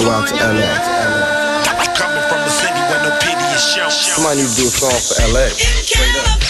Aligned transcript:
Go 0.00 0.08
out 0.08 0.26
to 0.28 0.34
LA. 0.34 0.64
Coming 1.92 2.24
from 2.24 2.40
a 2.40 2.48
city 2.48 2.80
where 2.88 3.04
no 3.04 3.12
pity 3.20 3.44
is 3.52 3.60
shown. 3.60 3.90
Somebody 3.90 4.40
need 4.40 4.48
to 4.48 4.56
do 4.56 4.64
a 4.64 4.72
song 4.72 4.96
for 4.96 5.20
LA. 5.28 5.52
Straight 5.52 6.16
up. 6.24 6.40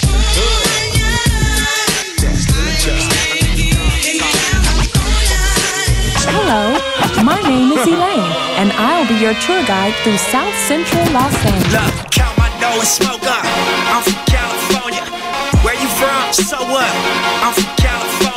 Hello, 6.30 6.78
my 7.24 7.42
name 7.42 7.72
is 7.72 7.82
Elaine, 7.90 8.30
and 8.54 8.70
I'll 8.78 9.08
be 9.08 9.18
your 9.18 9.34
tour 9.42 9.66
guide 9.66 9.94
through 10.04 10.18
South 10.18 10.54
Central 10.70 11.02
Los 11.10 11.34
Angeles. 11.44 11.74
Look, 11.74 12.10
count 12.12 12.38
my 12.38 12.46
dough 12.62 12.78
and 12.78 12.86
smoke 12.86 13.26
up. 13.26 13.42
I'm 13.90 14.02
from 14.06 14.22
California. 14.30 15.02
Where 15.66 15.74
you 15.74 15.88
from? 15.98 16.32
So 16.32 16.56
what? 16.70 16.86
I'm 17.42 17.52
from 17.52 17.74
California. 17.74 18.29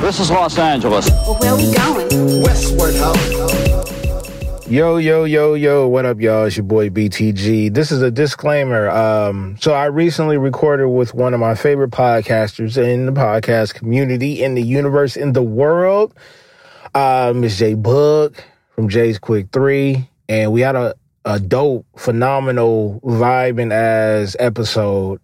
This 0.00 0.20
is 0.20 0.30
Los 0.30 0.56
Angeles. 0.56 1.10
Well, 1.10 1.34
where 1.40 1.52
are 1.52 1.56
we 1.56 1.72
going? 1.74 2.42
Westward 2.42 2.94
Ho. 2.98 3.12
Yo, 4.68 4.96
yo, 4.96 5.24
yo, 5.24 5.54
yo, 5.54 5.88
what 5.88 6.06
up, 6.06 6.20
y'all? 6.20 6.44
It's 6.44 6.56
your 6.56 6.64
boy 6.64 6.88
BTG. 6.88 7.74
This 7.74 7.90
is 7.90 8.00
a 8.00 8.10
disclaimer. 8.10 8.88
Um, 8.90 9.56
so 9.60 9.72
I 9.72 9.86
recently 9.86 10.38
recorded 10.38 10.88
with 10.88 11.14
one 11.14 11.34
of 11.34 11.40
my 11.40 11.56
favorite 11.56 11.90
podcasters 11.90 12.76
in 12.82 13.06
the 13.06 13.12
podcast 13.12 13.74
community, 13.74 14.42
in 14.44 14.54
the 14.54 14.62
universe, 14.62 15.16
in 15.16 15.32
the 15.32 15.42
world. 15.42 16.14
Uh, 16.94 17.32
Miss 17.34 17.58
J 17.58 17.74
Book 17.74 18.42
from 18.70 18.88
Jay's 18.88 19.18
Quick 19.18 19.48
Three. 19.52 20.08
And 20.28 20.52
we 20.52 20.60
had 20.60 20.76
a, 20.76 20.94
a 21.24 21.40
dope, 21.40 21.86
phenomenal 21.96 23.00
vibing 23.02 23.72
as 23.72 24.36
episode, 24.38 25.20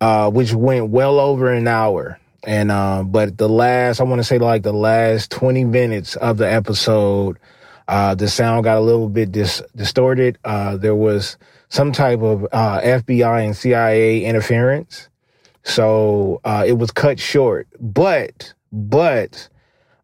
uh, 0.00 0.30
which 0.30 0.54
went 0.54 0.88
well 0.88 1.20
over 1.20 1.52
an 1.52 1.68
hour. 1.68 2.18
And 2.46 2.70
uh, 2.70 3.02
but 3.04 3.38
the 3.38 3.48
last, 3.48 4.00
I 4.00 4.04
want 4.04 4.20
to 4.20 4.24
say 4.24 4.38
like 4.38 4.62
the 4.62 4.72
last 4.72 5.30
20 5.30 5.64
minutes 5.64 6.16
of 6.16 6.36
the 6.36 6.50
episode, 6.50 7.38
uh, 7.88 8.14
the 8.14 8.28
sound 8.28 8.64
got 8.64 8.76
a 8.76 8.80
little 8.80 9.08
bit 9.08 9.32
dis- 9.32 9.62
distorted. 9.74 10.38
Uh, 10.44 10.76
there 10.76 10.94
was 10.94 11.36
some 11.68 11.92
type 11.92 12.20
of 12.20 12.44
uh, 12.52 12.80
FBI 12.80 13.44
and 13.44 13.56
CIA 13.56 14.24
interference, 14.24 15.08
so 15.62 16.40
uh, 16.44 16.64
it 16.66 16.74
was 16.74 16.90
cut 16.90 17.18
short. 17.18 17.66
But 17.80 18.52
but 18.72 19.48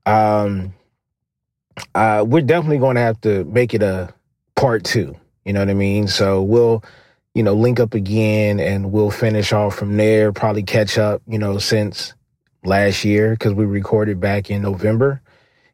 um, 0.07 0.75
uh, 1.95 2.25
we're 2.27 2.41
definitely 2.41 2.79
going 2.79 2.97
to 2.97 3.03
have 3.03 3.21
to 3.23 3.45
make 3.45 3.75
it 3.75 3.83
a 3.83 4.13
part 4.57 4.85
two. 4.85 5.15
You 5.45 5.53
know 5.53 5.61
what 5.61 5.71
I 5.71 5.75
mean? 5.75 6.09
So 6.09 6.43
we'll 6.43 6.85
you 7.35 7.43
know 7.43 7.55
link 7.55 7.81
up 7.81 7.95
again 7.95 8.61
and 8.61 8.93
we'll 8.93 9.11
finish 9.11 9.53
off 9.53 9.75
from 9.75 9.97
there. 9.97 10.33
Probably 10.33 10.63
catch 10.63 10.97
up. 10.97 11.23
You 11.27 11.39
know 11.39 11.59
since 11.59 12.15
last 12.65 13.05
year 13.05 13.31
because 13.31 13.55
we 13.55 13.65
recorded 13.65 14.21
back 14.21 14.51
in 14.51 14.63
November 14.63 15.23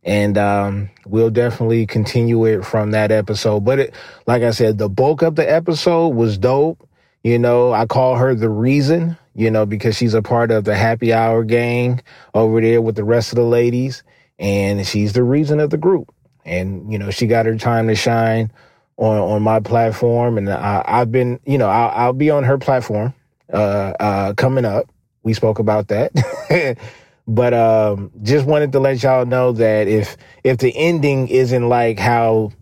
and 0.06 0.38
um, 0.38 0.88
we'll 1.04 1.30
definitely 1.30 1.84
continue 1.84 2.44
it 2.46 2.64
from 2.64 2.92
that 2.92 3.10
episode. 3.10 3.64
But 3.64 3.80
it, 3.80 3.94
like 4.26 4.42
I 4.44 4.52
said, 4.52 4.78
the 4.78 4.88
bulk 4.88 5.22
of 5.22 5.34
the 5.34 5.50
episode 5.50 6.10
was 6.10 6.38
dope. 6.38 6.88
You 7.24 7.40
know, 7.40 7.72
I 7.72 7.86
call 7.86 8.14
her 8.14 8.36
the 8.36 8.48
reason, 8.48 9.18
you 9.34 9.50
know, 9.50 9.66
because 9.66 9.96
she's 9.96 10.14
a 10.14 10.22
part 10.22 10.52
of 10.52 10.62
the 10.62 10.76
happy 10.76 11.12
hour 11.12 11.42
gang 11.42 12.00
over 12.34 12.60
there 12.60 12.80
with 12.80 12.94
the 12.94 13.02
rest 13.02 13.32
of 13.32 13.36
the 13.36 13.42
ladies, 13.42 14.04
and 14.38 14.86
she's 14.86 15.12
the 15.12 15.24
reason 15.24 15.58
of 15.58 15.70
the 15.70 15.76
group. 15.76 16.14
And 16.44 16.90
you 16.92 17.00
know, 17.00 17.10
she 17.10 17.26
got 17.26 17.46
her 17.46 17.58
time 17.58 17.88
to 17.88 17.96
shine 17.96 18.52
on 18.96 19.18
on 19.18 19.42
my 19.42 19.58
platform, 19.58 20.38
and 20.38 20.48
I, 20.48 20.84
I've 20.86 21.10
been, 21.10 21.40
you 21.44 21.58
know, 21.58 21.68
I'll, 21.68 21.90
I'll 21.90 22.12
be 22.12 22.30
on 22.30 22.44
her 22.44 22.58
platform 22.58 23.12
uh, 23.52 23.92
uh, 23.98 24.34
coming 24.34 24.64
up. 24.64 24.88
We 25.26 25.34
spoke 25.34 25.58
about 25.58 25.88
that. 25.88 26.12
but 27.26 27.52
um 27.52 28.12
just 28.22 28.46
wanted 28.46 28.70
to 28.70 28.78
let 28.78 29.02
y'all 29.02 29.26
know 29.26 29.50
that 29.50 29.88
if 29.88 30.16
if 30.44 30.58
the 30.58 30.72
ending 30.76 31.26
isn't 31.26 31.68
like 31.68 31.98
how 31.98 32.52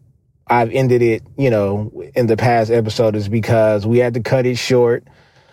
I've 0.46 0.70
ended 0.70 1.02
it, 1.02 1.22
you 1.36 1.50
know, 1.50 1.92
in 2.14 2.26
the 2.26 2.38
past 2.38 2.70
episode 2.70 3.16
is 3.16 3.28
because 3.28 3.86
we 3.86 3.98
had 3.98 4.14
to 4.14 4.20
cut 4.20 4.46
it 4.46 4.56
short 4.56 5.06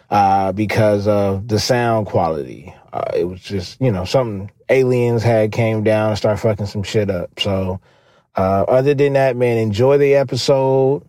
uh 0.10 0.54
because 0.54 1.06
of 1.06 1.50
the 1.50 1.60
sound 1.60 2.08
quality. 2.08 2.74
Uh, 2.94 3.12
it 3.14 3.26
was 3.26 3.42
just, 3.42 3.82
you 3.82 3.92
know, 3.92 4.06
something 4.06 4.50
aliens 4.70 5.22
had 5.22 5.52
came 5.52 5.84
down 5.84 6.12
and 6.12 6.18
started 6.18 6.38
fucking 6.38 6.66
some 6.66 6.84
shit 6.84 7.10
up. 7.10 7.38
So 7.42 7.82
uh 8.38 8.64
other 8.70 8.94
than 8.94 9.12
that, 9.14 9.36
man, 9.36 9.58
enjoy 9.58 9.98
the 9.98 10.16
episode 10.16 11.04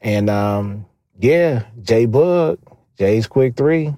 and 0.00 0.28
um 0.28 0.86
yeah, 1.20 1.66
J 1.80 2.06
Bug, 2.06 2.58
Jay's 2.98 3.28
Quick 3.28 3.54
3. 3.54 3.94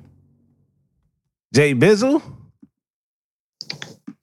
Jay 1.57 1.75
Bizzle, 1.75 2.21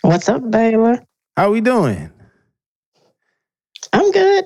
What's 0.01 0.29
up, 0.29 0.51
Baylor? 0.51 1.03
how 1.35 1.51
we 1.51 1.61
doing? 1.61 2.11
I'm 3.91 4.11
good. 4.11 4.45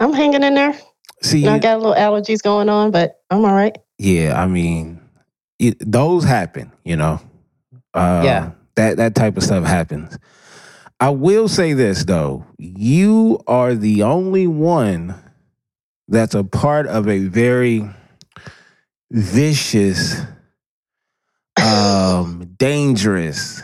I'm 0.00 0.12
hanging 0.12 0.42
in 0.42 0.54
there. 0.54 0.76
See, 1.22 1.46
I 1.46 1.60
got 1.60 1.76
a 1.76 1.78
little 1.78 1.94
allergies 1.94 2.42
going 2.42 2.68
on, 2.68 2.90
but 2.90 3.20
I'm 3.30 3.44
all 3.44 3.54
right. 3.54 3.76
Yeah, 3.98 4.42
I 4.42 4.48
mean, 4.48 5.00
it, 5.60 5.76
those 5.80 6.24
happen, 6.24 6.72
you 6.84 6.96
know. 6.96 7.20
Uh, 7.94 8.22
Yeah. 8.24 8.50
that 8.74 8.96
that 8.96 9.14
type 9.14 9.36
of 9.36 9.44
stuff 9.44 9.62
happens. 9.64 10.18
I 10.98 11.10
will 11.10 11.46
say 11.46 11.74
this 11.74 12.06
though, 12.06 12.44
you 12.58 13.38
are 13.46 13.72
the 13.76 14.02
only 14.02 14.48
one 14.48 15.14
that's 16.08 16.34
a 16.34 16.42
part 16.42 16.88
of 16.88 17.06
a 17.08 17.20
very 17.20 17.88
vicious, 19.12 20.22
um, 21.62 22.54
dangerous, 22.58 23.62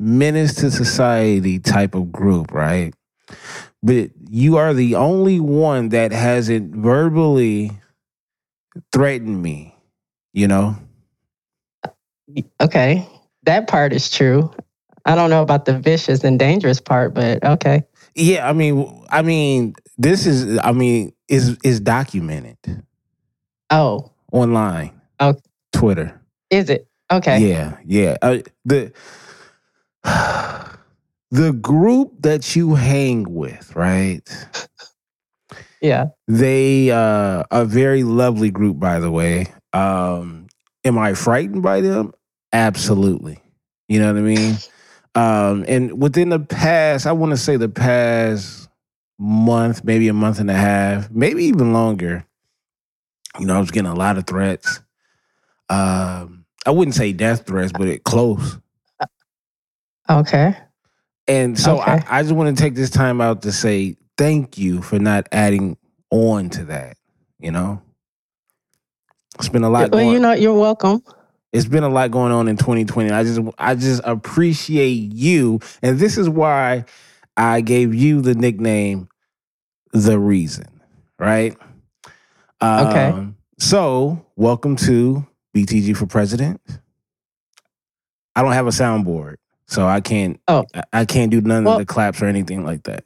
menace 0.00 0.54
to 0.56 0.70
society 0.70 1.58
type 1.58 1.94
of 1.94 2.12
group, 2.12 2.52
right? 2.52 2.94
But 3.82 4.10
you 4.28 4.56
are 4.56 4.74
the 4.74 4.96
only 4.96 5.40
one 5.40 5.90
that 5.90 6.12
hasn't 6.12 6.74
verbally 6.74 7.70
threatened 8.92 9.40
me, 9.42 9.74
you 10.32 10.48
know? 10.48 10.76
Okay. 12.60 13.06
That 13.44 13.68
part 13.68 13.92
is 13.92 14.10
true. 14.10 14.52
I 15.04 15.14
don't 15.14 15.30
know 15.30 15.42
about 15.42 15.64
the 15.64 15.78
vicious 15.78 16.22
and 16.24 16.38
dangerous 16.38 16.80
part, 16.80 17.14
but 17.14 17.42
okay. 17.42 17.84
Yeah, 18.14 18.48
I 18.48 18.52
mean, 18.52 19.06
I 19.10 19.22
mean, 19.22 19.74
this 19.96 20.26
is, 20.26 20.58
I 20.58 20.72
mean, 20.72 21.12
is 21.28 21.56
is 21.62 21.80
documented 21.80 22.82
Oh, 23.70 24.10
online, 24.32 25.00
Oh. 25.20 25.34
Twitter. 25.72 26.20
Is 26.50 26.70
it? 26.70 26.88
Okay. 27.10 27.48
Yeah, 27.48 27.78
yeah. 27.84 28.16
Uh, 28.20 28.38
the 28.64 28.92
the 31.30 31.52
group 31.52 32.12
that 32.20 32.56
you 32.56 32.74
hang 32.74 33.24
with, 33.34 33.74
right? 33.74 34.22
Yeah. 35.80 36.06
They 36.26 36.90
uh 36.90 37.44
a 37.50 37.64
very 37.64 38.02
lovely 38.02 38.50
group, 38.50 38.78
by 38.78 39.00
the 39.00 39.10
way. 39.10 39.52
Um, 39.72 40.46
am 40.84 40.98
I 40.98 41.14
frightened 41.14 41.62
by 41.62 41.80
them? 41.80 42.12
Absolutely. 42.52 43.40
You 43.88 44.00
know 44.00 44.12
what 44.12 44.18
I 44.18 44.22
mean? 44.22 44.56
Um, 45.14 45.64
and 45.68 46.00
within 46.00 46.28
the 46.28 46.40
past, 46.40 47.06
I 47.06 47.12
want 47.12 47.30
to 47.30 47.36
say 47.36 47.56
the 47.56 47.68
past 47.68 48.68
month, 49.18 49.82
maybe 49.84 50.08
a 50.08 50.12
month 50.12 50.38
and 50.38 50.50
a 50.50 50.54
half, 50.54 51.10
maybe 51.10 51.44
even 51.44 51.72
longer, 51.72 52.24
you 53.38 53.46
know, 53.46 53.56
I 53.56 53.60
was 53.60 53.70
getting 53.70 53.90
a 53.90 53.94
lot 53.94 54.18
of 54.18 54.26
threats. 54.26 54.80
Um, 55.68 56.37
I 56.68 56.70
wouldn't 56.70 56.94
say 56.94 57.12
death 57.14 57.46
threats, 57.46 57.72
but 57.72 57.88
it 57.88 58.04
close. 58.04 58.58
Okay. 60.10 60.54
And 61.26 61.58
so 61.58 61.80
Okay. 61.80 61.92
I, 62.08 62.18
I 62.18 62.22
just 62.22 62.34
want 62.34 62.54
to 62.56 62.62
take 62.62 62.74
this 62.74 62.90
time 62.90 63.20
out 63.22 63.42
to 63.42 63.52
say 63.52 63.96
thank 64.18 64.58
you 64.58 64.82
for 64.82 64.98
not 64.98 65.26
adding 65.32 65.78
on 66.10 66.50
to 66.50 66.64
that. 66.66 66.96
You 67.38 67.52
know, 67.52 67.80
it's 69.38 69.48
been 69.48 69.64
a 69.64 69.70
lot. 69.70 69.90
Well, 69.92 70.02
going, 70.02 70.10
you 70.12 70.18
know, 70.18 70.32
you're 70.32 70.58
welcome. 70.58 71.02
it's 71.52 71.66
been 71.66 71.84
a 71.84 71.88
lot 71.88 72.10
going 72.10 72.32
on 72.32 72.48
in 72.48 72.56
2020. 72.58 73.10
I 73.10 73.24
just 73.24 73.40
I 73.58 73.74
just 73.74 74.02
appreciate 74.04 75.12
you, 75.14 75.60
and 75.82 75.98
this 75.98 76.18
is 76.18 76.28
why 76.28 76.84
I 77.36 77.60
gave 77.62 77.94
you 77.94 78.20
the 78.20 78.34
nickname, 78.34 79.08
the 79.92 80.18
reason. 80.18 80.66
Right. 81.18 81.56
Okay. 82.62 83.06
Um, 83.08 83.36
So 83.58 84.24
welcome 84.36 84.76
to 84.76 85.26
BTG 85.64 85.96
for 85.96 86.06
President. 86.06 86.60
I 88.36 88.42
don't 88.42 88.52
have 88.52 88.66
a 88.66 88.70
soundboard, 88.70 89.36
so 89.66 89.86
I 89.86 90.00
can't. 90.00 90.40
Oh. 90.48 90.64
I- 90.92 91.04
can't 91.04 91.30
do 91.30 91.40
none 91.40 91.64
Well- 91.64 91.74
of 91.74 91.80
the 91.80 91.86
claps 91.86 92.22
or 92.22 92.26
anything 92.26 92.64
like 92.64 92.84
that. 92.84 93.04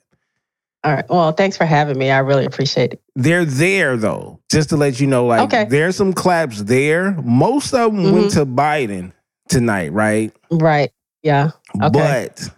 All 0.84 0.93
right. 0.93 1.08
Well, 1.08 1.31
thanks 1.31 1.56
for 1.56 1.64
having 1.64 1.96
me. 1.96 2.10
I 2.10 2.19
really 2.19 2.44
appreciate 2.44 2.93
it. 2.94 3.00
They're 3.14 3.44
there 3.44 3.96
though, 3.96 4.40
just 4.50 4.69
to 4.70 4.76
let 4.76 4.99
you 5.00 5.06
know. 5.06 5.26
Like, 5.26 5.43
Okay. 5.43 5.64
there's 5.70 5.94
some 5.94 6.12
claps 6.12 6.60
there. 6.62 7.12
Most 7.22 7.72
of 7.72 7.94
them 7.94 8.12
went 8.12 8.32
to 8.32 8.44
Biden 8.44 9.12
tonight, 9.48 9.93
right? 9.93 10.32
Right. 10.50 10.90
Yeah. 11.22 11.50
Okay. 11.81 11.90
But 11.93 12.50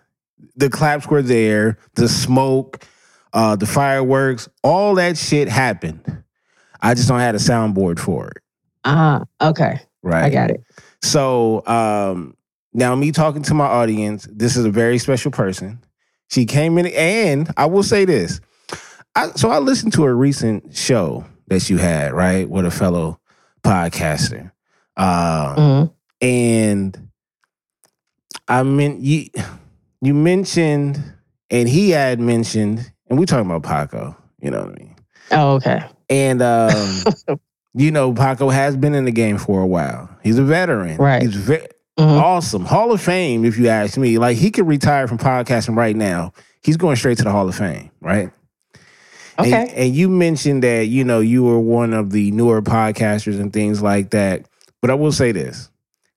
the 0.56 0.70
claps 0.70 1.06
were 1.06 1.20
there. 1.20 1.76
The 1.96 2.08
smoke, 2.08 2.86
uh, 3.34 3.56
the 3.56 3.66
fireworks, 3.66 4.48
all 4.62 4.94
that 4.94 5.18
shit 5.18 5.48
happened. 5.50 6.22
I 6.80 6.94
just 6.94 7.08
don't 7.08 7.20
have 7.20 7.34
a 7.34 7.38
soundboard 7.38 7.98
for 7.98 8.28
it, 8.28 8.42
Ah, 8.84 9.22
okay. 9.40 9.80
right? 10.02 10.24
I 10.24 10.30
got 10.30 10.50
it. 10.50 10.62
So 11.02 11.66
um, 11.66 12.36
now, 12.72 12.94
me 12.94 13.12
talking 13.12 13.42
to 13.42 13.54
my 13.54 13.66
audience, 13.66 14.28
this 14.30 14.56
is 14.56 14.64
a 14.64 14.70
very 14.70 14.98
special 14.98 15.30
person. 15.30 15.78
She 16.30 16.46
came 16.46 16.78
in, 16.78 16.86
and 16.86 17.50
I 17.56 17.66
will 17.66 17.82
say 17.82 18.04
this. 18.04 18.40
I, 19.14 19.28
so 19.30 19.48
I 19.50 19.58
listened 19.58 19.92
to 19.94 20.04
a 20.04 20.12
recent 20.12 20.76
show 20.76 21.24
that 21.48 21.70
you 21.70 21.76
had, 21.78 22.12
right, 22.12 22.48
with 22.48 22.66
a 22.66 22.70
fellow 22.70 23.20
podcaster, 23.62 24.50
uh, 24.96 25.54
Mhm. 25.56 25.92
and 26.20 27.08
I 28.48 28.62
mean 28.62 28.98
you. 29.00 29.26
You 30.00 30.12
mentioned, 30.12 31.02
and 31.50 31.66
he 31.68 31.90
had 31.90 32.20
mentioned, 32.20 32.92
and 33.08 33.18
we 33.18 33.24
talking 33.24 33.46
about 33.50 33.62
Paco. 33.62 34.14
You 34.40 34.50
know 34.50 34.60
what 34.64 34.70
I 34.70 34.74
mean? 34.74 34.96
Oh, 35.30 35.52
okay. 35.54 35.82
And 36.10 36.42
um, 36.42 37.04
you 37.74 37.90
know, 37.90 38.12
Paco 38.12 38.48
has 38.50 38.76
been 38.76 38.94
in 38.94 39.04
the 39.04 39.10
game 39.12 39.36
for 39.38 39.60
a 39.60 39.66
while. 39.66 40.08
He's 40.22 40.38
a 40.38 40.44
veteran. 40.44 40.96
Right. 40.96 41.22
He's 41.22 41.34
ve- 41.34 41.66
Mhm. 41.98 42.20
awesome. 42.20 42.64
Hall 42.64 42.90
of 42.92 43.00
Fame, 43.00 43.44
if 43.44 43.56
you 43.58 43.68
ask 43.68 43.96
me. 43.98 44.18
Like 44.18 44.36
he 44.36 44.50
could 44.50 44.66
retire 44.66 45.06
from 45.08 45.18
podcasting 45.18 45.76
right 45.76 45.94
now. 45.96 46.32
He's 46.62 46.76
going 46.76 46.96
straight 46.96 47.18
to 47.18 47.24
the 47.24 47.30
Hall 47.30 47.48
of 47.48 47.54
Fame, 47.54 47.90
right? 48.00 48.30
And- 49.38 49.46
Okay. 49.46 49.72
And, 49.76 49.94
you 49.94 50.08
mentioned 50.08 50.62
that, 50.62 50.86
you 50.86 51.02
know, 51.04 51.18
you 51.20 51.42
were 51.42 51.58
one 51.58 51.92
of 51.92 52.10
the 52.10 52.30
newer 52.30 52.62
podcasters 52.62 53.38
and 53.40 53.52
things 53.52 53.82
like 53.82 54.10
that. 54.10 54.46
But 54.80 54.90
I 54.90 54.94
will 54.94 55.12
say 55.12 55.32
this. 55.32 55.70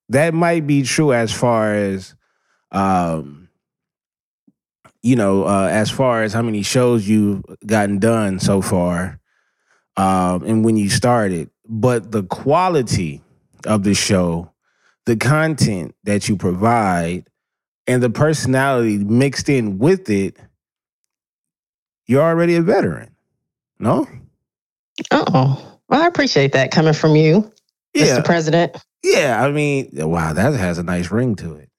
That 0.09 0.33
might 0.33 0.65
be 0.68 0.83
true 0.83 1.12
as 1.13 1.31
far 1.31 1.74
as 1.74 2.13
um 2.71 3.50
you 5.04 5.15
know, 5.15 5.44
uh, 5.45 5.68
as 5.71 5.89
far 5.89 6.24
as 6.24 6.33
how 6.33 6.42
many 6.42 6.62
shows 6.63 7.07
you've 7.07 7.42
gotten 7.65 7.98
done 8.00 8.39
so 8.39 8.62
far, 8.62 9.19
um, 9.97 10.44
and 10.44 10.63
when 10.63 10.77
you 10.77 10.89
started, 10.89 11.49
but 11.67 12.11
the 12.11 12.23
quality 12.23 13.21
of 13.65 13.83
the 13.83 13.94
show, 13.94 14.51
the 15.05 15.15
content 15.17 15.95
that 16.03 16.29
you 16.29 16.38
provide, 16.38 17.27
and 17.88 18.01
the 18.03 18.09
personality 18.09 18.97
mixed 18.99 19.49
in 19.49 19.77
with 19.79 20.09
it, 20.09 20.38
you're 22.05 22.23
already 22.23 22.55
a 22.55 22.61
veteran. 22.61 23.15
No? 23.79 24.07
Uh 25.11 25.23
oh, 25.33 25.79
well, 25.89 26.01
I 26.03 26.07
appreciate 26.07 26.53
that 26.53 26.71
coming 26.71 26.94
from 26.94 27.15
you, 27.15 27.51
Yeah. 27.94 28.19
Mr. 28.19 28.25
President. 28.25 28.77
Yeah. 29.03 29.44
I 29.44 29.51
mean, 29.51 29.89
wow, 29.94 30.33
that 30.33 30.53
has 30.53 30.77
a 30.77 30.83
nice 30.83 31.11
ring 31.11 31.35
to 31.38 31.55
it. 31.55 31.69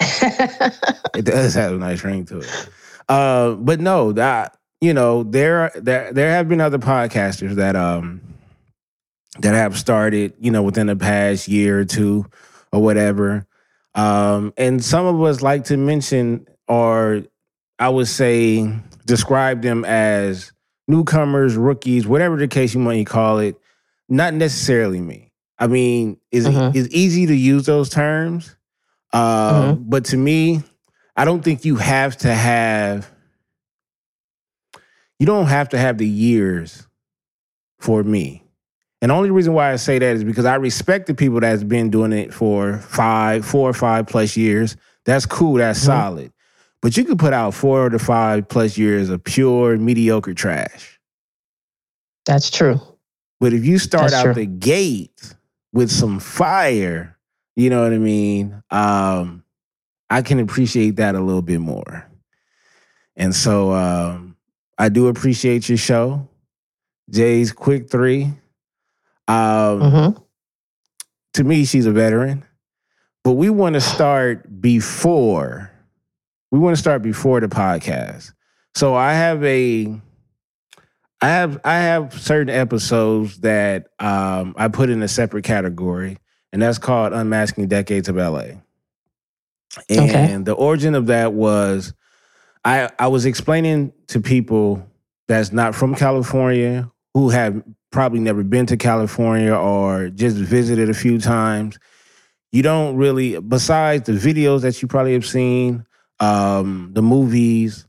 It 1.14 1.24
does 1.24 1.54
have 1.54 1.72
a 1.72 1.76
nice 1.76 2.04
ring 2.04 2.24
to 2.26 2.38
it. 2.40 2.68
Uh, 3.08 3.52
but 3.54 3.80
no, 3.80 4.12
that 4.12 4.56
you 4.80 4.94
know, 4.94 5.22
there 5.22 5.70
there 5.74 6.12
there 6.12 6.30
have 6.30 6.48
been 6.48 6.60
other 6.60 6.78
podcasters 6.78 7.54
that 7.56 7.76
um 7.76 8.20
that 9.40 9.54
have 9.54 9.78
started, 9.78 10.34
you 10.40 10.50
know, 10.50 10.62
within 10.62 10.86
the 10.88 10.96
past 10.96 11.48
year 11.48 11.78
or 11.80 11.84
two 11.84 12.26
or 12.72 12.82
whatever. 12.82 13.46
Um, 13.94 14.52
and 14.56 14.82
some 14.84 15.06
of 15.06 15.20
us 15.22 15.42
like 15.42 15.64
to 15.64 15.76
mention 15.76 16.46
or 16.68 17.22
I 17.78 17.88
would 17.88 18.08
say 18.08 18.72
describe 19.06 19.62
them 19.62 19.84
as 19.84 20.52
newcomers, 20.88 21.56
rookies, 21.56 22.06
whatever 22.06 22.36
the 22.36 22.48
case 22.48 22.74
you 22.74 22.80
might 22.80 23.06
call 23.06 23.38
it. 23.38 23.56
Not 24.08 24.34
necessarily 24.34 25.00
me. 25.00 25.32
I 25.58 25.66
mean, 25.66 26.16
it's, 26.32 26.46
Mhm. 26.46 26.74
it's 26.74 26.92
easy 26.94 27.26
to 27.26 27.34
use 27.34 27.66
those 27.66 27.88
terms. 27.88 28.56
Uh, 29.12 29.72
But 29.74 30.04
to 30.06 30.16
me, 30.16 30.62
I 31.16 31.24
don't 31.24 31.42
think 31.44 31.64
you 31.64 31.76
have 31.76 32.16
to 32.18 32.32
have, 32.34 33.09
you 35.20 35.26
don't 35.26 35.46
have 35.46 35.68
to 35.68 35.78
have 35.78 35.98
the 35.98 36.08
years 36.08 36.88
for 37.78 38.02
me. 38.02 38.42
And 39.02 39.10
the 39.10 39.14
only 39.14 39.30
reason 39.30 39.52
why 39.54 39.72
I 39.72 39.76
say 39.76 39.98
that 39.98 40.16
is 40.16 40.24
because 40.24 40.44
I 40.46 40.56
respect 40.56 41.06
the 41.06 41.14
people 41.14 41.40
that's 41.40 41.62
been 41.62 41.90
doing 41.90 42.12
it 42.12 42.34
for 42.34 42.78
five, 42.78 43.44
four 43.46 43.70
or 43.70 43.72
five 43.72 44.06
plus 44.06 44.36
years. 44.36 44.76
That's 45.04 45.24
cool. 45.26 45.54
That's 45.54 45.78
Mhm. 45.80 45.84
solid. 45.86 46.32
But 46.82 46.96
you 46.96 47.04
could 47.04 47.18
put 47.18 47.32
out 47.32 47.54
four 47.54 47.88
to 47.90 47.98
five 47.98 48.48
plus 48.48 48.76
years 48.76 49.10
of 49.10 49.22
pure 49.22 49.76
mediocre 49.76 50.34
trash. 50.34 50.98
That's 52.26 52.50
true. 52.50 52.80
But 53.40 53.52
if 53.52 53.64
you 53.64 53.78
start 53.78 54.10
That's 54.10 54.14
out 54.14 54.24
true. 54.24 54.34
the 54.34 54.46
gate 54.46 55.34
with 55.72 55.90
some 55.90 56.18
fire, 56.18 57.16
you 57.56 57.70
know 57.70 57.82
what 57.82 57.92
I 57.92 57.98
mean? 57.98 58.62
Um, 58.70 59.44
I 60.10 60.22
can 60.22 60.38
appreciate 60.40 60.96
that 60.96 61.14
a 61.14 61.20
little 61.20 61.42
bit 61.42 61.60
more. 61.60 62.06
And 63.16 63.34
so 63.34 63.72
um, 63.72 64.29
I 64.80 64.88
do 64.88 65.08
appreciate 65.08 65.68
your 65.68 65.78
show. 65.78 66.26
Jay's 67.10 67.52
quick 67.52 67.90
three. 67.90 68.32
Um, 69.28 69.80
hmm 69.80 70.20
to 71.34 71.44
me, 71.44 71.64
she's 71.64 71.86
a 71.86 71.92
veteran. 71.92 72.44
But 73.22 73.32
we 73.34 73.50
want 73.50 73.74
to 73.74 73.80
start 73.80 74.60
before. 74.60 75.70
We 76.50 76.58
want 76.58 76.74
to 76.74 76.80
start 76.80 77.02
before 77.02 77.38
the 77.40 77.46
podcast. 77.46 78.32
So 78.74 78.94
I 78.96 79.12
have 79.12 79.44
a 79.44 80.00
I 81.20 81.28
have 81.28 81.60
I 81.64 81.74
have 81.76 82.14
certain 82.20 82.48
episodes 82.52 83.38
that 83.40 83.88
um, 84.00 84.54
I 84.56 84.66
put 84.68 84.90
in 84.90 85.02
a 85.04 85.08
separate 85.08 85.44
category, 85.44 86.18
and 86.52 86.60
that's 86.62 86.78
called 86.78 87.12
Unmasking 87.12 87.68
Decades 87.68 88.08
of 88.08 88.16
LA. 88.16 88.58
And 89.88 90.00
Okay. 90.10 90.36
the 90.42 90.52
origin 90.54 90.94
of 90.96 91.06
that 91.06 91.32
was 91.32 91.92
I 92.64 92.90
I 92.98 93.08
was 93.08 93.26
explaining 93.26 93.92
to 94.08 94.20
people 94.20 94.86
that's 95.28 95.52
not 95.52 95.74
from 95.74 95.94
California 95.94 96.90
who 97.14 97.30
have 97.30 97.62
probably 97.90 98.20
never 98.20 98.42
been 98.42 98.66
to 98.66 98.76
California 98.76 99.54
or 99.54 100.10
just 100.10 100.36
visited 100.36 100.88
a 100.90 100.94
few 100.94 101.18
times. 101.18 101.78
You 102.52 102.62
don't 102.62 102.96
really, 102.96 103.38
besides 103.40 104.06
the 104.06 104.12
videos 104.12 104.62
that 104.62 104.80
you 104.80 104.88
probably 104.88 105.12
have 105.14 105.26
seen, 105.26 105.86
um, 106.18 106.90
the 106.92 107.02
movies, 107.02 107.86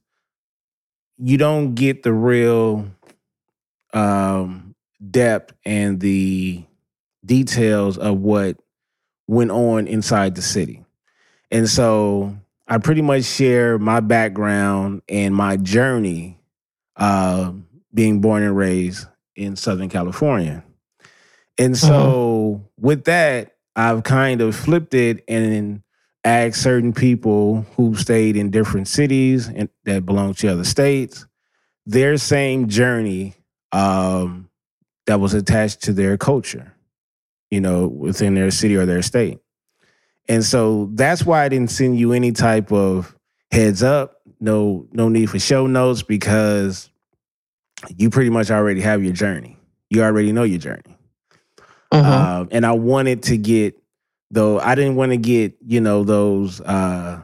you 1.17 1.37
don't 1.37 1.75
get 1.75 2.03
the 2.03 2.13
real 2.13 2.87
um, 3.93 4.75
depth 5.09 5.53
and 5.65 5.99
the 5.99 6.63
details 7.25 7.97
of 7.97 8.17
what 8.19 8.57
went 9.27 9.51
on 9.51 9.87
inside 9.87 10.35
the 10.35 10.41
city. 10.41 10.83
And 11.51 11.69
so 11.69 12.35
I 12.67 12.77
pretty 12.77 13.01
much 13.01 13.23
share 13.23 13.77
my 13.77 13.99
background 13.99 15.01
and 15.09 15.35
my 15.35 15.57
journey 15.57 16.39
uh, 16.95 17.51
being 17.93 18.21
born 18.21 18.43
and 18.43 18.55
raised 18.55 19.07
in 19.35 19.55
Southern 19.55 19.89
California. 19.89 20.63
And 21.57 21.77
so 21.77 22.69
with 22.79 23.05
that, 23.05 23.55
I've 23.75 24.03
kind 24.03 24.41
of 24.41 24.55
flipped 24.55 24.93
it 24.93 25.23
and 25.27 25.83
asked 26.23 26.61
certain 26.61 26.93
people 26.93 27.65
who 27.75 27.95
stayed 27.95 28.35
in 28.35 28.51
different 28.51 28.87
cities 28.87 29.47
and 29.47 29.69
that 29.83 30.05
belong 30.05 30.33
to 30.35 30.47
other 30.47 30.63
states 30.63 31.25
their 31.85 32.17
same 32.17 32.67
journey 32.67 33.35
um, 33.71 34.49
that 35.07 35.19
was 35.19 35.33
attached 35.33 35.83
to 35.83 35.93
their 35.93 36.17
culture, 36.17 36.73
you 37.49 37.61
know, 37.61 37.87
within 37.87 38.35
their 38.35 38.51
city 38.51 38.75
or 38.75 38.85
their 38.85 39.01
state. 39.01 39.39
And 40.31 40.45
so 40.45 40.89
that's 40.93 41.25
why 41.25 41.43
I 41.43 41.49
didn't 41.49 41.71
send 41.71 41.99
you 41.99 42.13
any 42.13 42.31
type 42.31 42.71
of 42.71 43.13
heads 43.51 43.83
up, 43.83 44.21
no 44.39 44.87
no 44.93 45.09
need 45.09 45.29
for 45.29 45.39
show 45.39 45.67
notes 45.67 46.03
because 46.03 46.89
you 47.97 48.09
pretty 48.09 48.29
much 48.29 48.49
already 48.49 48.79
have 48.79 49.03
your 49.03 49.11
journey. 49.11 49.57
You 49.89 50.03
already 50.03 50.31
know 50.31 50.43
your 50.43 50.57
journey. 50.57 50.97
Um, 51.91 52.47
and 52.51 52.65
I 52.65 52.71
wanted 52.71 53.23
to 53.23 53.35
get 53.35 53.77
though 54.29 54.57
I 54.57 54.73
didn't 54.73 54.95
want 54.95 55.11
to 55.11 55.17
get 55.17 55.57
you 55.67 55.81
know 55.81 56.05
those 56.05 56.61
uh, 56.61 57.23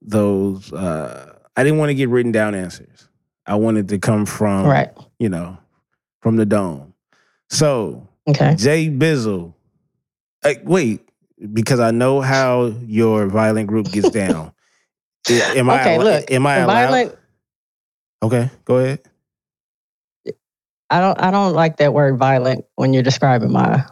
those 0.00 0.72
uh, 0.72 1.30
I 1.54 1.62
didn't 1.62 1.78
want 1.78 1.90
to 1.90 1.94
get 1.94 2.08
written 2.08 2.32
down 2.32 2.54
answers. 2.54 3.06
I 3.44 3.56
wanted 3.56 3.90
to 3.90 3.98
come 3.98 4.24
from 4.24 4.64
right. 4.64 4.96
you 5.18 5.28
know 5.28 5.58
from 6.22 6.36
the 6.36 6.46
dome. 6.46 6.94
So 7.50 8.08
Okay. 8.26 8.54
Jay 8.54 8.88
Bizzle, 8.88 9.52
uh, 10.42 10.54
wait 10.64 11.06
because 11.52 11.80
I 11.80 11.90
know 11.90 12.20
how 12.20 12.66
your 12.86 13.26
violent 13.26 13.66
group 13.68 13.90
gets 13.90 14.10
down. 14.12 14.52
Am 15.30 15.70
I 15.70 15.80
Okay, 15.80 15.98
look, 15.98 16.30
Am 16.30 16.46
I 16.46 16.56
allowed? 16.58 16.74
violent. 16.74 17.18
Okay, 18.22 18.50
go 18.64 18.76
ahead. 18.78 19.00
I 20.90 21.00
don't. 21.00 21.20
I 21.20 21.30
don't 21.30 21.54
like 21.54 21.78
that 21.78 21.92
word 21.92 22.18
violent 22.18 22.64
when 22.76 22.92
you're 22.92 23.02
describing 23.02 23.50
my 23.52 23.84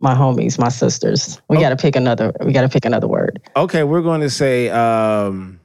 my 0.00 0.14
homies, 0.14 0.58
my 0.58 0.68
sisters. 0.68 1.40
We 1.48 1.56
Oh. 1.56 1.60
got 1.60 1.70
to 1.70 1.76
pick 1.76 1.96
another. 1.96 2.32
We 2.44 2.52
got 2.52 2.62
to 2.62 2.68
pick 2.68 2.84
another 2.84 3.06
word. 3.08 3.40
Okay, 3.56 3.82
we're 3.84 4.02
going 4.02 4.20
to 4.20 4.30
say 4.30 4.68
um 4.70 5.60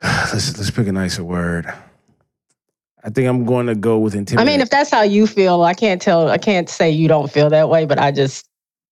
let's 0.02 0.56
let's 0.58 0.70
pick 0.70 0.86
a 0.88 0.92
nicer 0.92 1.24
word. 1.24 1.72
I 3.04 3.10
think 3.10 3.28
I'm 3.28 3.44
going 3.44 3.66
to 3.66 3.74
go 3.74 3.98
with 3.98 4.14
intimidating. 4.14 4.48
I 4.48 4.52
mean, 4.52 4.60
if 4.60 4.70
that's 4.70 4.90
how 4.90 5.02
you 5.02 5.26
feel, 5.26 5.62
I 5.62 5.74
can't 5.74 6.02
tell. 6.02 6.28
I 6.28 6.38
can't 6.38 6.68
say 6.68 6.90
you 6.90 7.08
don't 7.08 7.30
feel 7.30 7.48
that 7.50 7.68
way, 7.68 7.86
but 7.86 7.98
I 7.98 8.10
just 8.10 8.46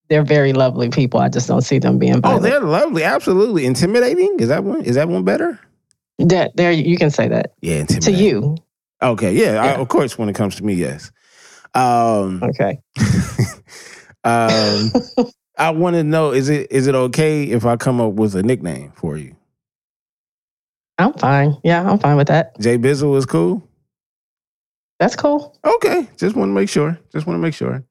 they're 0.09 0.23
very 0.23 0.53
lovely 0.53 0.89
people. 0.89 1.21
I 1.21 1.29
just 1.29 1.49
don't 1.49 1.63
see 1.63 1.79
them 1.79 1.99
being 1.99 2.21
oh, 2.23 2.39
they're 2.39 2.61
lovely, 2.61 3.03
absolutely 3.03 3.67
intimidating. 3.67 4.39
Is 4.39 4.49
that 4.49 4.65
one? 4.65 4.83
Is 4.83 4.95
that 4.95 5.09
one 5.09 5.25
better? 5.25 5.59
That 6.19 6.57
there, 6.57 6.73
you 6.73 6.97
can 6.97 7.11
say 7.11 7.29
that 7.29 7.53
Yeah, 7.61 7.77
intimidating. 7.77 8.15
to 8.15 8.23
you. 8.25 8.57
Okay, 9.03 9.33
yeah, 9.35 9.63
I, 9.63 9.75
of 9.75 9.89
course. 9.89 10.17
When 10.17 10.29
it 10.29 10.35
comes 10.35 10.57
to 10.57 10.65
me, 10.65 10.75
yes. 10.75 11.11
Um, 11.75 12.43
Okay. 12.43 12.81
um, 14.25 14.93
I 15.59 15.71
want 15.71 15.97
to 15.97 16.05
know 16.05 16.33
is 16.33 16.49
it 16.49 16.71
is 16.71 16.87
it 16.87 16.95
okay 16.95 17.45
if 17.45 17.65
I 17.67 17.77
come 17.77 18.01
up 18.01 18.13
with 18.13 18.35
a 18.35 18.43
nickname 18.43 18.93
for 18.95 19.17
you? 19.17 19.37
I'm 20.99 21.13
fine. 21.15 21.57
Yeah, 21.65 21.89
I'm 21.89 21.99
fine 21.99 22.17
with 22.17 22.29
that. 22.29 22.59
Jay 22.61 22.79
Bizzle 22.79 23.17
is 23.19 23.27
cool. 23.27 23.67
That's 24.99 25.17
cool. 25.17 25.59
Okay, 25.65 26.09
just 26.17 26.37
want 26.37 26.51
to 26.51 26.55
make 26.55 26.69
sure. 26.69 26.99
Just 27.13 27.27
want 27.27 27.37
to 27.37 27.43
make 27.43 27.55
sure. 27.55 27.85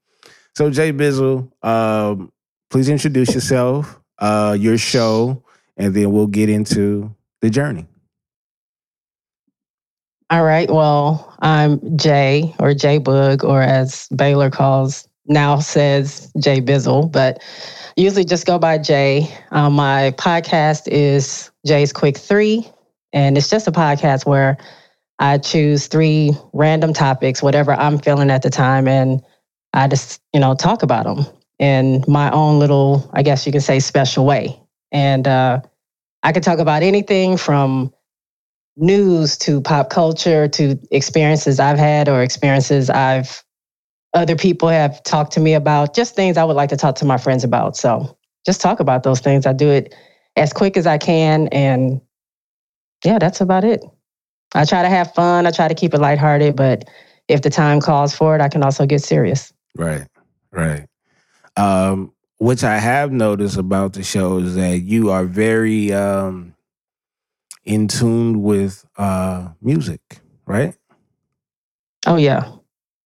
So 0.55 0.69
Jay 0.69 0.91
Bizzle, 0.91 1.51
um, 1.63 2.31
please 2.69 2.89
introduce 2.89 3.33
yourself, 3.33 3.99
uh, 4.19 4.55
your 4.59 4.77
show, 4.77 5.43
and 5.77 5.93
then 5.93 6.11
we'll 6.11 6.27
get 6.27 6.49
into 6.49 7.13
the 7.41 7.49
journey. 7.49 7.87
All 10.31 10.43
right. 10.43 10.69
Well, 10.69 11.35
I'm 11.41 11.97
Jay 11.97 12.55
or 12.57 12.73
Jay 12.73 12.99
Boog, 12.99 13.43
or 13.43 13.61
as 13.61 14.07
Baylor 14.09 14.49
calls 14.49 15.07
now 15.27 15.59
says 15.59 16.31
Jay 16.39 16.61
Bizzle, 16.61 17.11
but 17.11 17.43
usually 17.95 18.25
just 18.25 18.47
go 18.47 18.57
by 18.57 18.77
Jay. 18.77 19.31
Um, 19.51 19.73
my 19.73 20.13
podcast 20.17 20.87
is 20.87 21.51
Jay's 21.65 21.93
Quick 21.93 22.17
Three, 22.17 22.67
and 23.13 23.37
it's 23.37 23.49
just 23.49 23.67
a 23.67 23.71
podcast 23.71 24.25
where 24.25 24.57
I 25.19 25.37
choose 25.37 25.87
three 25.87 26.31
random 26.53 26.93
topics, 26.93 27.41
whatever 27.41 27.73
I'm 27.73 27.99
feeling 27.99 28.29
at 28.29 28.41
the 28.41 28.49
time, 28.49 28.87
and 28.87 29.21
I 29.73 29.87
just, 29.87 30.21
you 30.33 30.39
know, 30.39 30.55
talk 30.55 30.83
about 30.83 31.05
them 31.05 31.25
in 31.59 32.03
my 32.07 32.31
own 32.31 32.59
little, 32.59 33.09
I 33.13 33.23
guess 33.23 33.45
you 33.45 33.51
can 33.51 33.61
say, 33.61 33.79
special 33.79 34.25
way. 34.25 34.59
And 34.91 35.27
uh, 35.27 35.61
I 36.23 36.31
can 36.31 36.41
talk 36.41 36.59
about 36.59 36.83
anything 36.83 37.37
from 37.37 37.93
news 38.77 39.37
to 39.37 39.61
pop 39.61 39.89
culture 39.89 40.47
to 40.49 40.77
experiences 40.91 41.59
I've 41.59 41.77
had 41.79 42.09
or 42.09 42.21
experiences 42.21 42.89
I've 42.89 43.43
other 44.13 44.35
people 44.35 44.69
have 44.69 45.03
talked 45.03 45.33
to 45.33 45.41
me 45.41 45.53
about, 45.53 45.93
just 45.93 46.15
things 46.15 46.37
I 46.37 46.43
would 46.45 46.55
like 46.55 46.69
to 46.69 46.77
talk 46.77 46.95
to 46.95 47.05
my 47.05 47.17
friends 47.17 47.43
about. 47.43 47.75
So 47.75 48.17
just 48.45 48.61
talk 48.61 48.79
about 48.79 49.03
those 49.03 49.19
things. 49.19 49.45
I 49.45 49.53
do 49.53 49.69
it 49.69 49.93
as 50.37 50.53
quick 50.53 50.77
as 50.77 50.87
I 50.87 50.97
can. 50.97 51.49
And 51.49 52.01
yeah, 53.03 53.19
that's 53.19 53.41
about 53.41 53.65
it. 53.65 53.83
I 54.55 54.65
try 54.65 54.81
to 54.81 54.89
have 54.89 55.13
fun. 55.13 55.45
I 55.45 55.51
try 55.51 55.67
to 55.67 55.75
keep 55.75 55.93
it 55.93 55.99
lighthearted, 55.99 56.55
but 56.55 56.89
if 57.27 57.41
the 57.41 57.49
time 57.49 57.81
calls 57.81 58.15
for 58.15 58.35
it, 58.35 58.41
I 58.41 58.49
can 58.49 58.63
also 58.63 58.85
get 58.85 59.03
serious. 59.03 59.53
Right, 59.77 60.07
right. 60.51 60.87
Um, 61.57 62.13
which 62.37 62.63
I 62.63 62.77
have 62.77 63.11
noticed 63.11 63.57
about 63.57 63.93
the 63.93 64.03
show 64.03 64.37
is 64.37 64.55
that 64.55 64.79
you 64.79 65.11
are 65.11 65.25
very 65.25 65.93
um, 65.93 66.55
in 67.65 67.87
tune 67.87 68.41
with 68.43 68.85
uh, 68.97 69.49
music, 69.61 70.01
right? 70.45 70.75
Oh 72.07 72.17
yeah, 72.17 72.51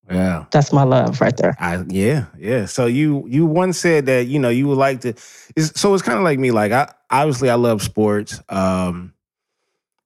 Yeah. 0.09 0.45
that's 0.51 0.73
my 0.73 0.83
love 0.83 1.21
right 1.21 1.35
there. 1.37 1.55
I 1.59 1.83
yeah, 1.87 2.25
yeah. 2.37 2.65
So 2.65 2.85
you 2.87 3.25
you 3.27 3.45
once 3.45 3.79
said 3.79 4.07
that, 4.07 4.27
you 4.27 4.39
know, 4.39 4.49
you 4.49 4.67
would 4.67 4.77
like 4.77 5.01
to 5.01 5.09
it's, 5.55 5.79
so 5.79 5.93
it's 5.93 6.03
kind 6.03 6.17
of 6.17 6.23
like 6.23 6.37
me 6.39 6.51
like 6.51 6.71
I 6.71 6.91
obviously 7.09 7.49
I 7.49 7.55
love 7.55 7.81
sports. 7.81 8.41
Um 8.49 9.13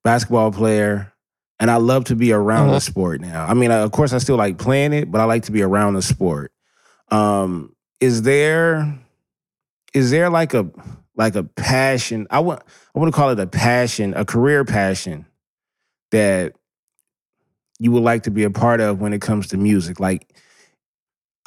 basketball 0.03 0.51
player 0.51 1.12
and 1.63 1.71
I 1.71 1.77
love 1.77 2.03
to 2.05 2.15
be 2.17 2.33
around 2.33 2.71
the 2.71 2.79
Mhm. 2.79 2.81
sport 2.81 3.21
now. 3.21 3.45
I 3.45 3.53
mean, 3.53 3.71
of 3.71 3.89
course 3.93 4.11
I 4.11 4.17
still 4.17 4.35
like 4.35 4.57
playing 4.57 4.91
it, 4.91 5.09
but 5.09 5.21
I 5.21 5.23
like 5.23 5.43
to 5.43 5.53
be 5.53 5.61
around 5.61 5.93
the 5.93 6.01
sport. 6.01 6.51
Um 7.09 7.73
is 8.01 8.23
there 8.23 8.99
is 9.93 10.11
there 10.11 10.29
like 10.29 10.53
a 10.53 10.69
like 11.15 11.35
a 11.35 11.43
passion? 11.43 12.27
I 12.29 12.41
want 12.41 12.63
I 12.93 12.99
want 12.99 13.13
to 13.13 13.15
call 13.15 13.29
it 13.29 13.39
a 13.39 13.47
passion, 13.47 14.13
a 14.13 14.25
career 14.25 14.65
passion 14.65 15.25
that 16.11 16.51
you 17.79 17.93
would 17.93 18.03
like 18.03 18.23
to 18.23 18.31
be 18.31 18.43
a 18.43 18.51
part 18.51 18.81
of 18.81 18.99
when 18.99 19.13
it 19.13 19.21
comes 19.21 19.47
to 19.47 19.57
music. 19.57 20.01
Like 20.01 20.35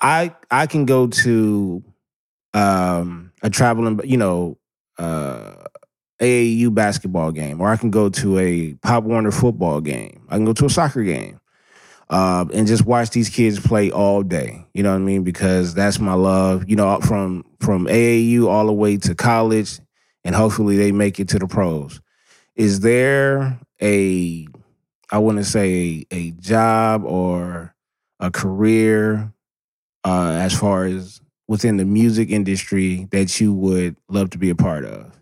I 0.00 0.34
I 0.50 0.66
can 0.66 0.86
go 0.86 1.08
to 1.08 1.84
um 2.54 3.32
a 3.42 3.50
traveling, 3.50 4.00
you 4.02 4.16
know, 4.16 4.56
uh 4.96 5.65
AAU 6.20 6.72
basketball 6.74 7.32
game, 7.32 7.60
or 7.60 7.68
I 7.68 7.76
can 7.76 7.90
go 7.90 8.08
to 8.08 8.38
a 8.38 8.74
Pop 8.74 9.04
Warner 9.04 9.30
football 9.30 9.80
game. 9.80 10.26
I 10.28 10.36
can 10.36 10.44
go 10.44 10.52
to 10.54 10.66
a 10.66 10.70
soccer 10.70 11.02
game. 11.02 11.40
Uh, 12.08 12.44
and 12.54 12.68
just 12.68 12.86
watch 12.86 13.10
these 13.10 13.28
kids 13.28 13.58
play 13.58 13.90
all 13.90 14.22
day. 14.22 14.64
You 14.72 14.84
know 14.84 14.90
what 14.92 15.00
I 15.00 15.00
mean? 15.00 15.24
Because 15.24 15.74
that's 15.74 15.98
my 15.98 16.14
love. 16.14 16.68
You 16.68 16.76
know, 16.76 17.00
from 17.00 17.44
from 17.58 17.86
AAU 17.86 18.46
all 18.46 18.66
the 18.66 18.72
way 18.72 18.96
to 18.98 19.14
college, 19.16 19.80
and 20.24 20.34
hopefully 20.34 20.76
they 20.76 20.92
make 20.92 21.18
it 21.18 21.28
to 21.30 21.38
the 21.38 21.48
pros. 21.48 22.00
Is 22.54 22.80
there 22.80 23.58
a, 23.82 24.46
I 25.10 25.18
want 25.18 25.38
to 25.38 25.44
say 25.44 26.06
a, 26.10 26.30
job 26.32 27.04
or 27.04 27.74
a 28.18 28.30
career, 28.30 29.32
uh, 30.04 30.30
as 30.40 30.58
far 30.58 30.84
as 30.84 31.20
within 31.48 31.76
the 31.76 31.84
music 31.84 32.30
industry 32.30 33.08
that 33.10 33.40
you 33.40 33.52
would 33.52 33.96
love 34.08 34.30
to 34.30 34.38
be 34.38 34.48
a 34.48 34.54
part 34.54 34.84
of? 34.84 35.12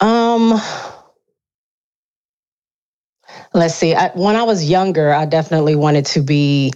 Um, 0.00 0.60
let's 3.54 3.74
see. 3.74 3.94
I, 3.94 4.10
when 4.10 4.36
I 4.36 4.44
was 4.44 4.68
younger, 4.68 5.12
I 5.12 5.26
definitely 5.26 5.76
wanted 5.76 6.06
to 6.06 6.22
be 6.22 6.72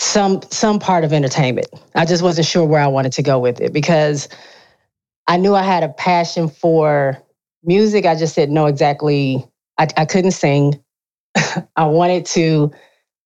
some 0.00 0.42
some 0.50 0.78
part 0.80 1.04
of 1.04 1.12
entertainment. 1.12 1.68
I 1.94 2.04
just 2.04 2.22
wasn't 2.22 2.46
sure 2.46 2.64
where 2.64 2.80
I 2.80 2.88
wanted 2.88 3.12
to 3.14 3.22
go 3.22 3.38
with 3.38 3.60
it 3.60 3.72
because 3.72 4.28
I 5.26 5.36
knew 5.38 5.54
I 5.54 5.62
had 5.62 5.82
a 5.82 5.88
passion 5.88 6.48
for 6.48 7.22
music. 7.64 8.06
I 8.06 8.16
just 8.16 8.34
didn't 8.34 8.54
know 8.54 8.66
exactly. 8.66 9.46
I, 9.78 9.88
I 9.96 10.04
couldn't 10.04 10.32
sing. 10.32 10.82
I 11.76 11.86
wanted 11.86 12.26
to 12.26 12.72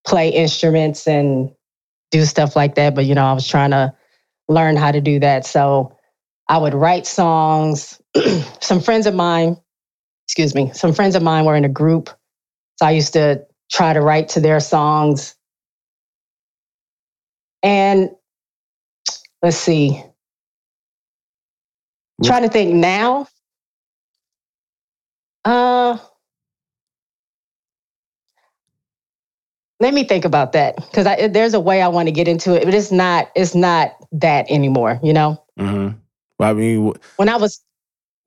play 0.07 0.31
instruments 0.31 1.09
and 1.09 1.53
do 2.11 2.25
stuff 2.25 2.57
like 2.57 2.77
that, 2.77 2.95
but 2.95 3.05
you 3.07 3.15
know, 3.15 3.25
I 3.27 3.33
was 3.35 3.49
trying 3.49 3.71
to 3.73 3.95
learn 4.49 4.77
how 4.77 4.93
to 4.93 5.00
do 5.00 5.21
that. 5.21 5.47
So 5.47 5.97
I 6.49 6.59
would 6.59 6.75
write 6.75 7.07
songs. 7.07 8.00
some 8.61 8.81
friends 8.81 9.07
of 9.07 9.14
mine, 9.14 9.57
excuse 10.26 10.55
me, 10.55 10.73
some 10.73 10.93
friends 10.95 11.14
of 11.14 11.23
mine 11.23 11.45
were 11.45 11.57
in 11.57 11.64
a 11.64 11.69
group. 11.69 12.11
So 12.76 12.87
I 12.87 12.93
used 12.93 13.12
to 13.14 13.45
try 13.71 13.93
to 13.93 14.00
write 14.00 14.31
to 14.31 14.40
their 14.40 14.61
songs. 14.61 15.35
And 17.62 18.11
let's 19.43 19.57
see, 19.57 20.02
trying 22.25 22.43
to 22.43 22.49
think 22.49 22.75
now. 22.75 23.28
Uh, 25.45 25.99
let 29.81 29.95
me 29.95 30.05
think 30.05 30.25
about 30.25 30.52
that 30.52 30.76
because 30.76 31.07
there's 31.33 31.55
a 31.55 31.61
way 31.61 31.83
I 31.83 31.88
want 31.88 32.09
to 32.09 32.12
get 32.12 32.28
into 32.28 32.55
it, 32.55 32.64
but 32.64 32.75
it's 32.75 32.93
not. 32.93 33.31
It's 33.35 33.55
not 33.55 33.97
that 34.12 34.50
anymore. 34.50 35.00
You 35.02 35.12
know, 35.12 35.45
Mm-hmm. 35.59 36.08
I 36.40 36.52
mean, 36.52 36.92
when 37.16 37.28
I 37.28 37.37
was 37.37 37.62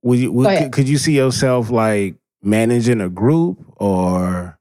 would 0.04 0.20
you 0.20 0.32
would, 0.32 0.58
could, 0.58 0.72
could 0.72 0.90
you 0.90 0.98
see 0.98 1.16
yourself 1.16 1.70
like 1.70 2.16
managing 2.42 3.02
a 3.02 3.10
group 3.10 3.60
or 3.78 4.58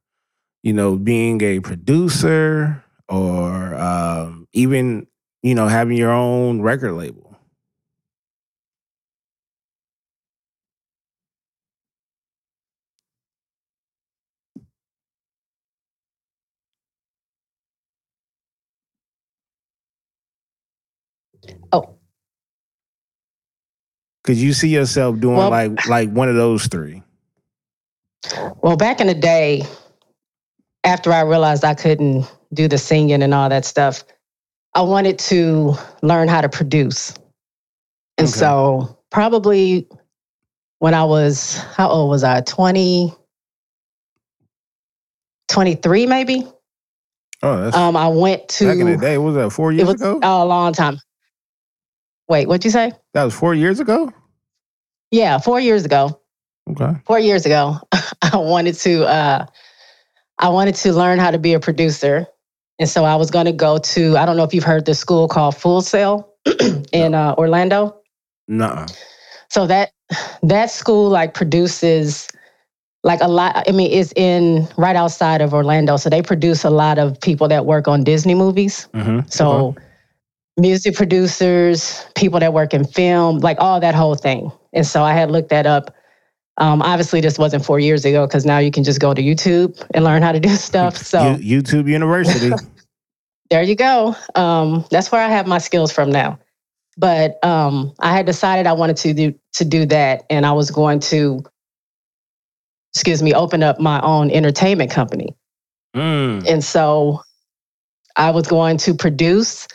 you 0.62 0.73
know 0.73 0.97
being 0.97 1.42
a 1.42 1.61
producer 1.61 2.85
or 3.09 3.75
um, 3.75 4.47
even 4.52 5.07
you 5.42 5.54
know 5.54 5.66
having 5.69 5.97
your 5.97 6.12
own 6.12 6.61
record 6.62 6.92
label? 6.92 7.26
oh 21.73 22.00
Could 24.31 24.39
you 24.39 24.53
see 24.53 24.69
yourself 24.69 25.19
doing 25.19 25.39
Well- 25.39 25.51
like 25.51 25.89
like 25.89 26.09
one 26.13 26.29
of 26.29 26.37
those 26.37 26.69
three? 26.69 27.03
Well, 28.63 28.77
back 28.77 29.01
in 29.01 29.09
the 29.09 29.15
day, 29.15 29.65
after 30.85 31.13
I 31.13 31.23
realized 31.23 31.65
I 31.65 31.75
couldn't 31.75 32.31
do 32.55 32.69
the 32.69 32.79
singing 32.79 33.25
and 33.25 33.35
all 33.35 33.49
that 33.49 33.65
stuff, 33.65 34.05
I 34.77 34.83
wanted 34.83 35.19
to 35.31 35.75
learn 36.03 36.29
how 36.29 36.43
to 36.43 36.49
produce. 36.49 37.13
And 38.19 38.29
Okay. 38.29 38.39
so, 38.39 38.99
probably 39.11 39.89
when 40.79 40.95
I 40.95 41.03
was, 41.03 41.57
how 41.75 41.89
old 41.89 42.09
was 42.11 42.23
I? 42.23 42.41
20, 42.43 43.13
23 45.49 46.07
maybe? 46.07 46.47
Oh, 47.43 47.65
that's 47.65 47.77
Um, 47.77 47.97
I 47.97 48.07
went 48.07 48.49
to, 48.51 48.67
back 48.67 48.79
in 48.79 48.87
the 48.87 48.97
day. 48.97 49.19
What 49.19 49.25
was 49.33 49.35
that 49.35 49.51
four 49.51 49.73
it 49.73 49.79
years 49.79 49.89
was 49.89 50.01
ago? 50.01 50.21
Oh, 50.23 50.45
a 50.45 50.47
long 50.47 50.73
time. 50.73 51.01
Wait, 52.29 52.47
what'd 52.47 52.65
you 52.65 52.71
say? 52.71 52.93
that 53.15 53.25
was 53.25 53.35
four 53.35 53.57
years 53.57 53.81
ago. 53.81 54.13
Yeah, 55.11 55.38
four 55.38 55.61
years 55.61 55.85
ago. 55.85 56.21
Okay. 56.71 56.93
four 57.05 57.19
years 57.19 57.47
ago, 57.47 57.79
I 58.23 58.37
wanted 58.37 58.75
to 58.76 59.05
uh, 59.05 59.47
I 60.38 60.49
wanted 60.49 60.76
to 60.76 60.93
learn 60.93 61.19
how 61.19 61.31
to 61.31 61.38
be 61.38 61.55
a 61.55 61.61
producer, 61.61 62.26
and 62.79 62.88
so 62.88 63.05
I 63.05 63.17
was 63.17 63.31
going 63.31 63.47
to 63.47 63.52
go 63.52 63.79
to 63.79 64.17
I 64.17 64.26
don't 64.26 64.37
know 64.37 64.45
if 64.45 64.55
you've 64.55 64.64
heard 64.64 64.87
this 64.87 64.99
school 64.99 65.26
called 65.26 65.57
Full 65.57 65.83
Sail 65.83 66.33
in 66.93 67.14
uh, 67.14 67.35
Orlando. 67.37 68.00
Nuh-uh. 68.47 68.87
So 69.49 69.67
that 69.67 69.90
that 70.43 70.71
school 70.71 71.09
like 71.09 71.35
produces 71.35 72.29
like 73.02 73.21
a 73.21 73.29
lot. 73.29 73.69
I 73.69 73.73
mean, 73.73 73.90
it's 73.90 74.12
in 74.14 74.69
right 74.76 74.97
outside 74.97 75.40
of 75.40 75.55
Orlando, 75.55 75.97
so 75.97 76.11
they 76.11 76.23
produce 76.23 76.64
a 76.64 76.71
lot 76.71 76.99
of 76.99 77.21
people 77.21 77.49
that 77.49 77.67
work 77.67 77.88
on 77.88 78.05
Disney 78.05 78.35
movies. 78.35 78.88
Mm-hmm. 78.95 79.29
So, 79.29 79.75
music 80.57 80.95
producers, 80.95 82.04
people 82.14 82.40
that 82.40 82.52
work 82.52 82.75
in 82.75 82.85
film, 82.85 83.38
like 83.38 83.59
all 83.61 83.80
that 83.80 83.95
whole 83.95 84.14
thing. 84.14 84.50
And 84.73 84.87
so 84.87 85.02
I 85.02 85.12
had 85.12 85.30
looked 85.30 85.49
that 85.50 85.66
up. 85.66 85.95
Um, 86.59 86.83
obviously, 86.83 87.21
this 87.21 87.38
wasn't 87.38 87.64
four 87.64 87.80
years 87.80 88.04
ago 88.04 88.26
because 88.26 88.45
now 88.45 88.59
you 88.59 88.71
can 88.71 88.85
just 88.85 89.00
go 89.00 89.14
to 89.14 89.23
YouTube 89.23 89.83
and 89.95 90.04
learn 90.04 90.23
how 90.23 90.33
to 90.33 90.40
do 90.40 90.49
stuff. 90.57 90.97
So 90.97 91.37
You- 91.37 91.62
YouTube 91.62 91.88
University. 91.88 92.50
there 93.50 93.62
you 93.62 93.75
go. 93.75 94.14
Um, 94.35 94.85
that's 94.90 95.11
where 95.11 95.23
I 95.23 95.28
have 95.28 95.47
my 95.47 95.59
skills 95.59 95.92
from 95.92 96.11
now. 96.11 96.38
But 96.97 97.42
um, 97.45 97.95
I 98.00 98.12
had 98.14 98.26
decided 98.26 98.66
I 98.66 98.73
wanted 98.75 98.97
to 98.99 99.14
do 99.14 99.35
to 99.54 99.64
do 99.64 99.87
that, 99.87 100.25
and 100.28 100.45
I 100.45 100.52
was 100.52 100.71
going 100.71 101.00
to, 101.00 101.42
excuse 102.92 103.23
me, 103.23 103.33
open 103.33 103.62
up 103.62 103.80
my 103.80 104.00
own 104.00 104.30
entertainment 104.30 104.90
company. 104.90 105.35
mm. 105.97 106.47
And 106.47 106.62
so 106.62 107.23
I 108.16 108.30
was 108.30 108.47
going 108.47 108.76
to 108.78 108.95
produce. 108.95 109.66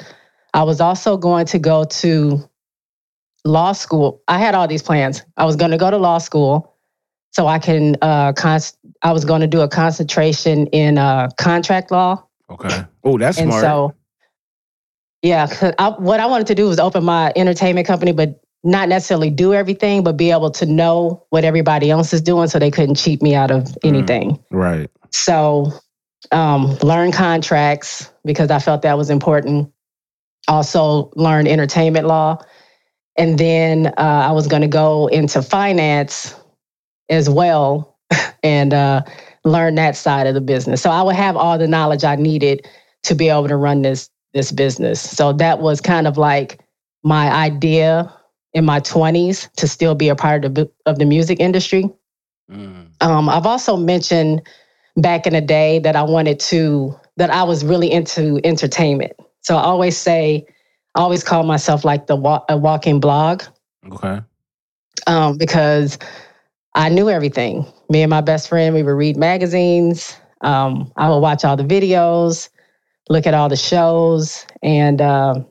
I 0.56 0.64
was 0.64 0.80
also 0.80 1.18
going 1.18 1.46
to 1.48 1.60
go 1.60 1.84
to 1.84 2.50
law 3.44 3.74
school. 3.74 4.24
I 4.30 4.40
had 4.40 4.56
all 4.56 4.70
these 4.70 4.82
plans. 4.82 5.22
I 5.36 5.44
was 5.44 5.58
going 5.58 5.72
to 5.72 5.78
go 5.78 5.92
to 5.92 5.98
law 5.98 6.18
school 6.18 6.74
so 7.32 7.46
I 7.46 7.60
can, 7.60 7.98
uh, 8.02 8.32
cons- 8.32 8.78
I 9.02 9.12
was 9.12 9.26
going 9.26 9.42
to 9.42 9.48
do 9.48 9.60
a 9.60 9.68
concentration 9.68 10.68
in 10.68 10.98
uh, 10.98 11.28
contract 11.38 11.92
law. 11.92 12.24
Okay. 12.50 12.86
Oh, 13.04 13.18
that's 13.18 13.38
and 13.38 13.52
smart. 13.52 13.62
so, 13.62 13.96
yeah, 15.22 15.74
I, 15.78 15.90
what 15.90 16.22
I 16.22 16.26
wanted 16.26 16.48
to 16.48 16.56
do 16.56 16.70
was 16.70 16.80
open 16.80 17.04
my 17.04 17.34
entertainment 17.36 17.86
company, 17.86 18.14
but 18.14 18.40
not 18.64 18.88
necessarily 18.88 19.30
do 19.30 19.54
everything, 19.54 20.06
but 20.06 20.16
be 20.16 20.32
able 20.32 20.52
to 20.52 20.66
know 20.66 21.26
what 21.32 21.44
everybody 21.44 21.92
else 21.92 22.14
is 22.14 22.22
doing 22.22 22.48
so 22.48 22.60
they 22.60 22.72
couldn't 22.72 22.96
cheat 22.96 23.22
me 23.22 23.36
out 23.36 23.52
of 23.52 23.78
anything. 23.84 24.42
right. 24.52 24.90
So, 25.12 25.72
um, 26.32 26.76
learn 26.82 27.12
contracts 27.12 28.10
because 28.24 28.52
I 28.52 28.60
felt 28.60 28.82
that 28.84 28.98
was 28.98 29.10
important. 29.10 29.72
Also, 30.48 31.12
learn 31.16 31.48
entertainment 31.48 32.08
law. 32.08 32.38
And 33.18 33.38
then 33.38 33.88
uh, 33.88 33.92
I 33.98 34.32
was 34.32 34.48
going 34.48 34.62
to 34.62 34.68
go 34.68 35.08
into 35.08 35.42
finance 35.42 36.36
as 37.10 37.30
well 37.30 37.98
and 38.44 38.74
uh, 38.74 39.02
learn 39.44 39.75
that 39.75 39.96
side 39.96 40.28
of 40.28 40.34
the 40.34 40.42
business. 40.42 40.82
So 40.82 40.90
I 40.90 41.02
would 41.02 41.16
have 41.16 41.38
all 41.38 41.58
the 41.58 41.68
knowledge 41.68 42.04
I 42.04 42.16
needed 42.16 42.68
to 43.04 43.16
be 43.16 43.30
able 43.30 43.48
to 43.48 43.56
run 43.56 43.82
this 43.82 44.10
this 44.34 44.52
business. 44.52 45.00
So 45.02 45.32
that 45.34 45.60
was 45.60 45.80
kind 45.80 46.08
of 46.08 46.18
like 46.18 46.60
my 47.04 47.32
idea 47.32 48.14
in 48.54 48.66
my 48.66 48.80
20s 48.82 49.50
to 49.56 49.68
still 49.68 49.96
be 49.96 50.10
a 50.10 50.16
part 50.16 50.44
of 50.44 50.56
the, 50.56 50.70
of 50.86 51.00
the 51.00 51.06
music 51.06 51.40
industry. 51.40 51.90
Mm. 52.52 52.88
Um, 53.02 53.30
I've 53.30 53.46
also 53.46 53.78
mentioned 53.78 54.42
back 54.98 55.25
in 55.25 55.34
the 55.34 55.42
day 55.42 55.80
that 55.80 55.96
I 55.96 56.04
wanted 56.04 56.40
to, 56.42 56.94
that 57.16 57.30
I 57.30 57.44
was 57.44 57.64
really 57.64 57.92
into 57.92 58.42
entertainment. 58.44 59.14
So 59.46 59.56
I 59.56 59.62
always 59.62 59.96
say, 59.96 60.44
I 60.96 61.02
always 61.02 61.24
call 61.24 61.44
myself 61.44 61.86
like 61.86 62.08
the 62.08 62.18
a 62.50 62.58
walking 62.58 63.00
blog 63.00 63.44
Okay. 63.86 64.20
um, 65.06 65.38
because 65.38 66.00
I 66.74 66.90
knew 66.90 67.12
everything. 67.12 67.72
Me 67.88 68.02
and 68.02 68.10
my 68.10 68.22
best 68.22 68.50
friend, 68.50 68.74
we 68.74 68.82
would 68.82 68.90
read 68.90 69.18
magazines. 69.18 70.18
Um, 70.42 70.92
I 70.98 71.12
would 71.12 71.20
watch 71.20 71.46
all 71.46 71.56
the 71.56 71.64
videos, 71.64 72.50
look 73.08 73.28
at 73.28 73.36
all 73.36 73.48
the 73.48 73.56
shows, 73.56 74.48
and 74.64 75.00
um 75.00 75.46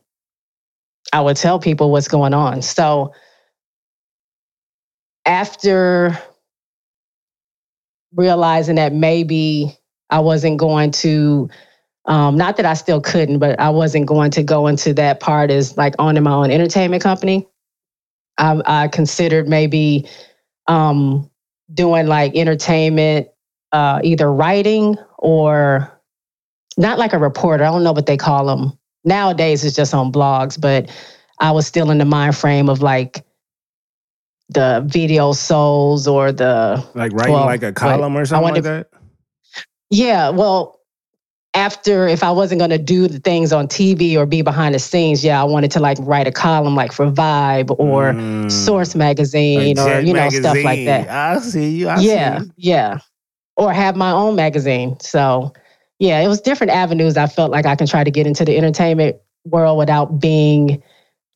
I 1.12 1.20
would 1.20 1.36
tell 1.36 1.60
people 1.60 1.92
what's 1.92 2.08
going 2.08 2.34
on. 2.34 2.62
So 2.62 3.12
after 5.24 6.18
realizing 8.12 8.74
that 8.74 8.92
maybe 8.92 9.78
I 10.10 10.18
wasn't 10.18 10.58
going 10.58 10.90
to, 10.90 11.48
um, 12.06 12.36
not 12.36 12.56
that 12.56 12.66
I 12.66 12.74
still 12.74 13.00
couldn't, 13.00 13.38
but 13.38 13.58
I 13.58 13.70
wasn't 13.70 14.06
going 14.06 14.30
to 14.32 14.42
go 14.42 14.66
into 14.66 14.92
that 14.94 15.20
part 15.20 15.50
as 15.50 15.76
like 15.76 15.94
owning 15.98 16.22
my 16.22 16.32
own 16.32 16.50
entertainment 16.50 17.02
company. 17.02 17.48
I, 18.36 18.60
I 18.66 18.88
considered 18.88 19.48
maybe 19.48 20.08
um, 20.66 21.30
doing 21.72 22.06
like 22.06 22.36
entertainment, 22.36 23.28
uh, 23.72 24.00
either 24.02 24.32
writing 24.32 24.96
or 25.18 25.90
not 26.76 26.98
like 26.98 27.12
a 27.12 27.18
reporter. 27.18 27.64
I 27.64 27.68
don't 27.68 27.84
know 27.84 27.92
what 27.92 28.06
they 28.06 28.16
call 28.16 28.46
them 28.46 28.78
nowadays. 29.04 29.64
It's 29.64 29.76
just 29.76 29.94
on 29.94 30.12
blogs, 30.12 30.60
but 30.60 30.90
I 31.38 31.52
was 31.52 31.66
still 31.66 31.90
in 31.90 31.98
the 31.98 32.04
mind 32.04 32.36
frame 32.36 32.68
of 32.68 32.82
like 32.82 33.24
the 34.50 34.84
video 34.86 35.32
souls 35.32 36.06
or 36.06 36.32
the 36.32 36.84
Like 36.94 37.12
writing 37.12 37.34
Well, 37.34 37.46
like 37.46 37.62
a 37.62 37.72
column 37.72 38.16
or 38.16 38.26
something 38.26 38.54
like 38.54 38.62
that. 38.64 38.88
Yeah, 39.90 40.30
well, 40.30 40.80
after 41.54 42.08
if 42.08 42.22
I 42.24 42.30
wasn't 42.30 42.58
going 42.58 42.70
to 42.70 42.78
do 42.78 43.06
the 43.06 43.18
things 43.20 43.52
on 43.52 43.68
TV 43.68 44.16
or 44.16 44.26
be 44.26 44.42
behind 44.42 44.74
the 44.74 44.78
scenes, 44.78 45.24
yeah, 45.24 45.40
I 45.40 45.44
wanted 45.44 45.70
to 45.72 45.80
like 45.80 45.98
write 46.00 46.26
a 46.26 46.32
column 46.32 46.74
like 46.74 46.92
for 46.92 47.06
Vibe 47.10 47.74
or 47.78 48.12
Mm. 48.12 48.50
Source 48.50 48.94
Magazine 48.94 49.78
or 49.78 49.84
Jet 49.86 50.04
you 50.04 50.12
know 50.14 50.28
stuff 50.30 50.56
like 50.64 50.84
that. 50.86 51.08
I 51.08 51.38
see 51.40 51.70
you. 51.70 51.88
I 51.88 52.00
yeah, 52.00 52.38
see 52.40 52.44
you. 52.46 52.52
yeah, 52.56 52.98
or 53.56 53.72
have 53.72 53.96
my 53.96 54.10
own 54.10 54.34
magazine. 54.36 54.98
So 55.00 55.52
yeah, 56.00 56.20
it 56.20 56.28
was 56.28 56.40
different 56.40 56.72
avenues. 56.72 57.16
I 57.16 57.26
felt 57.28 57.50
like 57.52 57.66
I 57.66 57.76
can 57.76 57.86
try 57.86 58.02
to 58.04 58.10
get 58.10 58.26
into 58.26 58.44
the 58.44 58.56
entertainment 58.56 59.16
world 59.44 59.78
without 59.78 60.18
being 60.20 60.82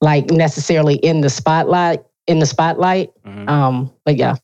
like 0.01 0.31
necessarily 0.31 0.97
in 0.97 1.21
the 1.21 1.31
spotlight. 1.31 2.03
In 2.27 2.41
the 2.41 2.47
spotlight, 2.47 3.11
Mhm. 3.27 3.49
um, 3.49 3.91
but 4.05 4.17
yeah, 4.17 4.35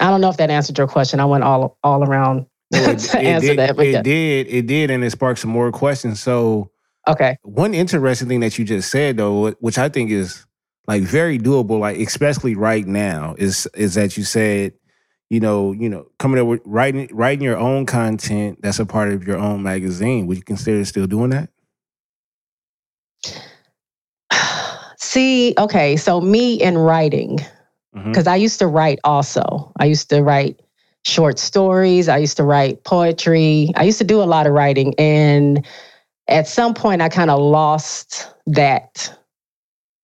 I 0.00 0.10
don't 0.10 0.20
know 0.20 0.30
if 0.30 0.36
that 0.38 0.50
answered 0.50 0.76
your 0.78 0.88
question. 0.88 1.20
I 1.20 1.26
went 1.26 1.44
all 1.44 1.76
all 1.84 2.02
around 2.02 2.46
Well, 2.70 2.96
to 2.96 3.18
answer 3.18 3.48
did, 3.48 3.58
that, 3.58 3.76
but 3.76 3.86
it 3.86 3.92
yeah. 3.92 4.02
did. 4.02 4.46
It 4.48 4.66
did, 4.66 4.90
and 4.90 5.04
it 5.04 5.10
sparked 5.10 5.40
some 5.40 5.50
more 5.50 5.72
questions. 5.72 6.20
So 6.20 6.70
Okay. 7.08 7.38
one 7.42 7.74
interesting 7.74 8.28
thing 8.28 8.40
that 8.40 8.58
you 8.58 8.64
just 8.64 8.90
said 8.90 9.16
though, 9.16 9.50
which 9.60 9.78
I 9.78 9.88
think 9.88 10.10
is 10.10 10.46
like 10.86 11.02
very 11.02 11.38
doable, 11.38 11.80
like 11.80 11.98
especially 11.98 12.54
right 12.54 12.86
now, 12.86 13.34
is 13.38 13.66
is 13.74 13.94
that 13.94 14.16
you 14.16 14.24
said, 14.24 14.74
you 15.28 15.40
know, 15.40 15.72
you 15.72 15.88
know, 15.88 16.06
coming 16.18 16.40
up 16.40 16.46
with 16.46 16.60
writing 16.64 17.08
writing 17.12 17.42
your 17.42 17.58
own 17.58 17.86
content 17.86 18.60
that's 18.62 18.78
a 18.78 18.86
part 18.86 19.10
of 19.12 19.26
your 19.26 19.38
own 19.38 19.62
magazine. 19.62 20.26
Would 20.26 20.36
you 20.36 20.42
consider 20.42 20.84
still 20.84 21.06
doing 21.06 21.30
that? 21.30 21.48
See, 24.98 25.54
okay, 25.58 25.96
so 25.96 26.20
me 26.20 26.54
in 26.54 26.76
writing, 26.76 27.38
mm-hmm. 27.96 28.10
because 28.12 28.26
I 28.26 28.36
used 28.36 28.58
to 28.58 28.66
write 28.66 28.98
also. 29.04 29.72
I 29.80 29.86
used 29.86 30.10
to 30.10 30.22
write 30.22 30.60
short 31.04 31.38
stories, 31.38 32.08
I 32.08 32.18
used 32.18 32.36
to 32.36 32.44
write 32.44 32.84
poetry, 32.84 33.70
I 33.76 33.84
used 33.84 33.98
to 33.98 34.04
do 34.04 34.22
a 34.22 34.24
lot 34.24 34.46
of 34.46 34.52
writing. 34.52 34.94
And 34.98 35.66
at 36.28 36.46
some 36.46 36.74
point, 36.74 37.02
I 37.02 37.08
kind 37.08 37.30
of 37.30 37.40
lost 37.40 38.32
that. 38.46 39.12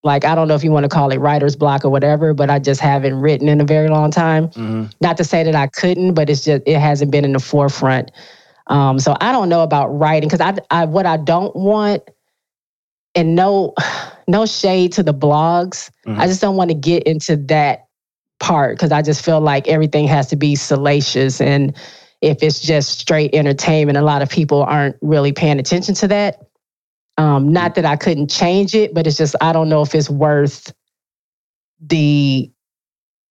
Like, 0.03 0.25
I 0.25 0.35
don't 0.35 0.47
know 0.49 0.55
if 0.55 0.63
you 0.63 0.71
want 0.71 0.85
to 0.85 0.89
call 0.89 1.11
it 1.11 1.19
writer's 1.19 1.57
block 1.57 1.85
or 1.85 1.91
whatever, 1.91 2.33
but 2.33 2.49
I 2.49 2.59
just 2.61 2.81
haven't 2.81 3.21
written 3.21 3.49
in 3.49 3.61
a 3.61 3.65
very 3.65 3.89
long 3.89 4.11
time. 4.11 4.49
Mhm. 4.51 4.93
Not 5.01 5.17
to 5.17 5.25
say 5.25 5.43
that 5.43 5.55
I 5.55 5.67
couldn't, 5.67 6.15
but 6.15 6.31
it's 6.31 6.45
just, 6.45 6.63
it 6.65 6.79
hasn't 6.79 7.11
been 7.11 7.25
in 7.25 7.33
the 7.33 7.41
forefront. 7.41 8.11
Um, 8.69 8.99
so 8.99 9.17
I 9.21 9.33
don't 9.33 9.49
know 9.49 9.63
about 9.63 9.89
writing 9.89 10.29
because 10.29 10.41
I, 10.41 10.57
I, 10.71 10.85
what 10.87 11.07
I 11.07 11.17
don't 11.17 11.55
want, 11.57 12.03
and 13.15 13.35
no, 13.35 13.75
no 14.29 14.47
shade 14.47 14.93
to 14.93 15.03
the 15.03 15.15
blogs. 15.15 15.91
Mhm. 16.07 16.19
I 16.19 16.27
just 16.27 16.41
don't 16.41 16.57
want 16.57 16.71
to 16.71 16.77
get 16.77 17.03
into 17.03 17.37
that 17.49 17.86
part 18.41 18.77
because 18.77 18.93
I 18.93 19.03
just 19.03 19.25
feel 19.25 19.41
like 19.41 19.69
everything 19.69 20.07
has 20.09 20.29
to 20.29 20.37
be 20.37 20.57
salacious. 20.57 21.41
And 21.41 21.77
if 22.23 22.43
it's 22.43 22.61
just 22.61 22.99
straight 22.99 23.35
entertainment, 23.35 23.99
a 23.99 24.03
lot 24.03 24.23
of 24.23 24.31
people 24.31 24.63
aren't 24.63 24.97
really 25.03 25.33
paying 25.33 25.59
attention 25.59 25.95
to 25.97 26.09
that. 26.09 26.43
Um, 27.19 27.53
not 27.53 27.75
that 27.77 27.85
I 27.87 27.97
couldn't 27.97 28.29
change 28.31 28.75
it, 28.75 28.95
but 28.95 29.07
it's 29.07 29.17
just, 29.17 29.37
I 29.41 29.53
don't 29.53 29.69
know 29.69 29.83
if 29.83 29.95
it's 29.95 30.11
worth 30.11 30.73
the, 31.81 32.51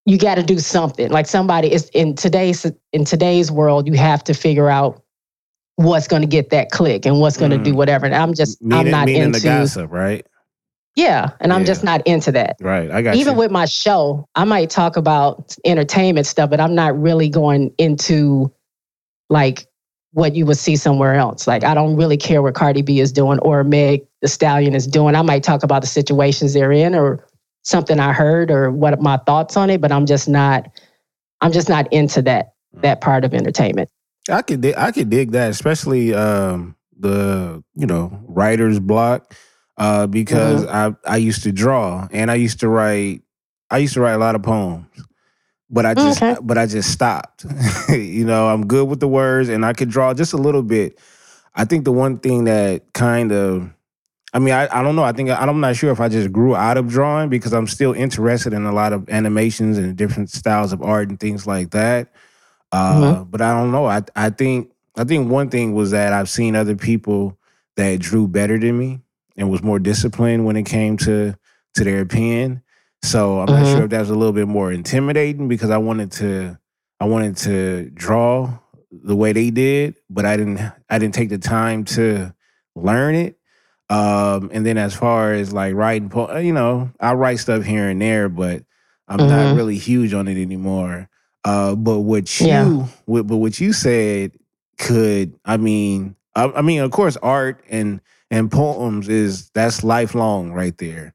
you 0.06 0.18
got 0.18 0.36
to 0.36 0.42
do 0.42 0.58
something 0.58 1.10
like 1.10 1.26
somebody 1.26 1.72
is 1.72 1.88
in 1.90 2.14
today's, 2.14 2.66
in 2.92 3.04
today's 3.04 3.50
world, 3.50 3.86
you 3.86 3.94
have 3.94 4.24
to 4.24 4.34
figure 4.34 4.68
out 4.68 5.02
what's 5.76 6.08
going 6.08 6.22
to 6.22 6.28
get 6.28 6.50
that 6.50 6.70
click 6.70 7.06
and 7.06 7.20
what's 7.20 7.36
going 7.36 7.50
to 7.52 7.58
do 7.58 7.72
Mm. 7.72 7.76
whatever. 7.76 8.06
And 8.06 8.14
I'm 8.14 8.34
just, 8.34 8.58
I'm 8.70 8.90
not 8.90 9.06
meaning 9.06 9.24
into, 9.24 9.40
the 9.40 9.44
gossip, 9.44 9.92
right? 9.92 10.26
Yeah. 10.96 11.30
And 11.40 11.52
I'm 11.52 11.60
Yeah. 11.60 11.66
just 11.66 11.84
not 11.84 12.06
into 12.06 12.32
that 12.32 12.56
Right. 12.60 12.90
I 12.90 13.02
got 13.02 13.16
even 13.16 13.34
you. 13.34 13.38
with 13.40 13.50
my 13.50 13.66
show, 13.66 14.26
I 14.34 14.44
might 14.44 14.70
talk 14.70 14.96
about 14.96 15.54
entertainment 15.64 16.26
stuff, 16.26 16.50
but 16.50 16.60
I'm 16.60 16.74
not 16.74 16.98
really 17.00 17.28
going 17.28 17.72
into 17.78 18.52
like 19.30 19.66
what 20.12 20.34
you 20.34 20.46
would 20.46 20.56
see 20.56 20.76
somewhere 20.76 21.14
else. 21.14 21.46
Like 21.46 21.64
I 21.64 21.74
don't 21.74 21.96
really 21.96 22.16
care 22.16 22.42
what 22.42 22.54
Cardi 22.54 22.82
B 22.82 23.00
is 23.00 23.12
doing 23.12 23.38
or 23.40 23.62
Meg 23.64 24.02
Thee 24.22 24.28
Stallion 24.28 24.74
is 24.74 24.86
doing. 24.86 25.14
I 25.14 25.22
might 25.22 25.42
talk 25.42 25.62
about 25.62 25.82
the 25.82 25.88
situations 25.88 26.54
they're 26.54 26.72
in 26.72 26.94
or 26.94 27.26
something 27.62 28.00
I 28.00 28.12
heard 28.12 28.50
or 28.50 28.70
what 28.70 29.00
my 29.00 29.18
thoughts 29.18 29.56
on 29.56 29.70
it, 29.70 29.80
but 29.80 29.92
I'm 29.92 30.06
just 30.06 30.28
not 30.28 30.68
I'm 31.40 31.52
just 31.52 31.68
not 31.68 31.92
into 31.92 32.22
that 32.22 32.52
that 32.82 33.00
part 33.00 33.24
of 33.24 33.34
entertainment. 33.34 33.90
I 34.30 34.42
could 34.42 34.64
I 34.76 34.92
could 34.92 35.10
dig 35.10 35.32
that, 35.32 35.50
especially 35.50 36.14
um, 36.14 36.76
the 36.98 37.62
you 37.74 37.86
know 37.86 38.18
writer's 38.26 38.80
block, 38.80 39.34
uh, 39.78 40.06
because 40.06 40.64
Mm-hmm. 40.64 40.96
I 41.06 41.14
I 41.14 41.16
used 41.18 41.42
to 41.44 41.52
draw 41.52 42.08
and 42.12 42.30
I 42.30 42.34
used 42.36 42.60
to 42.60 42.68
write 42.68 43.22
I 43.70 43.78
used 43.78 43.94
to 43.94 44.00
write 44.00 44.14
a 44.14 44.18
lot 44.18 44.34
of 44.34 44.42
poems. 44.42 44.86
but 45.70 45.84
I 45.86 45.94
just 45.94 46.22
Okay. 46.22 46.36
but 46.42 46.58
I 46.58 46.66
just 46.66 46.90
stopped. 46.92 47.44
you 47.90 48.24
know, 48.24 48.48
I'm 48.48 48.66
good 48.66 48.88
with 48.88 49.00
the 49.00 49.08
words 49.08 49.48
and 49.48 49.64
I 49.64 49.72
could 49.72 49.90
draw 49.90 50.14
just 50.14 50.32
a 50.32 50.36
little 50.38 50.62
bit. 50.62 50.98
I 51.54 51.64
think 51.64 51.84
the 51.84 51.92
one 51.92 52.18
thing 52.18 52.44
that 52.44 52.92
kind 52.92 53.32
of 53.32 53.70
I 54.34 54.38
mean, 54.38 54.52
I, 54.52 54.68
I 54.70 54.82
don't 54.82 54.96
know. 54.96 55.04
I 55.04 55.12
think 55.12 55.30
I'm 55.30 55.60
not 55.60 55.76
sure 55.76 55.90
if 55.90 56.00
I 56.00 56.08
just 56.10 56.30
grew 56.30 56.54
out 56.54 56.76
of 56.76 56.88
drawing 56.88 57.30
because 57.30 57.54
I'm 57.54 57.66
still 57.66 57.94
interested 57.94 58.52
in 58.52 58.66
a 58.66 58.72
lot 58.72 58.92
of 58.92 59.08
animations 59.08 59.78
and 59.78 59.96
different 59.96 60.30
styles 60.30 60.72
of 60.74 60.82
art 60.82 61.08
and 61.08 61.18
things 61.18 61.46
like 61.46 61.70
that. 61.70 62.12
Uh, 62.72 63.24
But 63.24 63.40
I 63.40 63.52
don't 63.58 63.72
know. 63.72 63.86
I 63.86 64.02
I 64.14 64.30
think 64.30 64.70
I 64.96 65.04
think 65.04 65.30
one 65.30 65.48
thing 65.48 65.74
was 65.74 65.90
that 65.92 66.12
I've 66.12 66.28
seen 66.28 66.54
other 66.56 66.76
people 66.76 67.38
that 67.76 68.00
drew 68.00 68.28
better 68.28 68.58
than 68.58 68.78
me 68.78 69.00
and 69.36 69.50
was 69.50 69.62
more 69.62 69.78
disciplined 69.78 70.44
when 70.46 70.56
it 70.56 70.64
came 70.64 70.96
to 70.98 71.34
to 71.74 71.84
their 71.84 72.04
pen. 72.06 72.62
So 73.02 73.40
I'm 73.40 73.46
not 73.52 73.64
Mhm. 73.66 73.72
sure 73.72 73.84
if 73.84 73.90
that 73.90 74.00
was 74.00 74.10
a 74.10 74.14
little 74.14 74.32
bit 74.32 74.48
more 74.48 74.72
intimidating 74.72 75.48
because 75.48 75.70
I 75.70 75.76
wanted 75.78 76.10
to 76.12 76.58
I 77.00 77.04
wanted 77.04 77.36
to 77.38 77.90
draw 77.94 78.58
the 78.90 79.14
way 79.14 79.32
they 79.32 79.50
did, 79.50 79.96
but 80.08 80.24
I 80.24 80.36
didn't 80.36 80.60
I 80.88 80.98
didn't 80.98 81.14
take 81.14 81.28
the 81.28 81.38
time 81.38 81.84
to 81.84 82.32
learn 82.74 83.14
it. 83.14 83.38
Um, 83.88 84.50
and 84.52 84.64
then 84.66 84.78
as 84.78 84.94
far 84.94 85.32
as 85.32 85.52
like 85.52 85.74
writing, 85.74 86.08
po- 86.08 86.38
you 86.38 86.52
know, 86.52 86.90
I 86.98 87.12
write 87.12 87.38
stuff 87.38 87.62
here 87.64 87.88
and 87.88 88.00
there, 88.02 88.28
but 88.28 88.64
I'm 89.06 89.18
not 89.28 89.46
Mhm. 89.46 89.56
really 89.56 89.78
huge 89.78 90.12
on 90.14 90.26
it 90.26 90.40
anymore. 90.40 91.08
Uh, 91.44 91.76
but 91.76 92.00
what 92.00 92.40
you, 92.40 92.46
Yeah. 92.48 92.86
what, 93.04 93.26
but 93.28 93.36
what 93.36 93.60
you 93.60 93.72
said 93.72 94.32
could, 94.78 95.34
I 95.44 95.56
mean, 95.58 96.16
I, 96.34 96.50
I 96.56 96.62
mean, 96.62 96.80
of 96.80 96.90
course, 96.90 97.16
art 97.18 97.62
and 97.70 98.00
and 98.30 98.50
poems 98.50 99.08
is 99.08 99.50
that's 99.50 99.84
lifelong 99.84 100.52
right 100.52 100.76
there. 100.78 101.14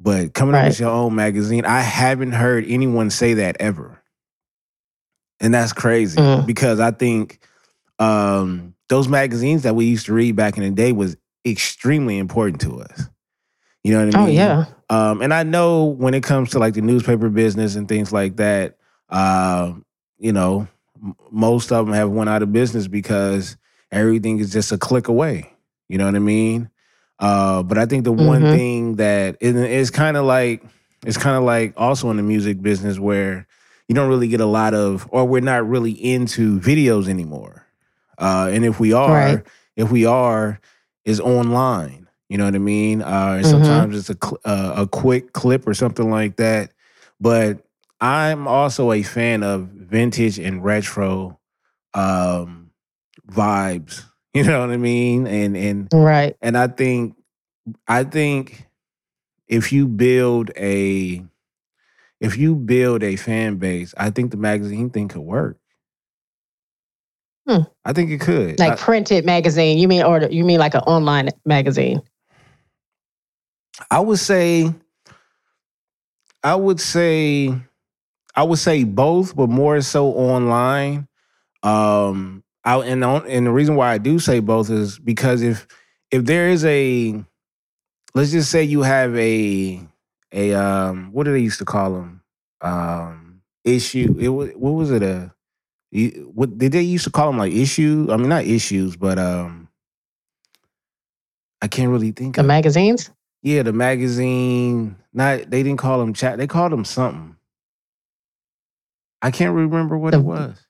But 0.00 0.34
coming 0.34 0.54
up 0.54 0.62
Right. 0.62 0.68
with 0.68 0.80
your 0.80 0.90
own 0.90 1.14
magazine, 1.14 1.64
I 1.64 1.80
haven't 1.80 2.32
heard 2.32 2.64
anyone 2.68 3.10
say 3.10 3.34
that 3.34 3.56
ever, 3.60 4.02
and 5.40 5.54
that's 5.54 5.72
crazy 5.72 6.18
Mm. 6.20 6.46
because 6.46 6.80
I 6.80 6.90
think 6.90 7.40
um, 7.98 8.74
those 8.88 9.08
magazines 9.08 9.62
that 9.62 9.76
we 9.76 9.86
used 9.86 10.06
to 10.06 10.14
read 10.14 10.36
back 10.36 10.56
in 10.56 10.64
the 10.64 10.70
day 10.70 10.92
was 10.92 11.16
extremely 11.46 12.18
important 12.18 12.60
to 12.62 12.80
us. 12.80 13.08
You 13.84 13.92
know 13.92 14.04
what 14.06 14.14
I 14.16 14.18
mean? 14.18 14.22
Oh 14.22 14.26
mean? 14.26 14.34
yeah. 14.36 14.64
Um, 14.90 15.22
and 15.22 15.32
I 15.32 15.42
know 15.44 15.84
when 15.84 16.14
it 16.14 16.22
comes 16.22 16.50
to 16.50 16.58
like 16.58 16.74
the 16.74 16.82
newspaper 16.82 17.28
business 17.28 17.76
and 17.76 17.88
things 17.88 18.12
like 18.12 18.36
that, 18.36 18.76
uh, 19.10 19.72
you 20.18 20.32
know, 20.32 20.66
m- 21.02 21.14
most 21.30 21.70
of 21.72 21.86
them 21.86 21.94
have 21.94 22.10
went 22.10 22.28
out 22.30 22.42
of 22.42 22.52
business 22.52 22.88
because 22.88 23.56
everything 23.92 24.38
is 24.40 24.52
just 24.52 24.72
a 24.72 24.78
click 24.78 25.08
away. 25.08 25.53
You 25.88 25.98
know 25.98 26.06
what 26.06 26.14
I 26.16 26.20
mean? 26.20 26.70
Uh, 27.18 27.62
but 27.62 27.78
I 27.78 27.86
think 27.86 28.04
the 28.04 28.12
one 28.12 28.44
Mhm. 28.44 28.50
thing 28.50 28.96
that 28.96 29.36
is, 29.40 29.54
it's 29.56 29.90
kind 29.90 30.16
of 30.16 30.24
like 30.24 30.62
it's 31.06 31.16
kind 31.18 31.36
of 31.36 31.44
like 31.44 31.74
also 31.76 32.10
in 32.10 32.16
the 32.16 32.22
music 32.22 32.60
business 32.62 32.98
where 32.98 33.46
you 33.88 33.94
don't 33.94 34.08
really 34.08 34.28
get 34.28 34.40
a 34.40 34.46
lot 34.46 34.72
of, 34.74 35.06
or 35.10 35.26
we're 35.26 35.40
not 35.42 35.68
really 35.68 35.92
into 35.92 36.58
videos 36.60 37.08
anymore. 37.08 37.66
Uh, 38.18 38.48
and 38.52 38.64
if 38.64 38.80
we 38.80 38.92
are, 38.92 39.36
Right. 39.36 39.46
if 39.76 39.90
we 39.92 40.06
are, 40.06 40.60
is 41.04 41.20
online. 41.20 42.08
You 42.30 42.38
know 42.38 42.46
what 42.46 42.54
I 42.54 42.58
mean? 42.58 43.02
Uh, 43.02 43.34
and 43.38 43.46
Mhm. 43.46 43.50
sometimes 43.50 43.96
it's 43.96 44.10
a 44.10 44.48
uh, 44.48 44.74
a 44.82 44.86
quick 44.86 45.32
clip 45.34 45.66
or 45.68 45.74
something 45.74 46.10
like 46.10 46.36
that. 46.36 46.72
But 47.20 47.58
I'm 48.00 48.48
also 48.48 48.92
a 48.92 49.02
fan 49.02 49.42
of 49.42 49.68
vintage 49.68 50.38
and 50.38 50.64
retro 50.64 51.38
um, 51.92 52.70
vibes. 53.30 54.04
You 54.36 54.42
know 54.42 54.60
what 54.60 54.70
I 54.70 54.76
mean? 54.76 55.28
And 55.28 55.56
and 55.56 55.88
Right. 55.92 56.36
and 56.42 56.58
I 56.58 56.66
think 56.66 57.14
I 57.86 58.02
think 58.02 58.66
if 59.46 59.72
you 59.72 59.86
build 59.86 60.50
a 60.56 61.24
if 62.20 62.36
you 62.36 62.56
build 62.56 63.04
a 63.04 63.16
fan 63.16 63.56
base, 63.56 63.94
I 63.96 64.10
think 64.10 64.32
the 64.32 64.36
magazine 64.36 64.90
thing 64.90 65.08
could 65.08 65.20
work. 65.22 65.58
Hmm. 67.46 67.62
I 67.84 67.92
think 67.92 68.10
it 68.10 68.20
could. 68.20 68.58
Like 68.58 68.72
I- 68.72 68.76
printed 68.76 69.24
magazine. 69.24 69.78
You 69.78 69.86
mean 69.88 70.02
or 70.02 70.22
you 70.24 70.44
mean 70.44 70.58
like 70.58 70.74
an 70.74 70.80
online 70.80 71.28
magazine? 71.44 72.02
I 73.90 74.00
would 74.00 74.18
say, 74.20 74.72
I 76.42 76.54
would 76.54 76.80
say, 76.80 77.54
I 78.34 78.42
would 78.44 78.58
say 78.58 78.84
both, 78.84 79.34
but 79.36 79.48
more 79.48 79.80
so 79.80 80.08
online. 80.08 81.08
Um, 81.62 82.43
I 82.64 82.76
and 82.78 83.04
on, 83.04 83.26
and 83.28 83.46
the 83.46 83.52
reason 83.52 83.76
why 83.76 83.92
I 83.92 83.98
do 83.98 84.18
say 84.18 84.40
both 84.40 84.70
is 84.70 84.98
because 84.98 85.42
if 85.42 85.66
if 86.10 86.24
there 86.24 86.48
is 86.50 86.64
a, 86.64 87.24
let's 88.14 88.32
just 88.32 88.50
say 88.50 88.62
you 88.64 88.82
have 88.82 89.16
a 89.16 89.80
a 90.32 90.54
um, 90.54 91.12
what 91.12 91.24
do 91.24 91.32
they 91.32 91.40
used 91.40 91.58
to 91.60 91.64
call 91.66 91.92
them? 91.94 92.22
Um, 92.62 93.42
issue. 93.64 94.16
It 94.20 94.30
was 94.30 94.50
what 94.56 94.72
was 94.72 94.90
it 94.90 95.02
a? 95.02 95.32
What 96.34 96.58
did 96.58 96.72
they 96.72 96.82
used 96.82 97.04
to 97.04 97.10
call 97.10 97.28
them 97.28 97.38
like 97.38 97.52
issue? 97.52 98.08
I 98.10 98.16
mean, 98.18 98.28
not 98.28 98.44
issues, 98.44 98.96
but 98.96 99.18
um, 99.18 99.68
I 101.62 101.68
can't 101.68 101.90
really 101.90 102.12
think 102.12 102.36
The 102.36 102.42
of. 102.42 102.46
magazines? 102.46 103.10
Yeah, 103.42 103.62
the 103.62 103.72
magazine. 103.72 104.96
Not 105.12 105.50
they 105.50 105.62
didn't 105.62 105.78
call 105.78 105.98
them 106.00 106.14
chat. 106.14 106.38
They 106.38 106.46
called 106.46 106.72
them 106.72 106.84
something. 106.84 107.36
I 109.22 109.30
can't 109.30 109.54
remember 109.54 109.98
what 109.98 110.12
The- 110.12 110.18
it 110.18 110.22
was. 110.22 110.63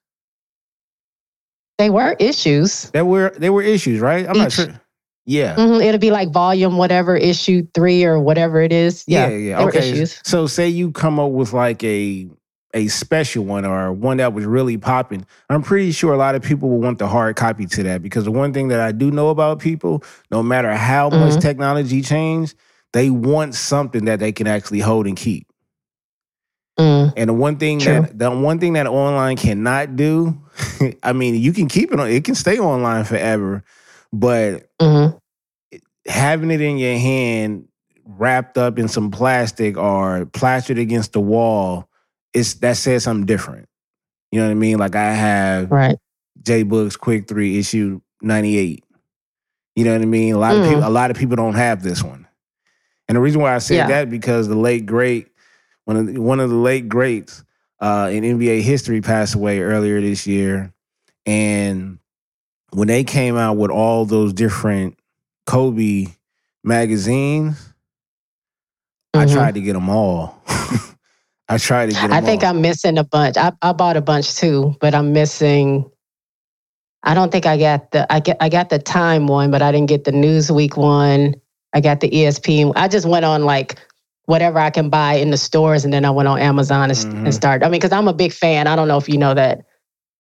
They 1.79 1.91
were 1.91 2.17
issues. 2.19 2.91
There 2.91 3.05
were 3.05 3.31
there 3.37 3.53
were 3.53 3.63
issues, 3.63 4.01
right? 4.01 4.27
I'm 4.29 4.39
not 4.39 4.53
sure. 4.53 4.81
Yeah. 5.27 5.55
hmm 5.57 5.81
It'll 5.81 5.99
be 5.99 6.11
like 6.11 6.31
volume, 6.31 6.77
whatever, 6.77 7.17
issue 7.17 7.67
three 7.75 8.05
or 8.05 8.21
whatever 8.21 8.61
it 8.61 8.73
is. 8.73 9.05
Yeah, 9.07 9.29
Yeah. 9.29 9.37
yeah. 9.37 9.59
They 9.59 9.65
Okay. 9.65 9.91
issues. 9.91 10.21
So 10.25 10.47
say 10.47 10.69
you 10.69 10.93
come 10.93 11.19
up 11.19 11.31
with 11.33 11.53
like 11.53 11.83
a 11.83 12.29
a 12.75 12.89
special 12.89 13.45
one 13.45 13.65
or 13.65 13.93
one 13.93 14.17
that 14.19 14.33
was 14.35 14.45
really 14.45 14.77
popping. 14.77 15.25
I'm 15.49 15.63
pretty 15.63 15.93
sure 15.93 16.13
a 16.13 16.17
lot 16.17 16.35
of 16.35 16.43
people 16.43 16.69
will 16.69 16.81
want 16.81 16.99
the 16.99 17.07
hard 17.07 17.37
copy 17.37 17.67
to 17.67 17.83
that 17.85 18.03
because 18.03 18.25
the 18.25 18.33
one 18.33 18.53
thing 18.53 18.69
that 18.69 18.81
I 18.81 18.91
do 18.93 19.11
know 19.13 19.29
about 19.31 19.61
people, 19.61 20.03
no 20.33 20.43
matter 20.43 20.75
how 20.75 21.09
much 21.11 21.35
Mhm. 21.35 21.41
technology 21.41 22.03
changed, 22.03 22.57
they 22.93 23.11
want 23.11 23.55
something 23.55 24.05
that 24.07 24.19
they 24.19 24.33
can 24.33 24.47
actually 24.49 24.81
hold 24.81 25.07
and 25.07 25.17
keep. 25.17 25.47
Mm. 26.79 27.13
And 27.17 27.29
the 27.29 27.35
one 27.35 27.57
thing 27.57 27.79
True. 27.81 28.03
that 28.03 28.19
the 28.19 28.31
one 28.31 28.59
thing 28.59 28.73
that 28.75 28.87
online 28.87 29.37
cannot 29.37 29.97
do, 29.97 30.37
I 31.03 31.13
mean, 31.13 31.37
you 31.37 31.53
can 31.53 31.69
keep 31.69 31.93
it 31.93 32.01
on, 32.01 32.09
it 32.11 32.25
can 32.25 32.35
stay 32.35 32.59
online 32.59 33.05
forever, 33.05 33.65
but 34.13 34.69
hmm 34.81 35.09
having 36.07 36.51
it 36.51 36.61
in 36.61 36.77
your 36.79 36.99
hand 36.99 37.69
wrapped 38.05 38.59
up 38.59 38.79
in 38.79 38.89
some 38.89 39.11
plastic 39.11 39.77
or 39.77 40.27
plastered 40.27 40.79
against 40.79 41.13
the 41.13 41.21
wall, 41.21 41.89
it's 42.35 42.55
that 42.55 42.77
says 42.77 43.05
something 43.05 43.27
different. 43.27 43.69
You 44.31 44.41
know 44.41 44.47
what 44.47 44.53
I 44.53 44.55
mean? 44.55 44.79
Like 44.79 44.97
I 44.97 45.13
have 45.13 45.71
Right. 45.71 45.97
J 46.43 46.63
Books 46.65 46.97
Quick 46.97 47.29
Three 47.29 47.59
issue 47.59 48.01
ninety 48.21 48.59
eight. 48.59 48.85
You 49.77 49.85
know 49.85 49.93
what 49.93 50.03
I 50.03 50.07
mean? 50.07 50.35
A 50.35 50.39
lot 50.39 50.57
of 50.57 50.63
Mm. 50.63 50.69
people, 50.69 50.87
a 50.87 50.91
lot 50.91 51.11
of 51.11 51.17
people 51.17 51.37
don't 51.37 51.55
have 51.55 51.83
this 51.83 52.03
one, 52.03 52.27
and 53.09 53.17
the 53.17 53.21
reason 53.21 53.41
why 53.41 53.55
I 53.55 53.59
say 53.59 53.77
Yeah. 53.77 53.87
that 53.89 54.11
because 54.11 54.49
the 54.49 54.57
late 54.57 54.87
great 54.87 55.29
one 55.85 55.97
of 55.97 56.07
the, 56.07 56.19
one 56.21 56.41
of 56.41 56.51
the 56.51 56.57
late 56.57 56.89
greats 56.89 57.45
uh, 57.81 58.09
in 58.13 58.25
NBA 58.25 58.63
history 58.63 59.01
passed 59.01 59.35
away 59.35 59.61
earlier 59.61 60.01
this 60.01 60.27
year, 60.27 60.73
and 61.27 61.99
when 62.71 62.89
they 62.89 63.05
came 63.05 63.37
out 63.37 63.57
with 63.57 63.71
all 63.71 64.05
those 64.05 64.33
different 64.33 64.99
Kobe 65.47 66.07
magazines, 66.65 67.73
I 69.15 69.27
Mhm. 69.27 69.33
tried 69.33 69.55
to 69.55 69.61
get 69.61 69.75
them 69.75 69.89
all. 69.89 70.43
I 71.49 71.59
tried 71.59 71.87
to 71.87 71.93
get 71.93 72.03
them 72.03 72.13
I 72.13 72.21
think 72.23 72.43
all. 72.43 72.51
I'm 72.51 72.61
missing 72.63 72.99
a 72.99 73.05
bunch. 73.05 73.37
I, 73.37 73.53
I 73.63 73.73
bought 73.73 73.97
a 73.97 74.01
bunch 74.01 74.35
too, 74.35 74.75
but 74.81 74.95
I'm 74.95 75.13
missing. 75.13 75.89
I 77.03 77.15
don't 77.15 77.31
think 77.31 77.45
I 77.47 77.59
got 77.59 77.91
the 77.91 78.11
I 78.13 78.21
get 78.21 78.39
I 78.41 78.49
got 78.49 78.71
the 78.71 78.79
Time 78.79 79.27
one, 79.27 79.51
but 79.51 79.61
I 79.63 79.71
didn't 79.71 79.89
get 79.89 80.05
the 80.05 80.11
Newsweek 80.11 80.77
one. 80.77 81.35
I 81.75 81.81
got 81.81 82.01
the 82.01 82.09
ESPN. 82.09 82.73
I 82.77 82.89
just 82.89 83.07
went 83.07 83.25
on 83.25 83.45
like 83.45 83.79
whatever 84.27 84.59
I 84.59 84.71
can 84.71 84.89
buy 84.91 85.15
in 85.15 85.31
the 85.31 85.37
stores, 85.37 85.85
and 85.85 85.93
then 85.93 86.05
I 86.05 86.11
went 86.11 86.29
on 86.29 86.39
Amazon 86.39 86.91
and, 86.91 86.99
Mhm. 86.99 87.25
and 87.27 87.35
started. 87.35 87.65
I 87.65 87.69
mean, 87.69 87.81
because 87.81 87.93
I'm 87.93 88.09
a 88.09 88.13
big 88.15 88.33
fan. 88.33 88.67
I 88.67 88.77
don't 88.77 88.89
know 88.89 88.97
if 88.99 89.09
you 89.09 89.19
know 89.19 89.35
that, 89.35 89.63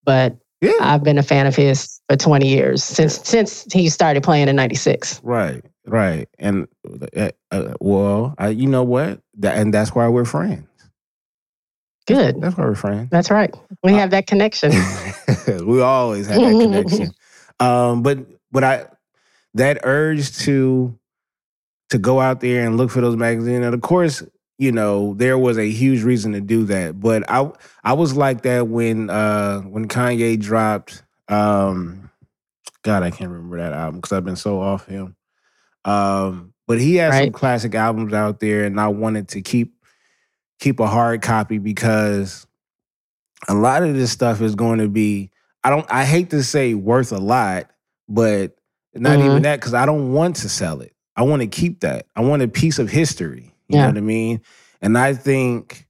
but 0.05 0.37
yeah, 0.61 0.73
I've 0.81 1.03
been 1.03 1.19
a 1.19 1.23
fan 1.23 1.47
of 1.47 1.57
his 1.57 2.01
for 2.09 2.17
20 2.17 2.49
years 2.49 2.83
since 2.85 3.21
since 3.27 3.67
he 3.73 3.89
started 3.89 4.23
playing 4.23 4.49
in 4.49 4.57
'96. 4.57 5.21
right, 5.23 5.65
right, 5.87 6.29
and 6.39 6.67
uh, 7.17 7.31
uh, 7.51 7.75
well, 7.81 8.35
I, 8.39 8.49
you 8.49 8.69
know 8.69 8.83
what, 8.83 9.21
that, 9.39 9.57
and 9.59 9.73
that's 9.73 9.95
why 9.95 10.09
we're 10.09 10.25
friends. 10.25 10.67
Good. 12.07 12.41
That's 12.41 12.57
why 12.57 12.65
we're 12.65 12.75
friends. 12.75 13.09
That's 13.11 13.31
right. 13.31 13.55
We 13.83 13.93
Uh, 13.93 13.97
have 13.97 14.11
that 14.11 14.27
connection. 14.27 14.73
we 15.67 15.81
always 15.81 16.27
have 16.27 16.43
that 16.43 16.59
connection. 16.61 17.15
Um, 17.61 18.03
but 18.03 18.19
but 18.53 18.63
I 18.65 18.87
that 19.55 19.79
urge 19.85 20.37
to 20.41 20.99
to 21.91 21.99
go 21.99 22.21
out 22.21 22.41
there 22.41 22.67
and 22.67 22.77
look 22.77 22.91
for 22.91 23.01
those 23.01 23.17
magazines, 23.17 23.65
and 23.65 23.75
of 23.75 23.81
course, 23.81 24.23
you 24.59 24.73
know, 24.73 25.15
there 25.15 25.37
was 25.39 25.59
a 25.59 25.69
huge 25.71 26.03
reason 26.03 26.33
to 26.33 26.41
do 26.41 26.65
that. 26.65 26.99
But 27.01 27.29
I 27.31 27.51
I 27.83 27.93
was 27.95 28.17
like 28.17 28.43
that 28.43 28.69
when 28.69 29.11
uh 29.11 29.61
when 29.63 29.89
Kanye 29.89 30.41
dropped 30.41 31.03
um 31.29 32.11
God, 32.83 33.03
I 33.03 33.11
can't 33.11 33.31
remember 33.31 33.57
that 33.59 33.73
album 33.73 34.01
because 34.01 34.13
I've 34.13 34.25
been 34.25 34.37
so 34.37 34.61
off 34.61 34.87
him. 34.87 35.17
Um, 35.87 36.53
but 36.67 36.81
he 36.81 36.97
has 36.97 37.15
some 37.25 37.33
classic 37.33 37.75
albums 37.75 38.13
out 38.13 38.41
there, 38.41 38.65
and 38.65 38.81
I 38.81 38.89
wanted 38.89 39.29
to 39.29 39.43
keep 39.43 39.75
keep 40.61 40.81
a 40.81 40.87
hard 40.87 41.21
copy 41.21 41.59
because 41.59 42.47
a 43.49 43.55
lot 43.55 43.83
of 43.83 43.95
this 43.95 44.11
stuff 44.13 44.41
is 44.41 44.55
going 44.55 44.79
to 44.79 44.89
be 44.89 45.31
I 45.63 45.71
don't 45.71 45.87
I 45.91 46.05
hate 46.05 46.31
to 46.31 46.43
say 46.43 46.75
worth 46.75 47.13
a 47.13 47.19
lot, 47.19 47.71
but 48.09 48.57
not 48.95 49.19
Mhm. 49.19 49.25
even 49.27 49.43
that 49.43 49.61
because 49.61 49.75
I 49.75 49.85
don't 49.87 50.13
want 50.13 50.37
to 50.37 50.49
sell 50.49 50.81
it. 50.81 50.94
I 51.17 51.23
want 51.23 51.43
to 51.43 51.49
keep 51.49 51.81
that. 51.81 52.07
I 52.17 52.21
want 52.23 52.43
a 52.43 52.49
piece 52.49 52.79
of 52.79 52.91
history. 52.91 53.53
You 53.69 53.79
know 53.79 53.87
what 53.87 53.97
I 53.97 54.01
mean? 54.01 54.43
And 54.83 54.99
I 54.99 55.15
think 55.15 55.87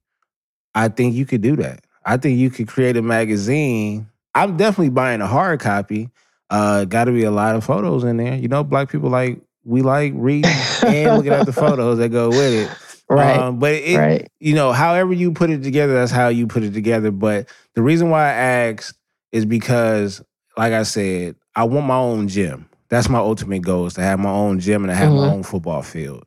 I 0.73 0.87
think 0.87 1.15
you 1.15 1.25
could 1.25 1.41
do 1.41 1.55
that. 1.57 1.83
I 2.05 2.17
think 2.17 2.37
you 2.37 2.49
could 2.49 2.67
create 2.67 2.95
a 2.97 3.01
magazine. 3.01 4.07
I'm 4.33 4.57
definitely 4.57 4.89
buying 4.89 5.21
a 5.21 5.27
hard 5.27 5.59
copy. 5.59 6.09
Uh 6.49 6.85
gotta 6.85 7.11
be 7.11 7.23
a 7.23 7.31
lot 7.31 7.55
of 7.55 7.63
photos 7.63 8.03
in 8.03 8.17
there. 8.17 8.35
You 8.35 8.47
know, 8.47 8.63
black 8.63 8.89
people 8.89 9.09
like 9.09 9.41
we 9.65 9.81
like 9.81 10.13
reading 10.15 10.51
and 10.85 11.17
looking 11.17 11.33
at 11.33 11.45
the 11.45 11.53
photos 11.53 11.97
that 11.97 12.09
go 12.09 12.29
with 12.29 12.53
it. 12.53 12.77
Right. 13.09 13.37
Um, 13.37 13.59
but 13.59 13.73
it, 13.73 13.97
right. 13.97 14.31
you 14.39 14.55
know, 14.55 14.71
however 14.71 15.13
you 15.13 15.31
put 15.31 15.49
it 15.49 15.63
together, 15.63 15.93
that's 15.93 16.11
how 16.11 16.29
you 16.29 16.47
put 16.47 16.63
it 16.63 16.73
together. 16.73 17.11
But 17.11 17.49
the 17.73 17.83
reason 17.83 18.09
why 18.09 18.23
I 18.29 18.31
asked 18.31 18.97
is 19.31 19.45
because, 19.45 20.23
like 20.57 20.73
I 20.73 20.83
said, 20.83 21.35
I 21.55 21.65
want 21.65 21.85
my 21.85 21.97
own 21.97 22.27
gym. 22.27 22.67
That's 22.89 23.09
my 23.09 23.19
ultimate 23.19 23.63
goal 23.63 23.87
is 23.87 23.95
to 23.95 24.01
have 24.01 24.19
my 24.19 24.31
own 24.31 24.59
gym 24.59 24.83
and 24.83 24.91
to 24.91 24.95
have 24.95 25.13
my 25.13 25.23
Mhm. 25.23 25.31
own 25.31 25.43
football 25.43 25.81
field. 25.81 26.25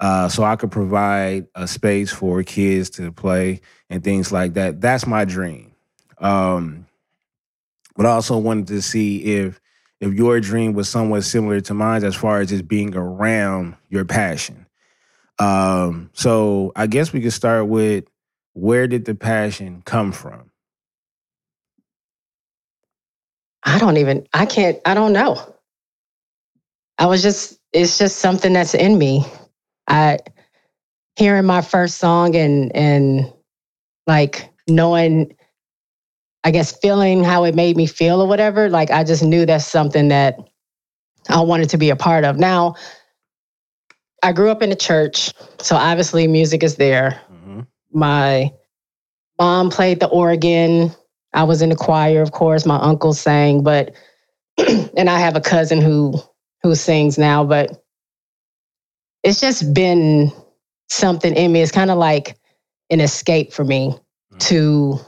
Uh, 0.00 0.28
so 0.28 0.42
I 0.44 0.56
could 0.56 0.70
provide 0.72 1.46
a 1.54 1.68
space 1.68 2.10
for 2.12 2.42
kids 2.42 2.90
to 2.90 3.12
play 3.12 3.60
and 3.88 4.02
things 4.02 4.32
like 4.32 4.54
that. 4.54 4.80
That's 4.80 5.06
my 5.06 5.24
dream. 5.24 5.72
Um, 6.18 6.86
but 7.96 8.06
I 8.06 8.10
also 8.10 8.38
wanted 8.38 8.68
to 8.68 8.82
see 8.82 9.18
if 9.36 9.60
if 10.00 10.12
your 10.14 10.40
dream 10.40 10.72
was 10.72 10.88
somewhat 10.88 11.22
similar 11.22 11.60
to 11.60 11.74
mine 11.74 12.04
as 12.04 12.16
far 12.16 12.40
as 12.40 12.48
just 12.48 12.66
being 12.66 12.94
around 12.96 13.76
your 13.88 14.04
passion. 14.04 14.66
Um, 15.38 16.10
so 16.12 16.72
I 16.76 16.86
guess 16.88 17.12
we 17.12 17.20
could 17.20 17.32
start 17.32 17.68
with 17.68 18.04
where 18.54 18.88
did 18.88 19.04
the 19.04 19.14
passion 19.14 19.82
come 19.84 20.12
from? 20.12 20.50
I 23.64 23.78
don't 23.78 23.96
even, 23.98 24.26
I 24.34 24.46
can't, 24.46 24.78
I 24.84 24.94
don't 24.94 25.12
know. 25.12 25.51
I 26.98 27.06
was 27.06 27.22
just, 27.22 27.58
it's 27.72 27.98
just 27.98 28.18
something 28.18 28.52
that's 28.52 28.74
in 28.74 28.98
me. 28.98 29.24
I, 29.88 30.18
hearing 31.16 31.46
my 31.46 31.62
first 31.62 31.98
song 31.98 32.36
and, 32.36 32.74
and 32.74 33.32
like 34.06 34.50
knowing, 34.68 35.34
I 36.44 36.50
guess 36.50 36.76
feeling 36.78 37.24
how 37.24 37.44
it 37.44 37.54
made 37.54 37.76
me 37.76 37.86
feel 37.86 38.20
or 38.22 38.28
whatever, 38.28 38.68
like 38.68 38.90
I 38.90 39.04
just 39.04 39.22
knew 39.22 39.46
that's 39.46 39.66
something 39.66 40.08
that 40.08 40.38
I 41.28 41.40
wanted 41.40 41.70
to 41.70 41.78
be 41.78 41.90
a 41.90 41.96
part 41.96 42.24
of. 42.24 42.38
Now, 42.38 42.76
I 44.22 44.32
grew 44.32 44.50
up 44.50 44.62
in 44.62 44.70
the 44.70 44.76
church, 44.76 45.32
so 45.60 45.76
obviously 45.76 46.26
music 46.28 46.62
is 46.62 46.76
there. 46.76 47.20
Mhm. 47.32 47.66
My 47.92 48.52
mom 49.38 49.70
played 49.70 50.00
the 50.00 50.08
organ. 50.08 50.92
I 51.34 51.44
was 51.44 51.62
in 51.62 51.70
the 51.70 51.76
choir, 51.76 52.22
of 52.22 52.32
course. 52.32 52.66
My 52.66 52.78
uncle 52.78 53.12
sang, 53.14 53.62
but 53.62 53.94
and 54.58 55.10
I 55.10 55.18
have 55.18 55.36
a 55.36 55.40
cousin 55.40 55.80
who 55.80 56.14
who 56.62 56.74
sings 56.74 57.18
now, 57.18 57.44
but 57.44 57.84
it's 59.22 59.40
just 59.40 59.72
been 59.74 60.32
something 60.88 61.34
in 61.34 61.52
me. 61.52 61.60
It's 61.60 61.72
kind 61.72 61.90
of 61.90 61.98
like 61.98 62.36
an 62.90 63.00
escape 63.00 63.52
for 63.52 63.64
me 63.64 63.94
mm. 64.32 64.38
to 64.48 64.98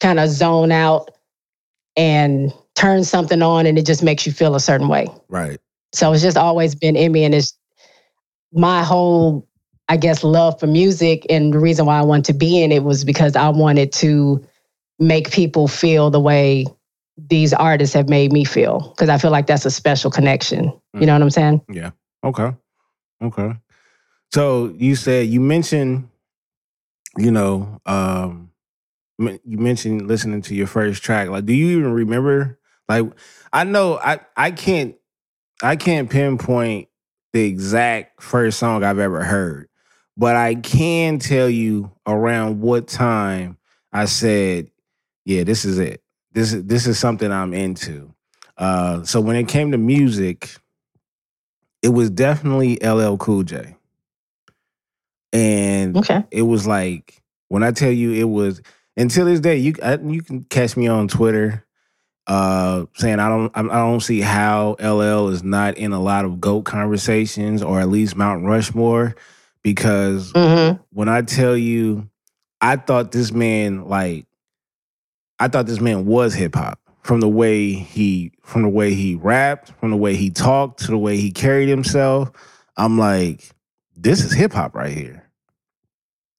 kind 0.00 0.18
of 0.18 0.28
zone 0.28 0.72
out 0.72 1.10
and 1.96 2.52
turn 2.74 3.04
something 3.04 3.42
on 3.42 3.66
and 3.66 3.78
it 3.78 3.86
just 3.86 4.02
makes 4.02 4.26
you 4.26 4.32
feel 4.32 4.54
a 4.54 4.60
certain 4.60 4.88
way. 4.88 5.08
Right. 5.28 5.58
So 5.92 6.12
it's 6.12 6.22
just 6.22 6.36
always 6.36 6.74
been 6.74 6.96
in 6.96 7.12
me 7.12 7.24
and 7.24 7.34
it's 7.34 7.56
my 8.52 8.82
whole, 8.82 9.46
I 9.88 9.96
guess, 9.96 10.22
love 10.22 10.60
for 10.60 10.66
music. 10.66 11.26
And 11.28 11.52
the 11.52 11.58
reason 11.58 11.86
why 11.86 11.98
I 11.98 12.02
wanted 12.02 12.26
to 12.26 12.34
be 12.34 12.62
in 12.62 12.72
it 12.72 12.84
was 12.84 13.04
because 13.04 13.36
I 13.36 13.48
wanted 13.48 13.92
to 13.94 14.44
make 14.98 15.30
people 15.30 15.68
feel 15.68 16.10
the 16.10 16.20
way 16.20 16.66
these 17.26 17.52
artists 17.52 17.94
have 17.94 18.08
made 18.08 18.32
me 18.32 18.44
feel. 18.44 18.90
Because 18.90 19.08
I 19.08 19.18
feel 19.18 19.30
like 19.30 19.46
that's 19.46 19.66
a 19.66 19.70
special 19.70 20.10
connection. 20.10 20.72
You 20.94 21.06
know 21.06 21.12
what 21.12 21.22
I'm 21.22 21.30
saying? 21.30 21.62
Yeah. 21.70 21.90
Okay. 22.24 22.52
Okay. 23.22 23.52
So 24.32 24.74
you 24.76 24.96
said 24.96 25.28
you 25.28 25.40
mentioned, 25.40 26.08
you 27.16 27.30
know, 27.30 27.80
um, 27.86 28.50
you 29.18 29.58
mentioned 29.58 30.06
listening 30.06 30.42
to 30.42 30.54
your 30.54 30.66
first 30.66 31.02
track. 31.02 31.28
Like, 31.28 31.46
do 31.46 31.52
you 31.52 31.78
even 31.78 31.92
remember? 31.92 32.58
Like, 32.88 33.04
I 33.52 33.64
know 33.64 33.98
I 33.98 34.20
I 34.36 34.50
can't 34.50 34.96
I 35.62 35.76
can't 35.76 36.10
pinpoint 36.10 36.88
the 37.32 37.44
exact 37.44 38.22
first 38.22 38.58
song 38.58 38.84
I've 38.84 38.98
ever 38.98 39.24
heard, 39.24 39.68
but 40.16 40.36
I 40.36 40.54
can 40.54 41.18
tell 41.18 41.48
you 41.48 41.92
around 42.06 42.60
what 42.60 42.86
time 42.86 43.58
I 43.92 44.04
said, 44.04 44.70
"Yeah, 45.24 45.44
this 45.44 45.64
is 45.64 45.78
it. 45.78 46.02
This 46.38 46.54
is 46.54 46.64
this 46.66 46.86
is 46.86 46.98
something 46.98 47.32
I'm 47.32 47.54
into." 47.54 48.14
Uh, 48.58 49.04
so 49.04 49.20
when 49.20 49.36
it 49.36 49.48
came 49.48 49.72
to 49.72 49.78
music, 49.78 50.50
it 51.82 51.90
was 51.90 52.10
definitely 52.10 52.82
LL 52.82 53.16
Cool 53.18 53.44
J. 53.44 53.76
And 55.32 55.96
Okay. 55.98 56.24
it 56.30 56.42
was 56.42 56.66
like 56.66 57.22
when 57.48 57.64
I 57.64 57.72
tell 57.72 57.92
you 57.92 58.12
it 58.14 58.28
was 58.28 58.62
until 58.96 59.26
this 59.26 59.40
day 59.40 59.58
you 59.58 59.74
I, 59.82 59.98
you 59.98 60.22
can 60.22 60.44
catch 60.44 60.76
me 60.76 60.88
on 60.88 61.08
Twitter 61.08 61.64
uh 62.26 62.86
saying 62.96 63.20
I 63.20 63.28
don't 63.28 63.52
I 63.56 63.62
don't 63.62 64.00
see 64.00 64.20
how 64.22 64.76
LL 64.80 65.28
is 65.30 65.44
not 65.44 65.78
in 65.78 65.92
a 65.92 66.00
lot 66.02 66.26
of 66.26 66.40
goat 66.40 66.64
conversations 66.64 67.62
or 67.62 67.80
at 67.80 67.90
least 67.90 68.16
Mount 68.16 68.44
Rushmore 68.46 69.16
because 69.62 70.36
hmm 70.36 70.74
when 70.92 71.08
I 71.10 71.22
tell 71.22 71.56
you 71.56 72.10
I 72.62 72.76
thought 72.76 73.12
this 73.12 73.32
man 73.32 73.86
like 73.88 74.26
I 75.40 75.48
thought 75.48 75.66
this 75.66 75.80
man 75.80 76.04
was 76.06 76.34
hip 76.34 76.54
hop 76.54 76.80
from 77.02 77.20
the 77.20 77.28
way 77.28 77.70
he 77.72 78.32
from 78.42 78.62
the 78.62 78.68
way 78.68 78.94
he 78.94 79.14
rapped, 79.14 79.72
from 79.80 79.90
the 79.90 79.96
way 79.96 80.14
he 80.16 80.30
talked, 80.30 80.80
to 80.80 80.86
the 80.88 80.98
way 80.98 81.16
he 81.16 81.30
carried 81.30 81.68
himself. 81.68 82.30
I'm 82.76 82.98
like, 82.98 83.50
this 83.96 84.24
is 84.24 84.32
hip 84.32 84.52
hop 84.52 84.74
right 84.74 84.92
here. 84.96 85.24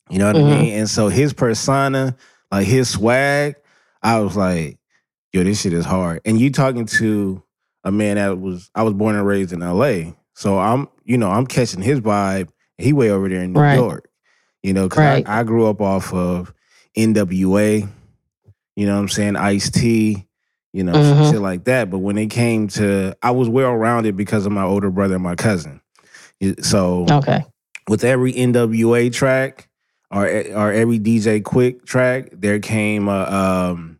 You 0.09 0.19
know 0.19 0.27
what 0.27 0.35
Mhm. 0.37 0.45
I 0.47 0.49
mean? 0.61 0.73
And 0.79 0.89
so 0.89 1.07
his 1.07 1.33
persona, 1.33 2.15
like 2.51 2.65
his 2.67 2.89
swag, 2.89 3.55
I 4.01 4.19
was 4.19 4.35
like, 4.35 4.79
yo, 5.33 5.43
this 5.43 5.61
shit 5.61 5.73
is 5.73 5.85
hard. 5.85 6.21
And 6.25 6.39
you 6.39 6.51
talking 6.51 6.85
to 6.85 7.43
a 7.83 7.91
man 7.91 8.15
that 8.17 8.39
was 8.39 8.71
I 8.75 8.83
was 8.83 8.93
born 8.93 9.15
and 9.15 9.25
raised 9.25 9.53
in 9.53 9.59
LA. 9.61 10.13
So 10.33 10.57
I'm, 10.57 10.87
you 11.05 11.17
know, 11.17 11.29
I'm 11.29 11.45
catching 11.45 11.81
his 11.81 11.99
vibe. 11.99 12.49
He 12.77 12.93
way 12.93 13.09
over 13.11 13.27
there 13.29 13.41
in 13.43 13.53
New 13.53 13.59
Right. 13.59 13.75
York. 13.75 14.09
You 14.63 14.73
know, 14.73 14.87
because 14.89 14.99
Right. 14.99 15.27
I, 15.27 15.39
I 15.39 15.43
grew 15.43 15.67
up 15.67 15.79
off 15.81 16.13
of 16.13 16.53
NWA, 16.97 17.87
you 18.79 18.85
know 18.85 18.95
what 18.95 19.01
I'm 19.01 19.09
saying, 19.09 19.35
Ice 19.35 19.69
T, 19.69 20.25
you 20.71 20.85
know, 20.85 20.93
Mhm. 20.93 21.29
shit 21.29 21.41
like 21.41 21.65
that. 21.65 21.89
But 21.89 21.97
when 21.97 22.17
it 22.17 22.27
came 22.27 22.69
to 22.69 23.13
I 23.21 23.31
was 23.31 23.49
well 23.49 23.75
rounded 23.75 24.15
because 24.15 24.45
of 24.45 24.53
my 24.53 24.63
older 24.63 24.89
brother 24.89 25.15
and 25.15 25.23
my 25.23 25.35
cousin. 25.35 25.81
So 26.61 27.05
Okay. 27.11 27.43
with 27.89 28.05
every 28.05 28.31
NWA 28.31 29.09
track 29.09 29.67
or 30.09 30.25
or 30.25 30.71
every 30.71 30.97
DJ 30.97 31.41
Quik 31.41 31.85
track, 31.85 32.29
there 32.31 32.59
came 32.59 33.09
a 33.09 33.23
um, 33.73 33.99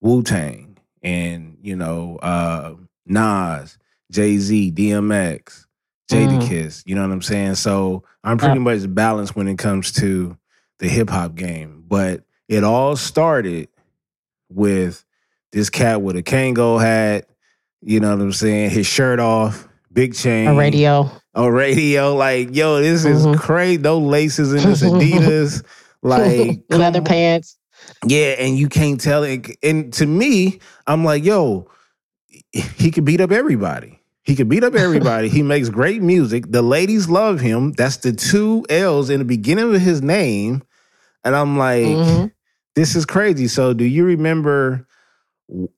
Wu 0.00 0.24
Tang 0.24 0.76
and 1.04 1.56
you 1.62 1.76
know 1.76 2.16
uh, 2.20 2.74
Nas, 3.06 3.78
Jay 4.10 4.38
Z, 4.38 4.72
DMX, 4.72 5.66
Jadakiss. 6.10 6.82
You 6.84 6.96
know 6.96 7.02
what 7.02 7.12
I'm 7.12 7.22
saying? 7.22 7.54
So 7.54 8.02
I'm 8.24 8.38
pretty 8.38 8.58
much 8.58 8.92
balanced 8.92 9.36
when 9.36 9.46
it 9.46 9.58
comes 9.58 9.92
to 9.92 10.36
the 10.80 10.88
hip 10.88 11.10
hop 11.10 11.36
game. 11.36 11.84
But 11.86 12.24
it 12.48 12.64
all 12.64 12.96
started 12.96 13.68
with 14.48 15.04
this 15.52 15.70
cat 15.70 16.02
with 16.02 16.16
a 16.16 16.22
Kangol 16.22 16.80
hat. 16.80 17.26
You 17.82 18.00
know 18.00 18.10
what 18.10 18.20
I'm 18.22 18.32
saying? 18.32 18.70
His 18.70 18.86
shirt 18.86 19.20
off, 19.20 19.68
big 19.92 20.14
chain, 20.14 20.48
A 20.48 20.54
radio. 20.54 21.10
a 21.34 21.50
radio. 21.50 22.14
Like, 22.14 22.54
yo, 22.54 22.80
this 22.80 23.04
is 23.04 23.24
Mhm. 23.26 23.38
crazy. 23.38 23.78
No 23.82 23.98
laces 23.98 24.52
in 24.52 24.68
this 24.68 24.82
Adidas. 24.84 25.62
Like, 26.02 26.60
leather 26.70 27.02
pants. 27.02 27.56
Yeah, 28.06 28.34
and 28.38 28.58
you 28.58 28.68
can't 28.68 29.00
tell 29.00 29.22
it. 29.22 29.46
And 29.62 29.92
to 29.94 30.06
me, 30.06 30.60
I'm 30.86 31.04
like, 31.04 31.24
yo, 31.24 31.68
he 32.52 32.90
could 32.90 33.04
beat 33.04 33.20
up 33.20 33.30
everybody. 33.30 34.00
He 34.24 34.34
could 34.34 34.48
beat 34.48 34.64
up 34.64 34.74
everybody. 34.86 35.28
he 35.28 35.42
makes 35.42 35.68
great 35.68 36.02
music. 36.02 36.46
The 36.50 36.62
ladies 36.62 37.08
love 37.08 37.38
him. 37.40 37.72
That's 37.72 37.98
the 37.98 38.12
two 38.12 38.64
L's 38.68 39.10
in 39.10 39.18
the 39.20 39.24
beginning 39.24 39.72
of 39.74 39.80
his 39.80 40.02
name. 40.02 40.62
And 41.24 41.36
I'm 41.36 41.56
like, 41.58 41.84
Mhm. 41.86 42.32
This 42.76 42.94
is 42.94 43.04
crazy. 43.04 43.48
So, 43.48 43.72
do 43.74 43.84
you 43.84 44.04
remember 44.04 44.86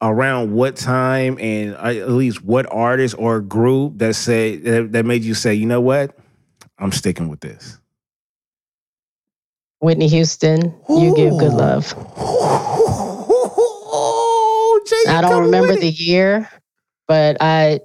around 0.00 0.52
what 0.52 0.76
time 0.76 1.38
and 1.40 1.74
uh, 1.76 1.88
at 1.88 2.10
least 2.10 2.42
what 2.42 2.66
artist 2.72 3.14
or 3.18 3.40
group 3.40 3.98
that 3.98 4.14
said 4.14 4.92
that, 4.92 5.04
made 5.04 5.22
you 5.22 5.34
say, 5.34 5.54
you 5.54 5.66
know 5.66 5.80
what, 5.80 6.16
I'm 6.78 6.92
sticking 6.92 7.28
with 7.28 7.40
this? 7.40 7.78
Whitney 9.80 10.08
Houston. 10.08 10.74
You 10.88 11.14
give 11.14 11.38
good 11.38 11.52
love. 11.52 11.94
Oh, 13.90 14.80
Jay, 14.86 14.96
you 15.04 15.10
I 15.16 15.20
don't 15.20 15.44
remember 15.44 15.76
the 15.76 15.90
year, 15.90 16.50
but 17.06 17.36
I 17.40 17.80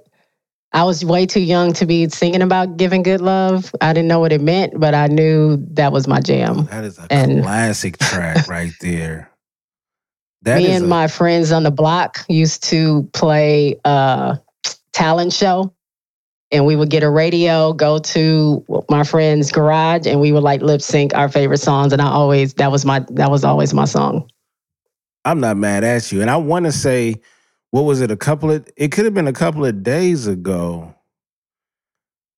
I 0.74 0.82
was 0.82 1.04
way 1.04 1.24
too 1.24 1.40
young 1.40 1.72
to 1.74 1.86
be 1.86 2.08
singing 2.08 2.42
about 2.42 2.76
giving 2.76 3.04
good 3.04 3.20
love. 3.20 3.72
I 3.80 3.92
didn't 3.92 4.08
know 4.08 4.18
what 4.18 4.32
it 4.32 4.40
meant, 4.40 4.78
but 4.78 4.92
I 4.92 5.06
knew 5.06 5.56
that 5.74 5.92
was 5.92 6.08
my 6.08 6.20
jam. 6.20 6.66
That 6.66 6.82
is 6.82 6.98
a 6.98 7.06
and- 7.10 7.42
classic 7.42 7.96
track 7.98 8.48
right 8.48 8.72
there. 8.80 9.30
That 10.42 10.58
Me 10.58 10.72
and 10.72 10.84
a- 10.84 10.88
my 10.88 11.06
friends 11.06 11.52
on 11.52 11.62
the 11.62 11.70
block 11.70 12.24
used 12.28 12.64
to 12.64 13.08
play 13.14 13.80
a 13.84 14.38
talent 14.92 15.32
show. 15.32 15.72
And 16.50 16.66
we 16.66 16.76
would 16.76 16.90
get 16.90 17.02
a 17.02 17.10
radio, 17.10 17.72
go 17.72 17.98
to 17.98 18.64
my 18.88 19.02
friend's 19.02 19.50
garage, 19.50 20.06
and 20.06 20.20
we 20.20 20.30
would 20.30 20.42
like 20.44 20.60
lip 20.60 20.82
sync 20.82 21.12
our 21.14 21.28
favorite 21.28 21.58
songs. 21.58 21.92
And 21.92 22.00
I 22.02 22.06
always 22.06 22.54
that 22.54 22.70
was 22.70 22.84
my 22.84 23.04
that 23.10 23.30
was 23.30 23.42
always 23.44 23.72
my 23.74 23.86
song. 23.86 24.30
I'm 25.24 25.40
not 25.40 25.56
mad 25.56 25.82
at 25.82 26.12
you. 26.12 26.20
And 26.20 26.30
I 26.30 26.36
want 26.36 26.66
to 26.66 26.72
say, 26.72 27.16
what 27.74 27.86
was 27.86 28.00
it? 28.00 28.12
A 28.12 28.16
couple 28.16 28.52
of, 28.52 28.68
it 28.76 28.92
could 28.92 29.04
have 29.04 29.14
been 29.14 29.26
a 29.26 29.32
couple 29.32 29.64
of 29.64 29.82
days 29.82 30.28
ago. 30.28 30.94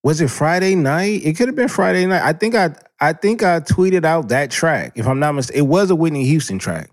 Was 0.01 0.19
it 0.19 0.31
Friday 0.31 0.73
night? 0.73 1.21
It 1.23 1.37
could 1.37 1.47
have 1.47 1.55
been 1.55 1.67
Friday 1.67 2.07
night. 2.07 2.23
I 2.23 2.33
think 2.33 2.55
I, 2.55 2.73
I 2.99 3.13
think 3.13 3.43
I 3.43 3.59
tweeted 3.59 4.03
out 4.03 4.29
that 4.29 4.49
track. 4.49 4.93
If 4.95 5.05
I'm 5.07 5.19
not 5.19 5.33
mistaken, 5.33 5.59
it 5.63 5.67
was 5.67 5.91
a 5.91 5.95
Whitney 5.95 6.25
Houston 6.25 6.57
track. 6.57 6.89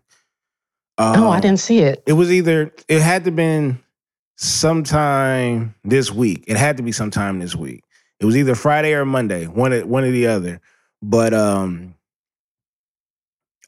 oh, 0.99 1.31
I 1.31 1.37
Um, 1.37 1.41
didn't 1.41 1.61
see 1.61 1.79
it. 1.79 2.03
It 2.05 2.13
was 2.13 2.31
either, 2.31 2.71
it 2.87 3.01
had 3.01 3.25
to 3.25 3.31
been 3.31 3.81
sometime 4.37 5.75
this 5.83 6.13
week. 6.13 6.45
It 6.47 6.59
had 6.59 6.77
to 6.77 6.83
be 6.83 6.93
sometime 6.93 7.39
this 7.39 7.57
week. 7.57 7.83
It 8.21 8.27
was 8.27 8.37
either 8.37 8.55
Friday 8.55 8.93
or 8.93 9.07
Monday, 9.07 9.47
one 9.47 9.73
one 9.89 10.05
or 10.05 10.11
the 10.11 10.27
other. 10.27 10.61
But 11.01 11.33
um, 11.33 11.95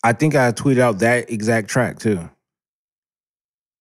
I 0.05 0.13
think 0.13 0.35
I 0.35 0.53
tweeted 0.53 0.81
out 0.81 0.99
that 0.99 1.31
exact 1.31 1.71
track 1.71 1.99
too. 1.99 2.29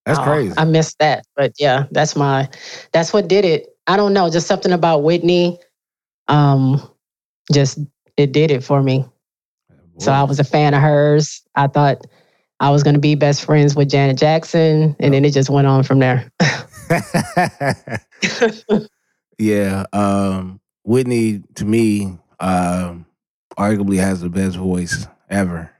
That's 0.05 0.19
Oh, 0.19 0.23
crazy. 0.23 0.53
I 0.57 0.65
missed 0.65 0.99
that. 0.99 1.25
But 1.35 1.53
yeah, 1.59 1.85
that's 1.91 2.15
my 2.15 2.49
that's 2.93 3.13
what 3.13 3.27
did 3.27 3.45
it. 3.45 3.67
I 3.87 3.97
don't 3.97 4.13
know, 4.13 4.29
just 4.29 4.47
something 4.47 4.71
about 4.71 5.03
Whitney. 5.03 5.59
Um, 6.27 6.81
just 7.53 7.79
it 8.17 8.31
did 8.31 8.51
it 8.51 8.63
for 8.63 8.81
me. 8.81 9.05
So 9.99 10.11
I 10.11 10.23
was 10.23 10.39
a 10.39 10.43
fan 10.43 10.73
of 10.73 10.81
hers. 10.81 11.41
I 11.55 11.67
thought 11.67 12.05
I 12.59 12.69
was 12.69 12.83
gonna 12.83 12.99
be 12.99 13.15
best 13.15 13.45
friends 13.45 13.75
with 13.75 13.89
Janet 13.89 14.17
Jackson, 14.17 14.95
and 14.99 15.13
then 15.13 15.25
it 15.25 15.33
just 15.33 15.49
went 15.49 15.67
on 15.67 15.83
from 15.83 15.99
there. 15.99 16.31
yeah. 19.39 19.85
Um, 19.93 20.59
Whitney, 20.83 21.43
to 21.55 21.65
me, 21.65 22.17
um, 22.39 23.05
arguably 23.57 23.97
has 23.97 24.21
the 24.21 24.29
best 24.29 24.57
voice 24.57 25.07
ever. 25.29 25.71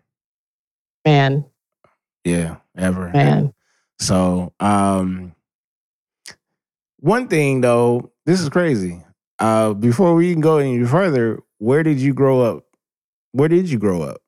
Man, 1.06 1.46
Yeah, 2.24 2.58
ever. 2.78 3.12
man. 3.14 3.54
So, 4.00 4.54
um, 4.60 5.34
one 7.00 7.28
thing 7.28 7.62
though, 7.62 8.12
this 8.26 8.42
is 8.42 8.50
crazy. 8.50 9.04
Uh, 9.40 9.74
before 9.74 10.16
we 10.16 10.32
can 10.32 10.42
go 10.42 10.58
any 10.58 10.84
further, 10.86 11.40
where 11.60 11.84
did 11.84 12.00
you 12.00 12.14
grow 12.14 12.42
up? 12.42 12.66
Where 13.32 13.50
did 13.50 13.70
you 13.70 13.78
grow 13.78 14.02
up? 14.02 14.22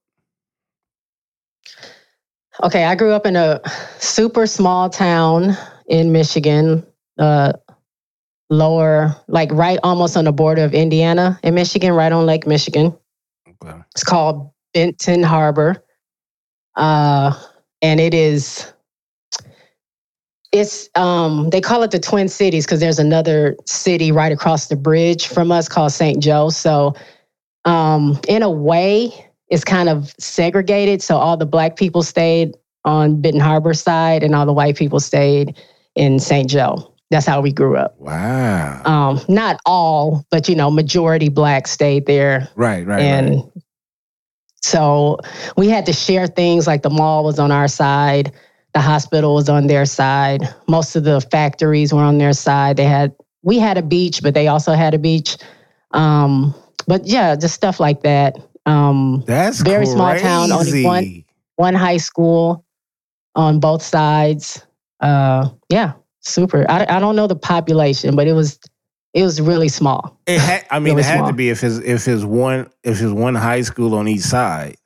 Okay, 2.64 2.86
I 2.86 2.96
grew 2.96 3.12
up 3.12 3.26
in 3.26 3.36
a 3.36 3.62
super 4.00 4.48
small 4.48 4.90
town 4.90 5.56
in 5.88 6.12
Michigan, 6.12 6.86
uh, 7.20 7.54
lower, 8.50 9.16
like 9.28 9.52
right 9.52 9.80
almost 9.84 10.18
on 10.18 10.26
the 10.26 10.32
border 10.32 10.64
of 10.64 10.74
Indiana 10.74 11.40
in 11.44 11.54
Michigan, 11.54 11.94
right 11.94 12.12
on 12.12 12.26
Lake 12.26 12.48
Michigan. 12.48 12.98
Okay. 13.48 13.78
It's 13.92 14.04
called 14.04 14.52
Benton 14.74 15.24
Harbor. 15.24 15.84
Uh, 16.76 17.34
and 17.82 18.00
it 18.00 18.14
is 18.14 18.72
it's 20.52 20.90
um 20.96 21.50
they 21.50 21.62
call 21.62 21.84
it 21.84 21.92
the 21.92 22.00
Twin 22.00 22.30
Cities 22.30 22.66
because 22.66 22.80
there's 22.80 23.00
another 23.00 23.56
city 23.66 24.12
right 24.12 24.32
across 24.32 24.68
the 24.68 24.76
bridge 24.76 25.28
from 25.28 25.52
us 25.52 25.68
called 25.68 25.92
St. 25.92 26.22
Joe. 26.22 26.50
So 26.50 26.96
um 27.66 28.20
in 28.28 28.44
a 28.44 28.50
way 28.50 29.12
it's 29.50 29.64
kind 29.64 29.90
of 29.90 30.14
segregated. 30.20 31.02
So 31.02 31.18
all 31.18 31.38
the 31.38 31.46
black 31.46 31.78
people 31.78 32.04
stayed 32.04 32.56
on 32.86 33.22
Benton 33.22 33.42
Harbor 33.42 33.74
side 33.74 34.24
and 34.24 34.36
all 34.36 34.46
the 34.46 34.54
white 34.54 34.76
people 34.76 35.00
stayed 35.00 35.58
in 35.96 36.20
St. 36.20 36.50
Joe. 36.50 36.94
That's 37.10 37.26
how 37.26 37.40
we 37.42 37.54
grew 37.54 37.78
up. 37.78 37.96
Wow. 38.00 38.82
Um, 38.84 39.22
not 39.30 39.60
all, 39.66 40.26
but 40.30 40.50
you 40.50 40.56
know, 40.56 40.70
majority 40.70 41.30
black 41.30 41.68
stayed 41.68 42.06
there 42.06 42.50
right, 42.56 42.86
right, 42.86 43.02
and 43.02 43.36
right. 43.36 43.44
so 44.62 45.18
we 45.56 45.70
had 45.70 45.86
to 45.86 45.94
share 45.94 46.28
things 46.28 46.68
like 46.68 46.82
the 46.82 46.90
mall 46.90 47.24
was 47.24 47.40
on 47.40 47.52
our 47.52 47.70
side, 47.70 48.34
the 48.78 48.82
hospital 48.82 49.34
was 49.34 49.50
on 49.50 49.66
their 49.66 49.86
side, 49.86 50.48
most 50.68 50.96
of 50.96 51.04
the 51.04 51.20
factories 51.20 51.92
were 51.92 52.04
on 52.04 52.20
their 52.20 52.32
side. 52.34 52.78
They 52.78 52.84
had 52.86 53.12
we 53.42 53.58
had 53.58 53.76
a 53.76 53.82
beach, 53.82 54.22
but 54.22 54.36
they 54.36 54.48
also 54.48 54.74
had 54.74 54.94
a 54.94 55.00
beach. 55.00 55.36
Um, 55.92 56.54
but 56.86 57.08
yeah, 57.08 57.36
just 57.36 57.56
stuff 57.56 57.80
like 57.80 58.04
that. 58.04 58.38
Um, 58.68 59.24
That's 59.26 59.62
very 59.62 59.88
small 59.88 60.16
town, 60.20 60.52
only 60.52 60.84
one- 60.84 61.24
one 61.56 61.74
high 61.74 61.98
school 61.98 62.64
on 63.34 63.60
both 63.60 63.82
sides. 63.82 64.62
Uh, 65.00 65.50
yeah, 65.70 65.94
super. 66.22 66.64
I, 66.70 66.86
I 66.88 67.00
don't 67.00 67.16
know 67.16 67.26
the 67.26 67.36
population, 67.36 68.16
but 68.16 68.28
it 68.28 68.34
was 68.34 68.60
it 69.16 69.24
was 69.24 69.42
really 69.42 69.70
small. 69.70 70.20
It 70.28 70.40
had, 70.40 70.66
I 70.70 70.78
mean, 70.78 70.94
Really 70.94 71.02
it 71.02 71.06
had 71.06 71.18
small. 71.18 71.28
to 71.30 71.34
be 71.34 71.50
if 71.50 71.62
his 71.62 71.80
if 71.80 72.06
his 72.06 72.24
one 72.24 72.70
if 72.84 73.00
his 73.00 73.12
one 73.12 73.34
high 73.34 73.62
school 73.64 73.96
on 73.96 74.08
each 74.08 74.22
side. 74.22 74.78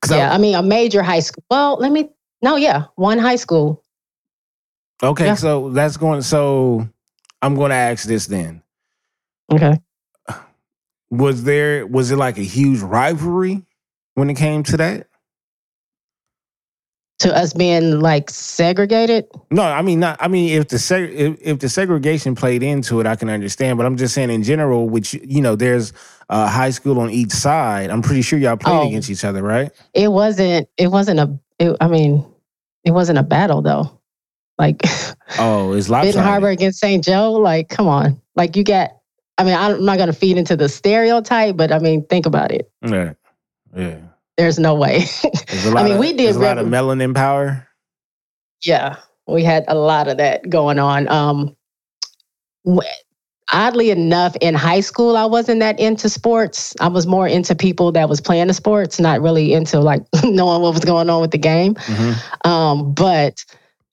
'Cause 0.00 0.12
I- 0.12 0.18
Yeah, 0.18 0.32
I 0.32 0.38
mean 0.38 0.54
a 0.54 0.62
major 0.62 1.02
high 1.02 1.18
school. 1.20 1.42
Well, 1.50 1.76
let 1.80 1.90
me 1.90 2.08
no, 2.42 2.56
yeah, 2.56 2.84
one 2.96 3.18
high 3.18 3.36
school. 3.36 3.82
okay, 5.02 5.26
Yeah. 5.26 5.34
so 5.34 5.70
that's 5.70 5.96
going. 5.96 6.22
So 6.22 6.88
I'm 7.40 7.54
going 7.54 7.70
to 7.70 7.76
ask 7.76 8.06
this 8.06 8.26
then: 8.26 8.62
Okay. 9.52 9.80
Was 11.10 11.44
there 11.44 11.86
was 11.86 12.10
it 12.10 12.16
like 12.16 12.38
a 12.38 12.42
huge 12.42 12.80
rivalry 12.80 13.62
when 14.14 14.30
it 14.30 14.34
came 14.34 14.62
to 14.64 14.76
that? 14.78 15.08
To 17.18 17.36
us 17.36 17.52
being 17.52 18.00
like 18.00 18.30
segregated. 18.30 19.26
No, 19.50 19.62
I 19.62 19.82
mean 19.82 20.00
not. 20.00 20.16
I 20.20 20.26
mean, 20.26 20.58
if 20.58 20.68
the 20.68 20.78
seg- 20.78 21.12
if, 21.14 21.36
if 21.40 21.58
the 21.60 21.68
segregation 21.68 22.34
played 22.34 22.62
into 22.64 22.98
it, 22.98 23.06
I 23.06 23.14
can 23.14 23.28
understand. 23.28 23.76
But 23.78 23.86
I'm 23.86 23.96
just 23.96 24.12
saying 24.14 24.30
in 24.30 24.42
general, 24.42 24.88
which 24.88 25.14
you 25.14 25.40
know, 25.40 25.54
there's 25.54 25.92
a 26.30 26.48
high 26.48 26.70
school 26.70 26.98
on 26.98 27.10
each 27.10 27.30
side. 27.30 27.90
I'm 27.90 28.02
pretty 28.02 28.22
sure 28.22 28.38
y'all 28.40 28.56
played 28.56 28.74
Oh. 28.74 28.88
against 28.88 29.08
each 29.08 29.24
other, 29.24 29.42
right? 29.42 29.70
It 29.94 30.10
wasn't. 30.10 30.68
It 30.76 30.88
wasn't 30.88 31.20
a. 31.20 31.38
It, 31.60 31.76
I 31.80 31.86
mean, 31.86 32.24
it 32.84 32.90
wasn't 32.92 33.18
a 33.18 33.22
battle 33.22 33.62
though. 33.62 33.98
Like 34.58 34.82
Oh, 35.38 35.72
it's 35.72 35.88
Benton 35.88 36.06
lopsided. 36.06 36.14
Harbor 36.16 36.48
against 36.48 36.78
St. 36.80 37.02
Joe. 37.02 37.32
Like, 37.32 37.68
come 37.68 37.88
on. 37.88 38.20
Like 38.36 38.56
you 38.56 38.64
got. 38.64 38.90
I 39.38 39.44
mean, 39.44 39.54
I'm 39.54 39.84
not 39.84 39.96
gonna 39.98 40.12
feed 40.12 40.36
into 40.36 40.56
the 40.56 40.68
stereotype, 40.68 41.56
but 41.56 41.72
I 41.72 41.78
mean, 41.78 42.04
think 42.06 42.26
about 42.26 42.52
it. 42.52 42.70
Yeah, 42.86 43.14
yeah. 43.74 43.98
There's 44.36 44.58
no 44.58 44.74
way. 44.74 45.04
There's 45.48 45.64
a 45.64 45.70
lot 45.74 45.84
mean, 45.84 45.94
of, 45.94 45.98
we 45.98 46.08
did 46.12 46.26
there's 46.26 46.36
a 46.36 46.40
lot 46.40 46.58
of 46.58 46.66
melanin 46.66 47.14
power. 47.14 47.66
yeah, 48.62 48.96
we 49.26 49.42
had 49.42 49.64
a 49.68 49.74
lot 49.74 50.08
of 50.08 50.18
that 50.18 50.48
going 50.50 50.78
on. 50.78 51.08
Um, 51.08 51.56
oddly 53.52 53.90
enough, 53.90 54.36
in 54.40 54.54
high 54.54 54.80
school, 54.80 55.16
I 55.16 55.24
wasn't 55.24 55.60
that 55.60 55.80
into 55.80 56.08
sports. 56.08 56.74
I 56.80 56.88
was 56.88 57.06
more 57.06 57.26
into 57.26 57.54
people 57.54 57.92
that 57.92 58.08
was 58.08 58.20
playing 58.20 58.48
the 58.48 58.54
sports, 58.54 59.00
not 59.00 59.20
really 59.20 59.52
into 59.52 59.80
like 59.80 60.02
knowing 60.24 60.62
what 60.62 60.74
was 60.74 60.84
going 60.84 61.10
on 61.10 61.20
with 61.20 61.30
the 61.30 61.38
game. 61.38 61.74
Mhm. 61.74 62.46
Um, 62.46 62.94
but 62.94 63.44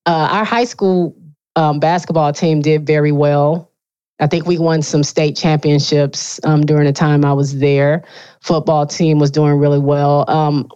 uh, 0.05 0.27
our 0.31 0.45
high 0.45 0.65
school 0.65 1.15
um, 1.55 1.79
basketball 1.79 2.33
team 2.33 2.61
did 2.61 2.85
very 2.85 3.11
well. 3.11 3.71
I 4.19 4.27
think 4.27 4.45
we 4.45 4.57
won 4.57 4.81
some 4.81 5.03
state 5.03 5.37
championships 5.37 6.39
um, 6.43 6.65
during 6.65 6.85
the 6.85 6.93
time 6.93 7.23
I 7.23 7.33
was 7.33 7.59
there. 7.59 8.03
Football 8.41 8.85
team 8.85 9.17
was 9.17 9.31
doing 9.31 9.53
really 9.53 9.79
well. 9.79 10.29
Um, 10.29 10.69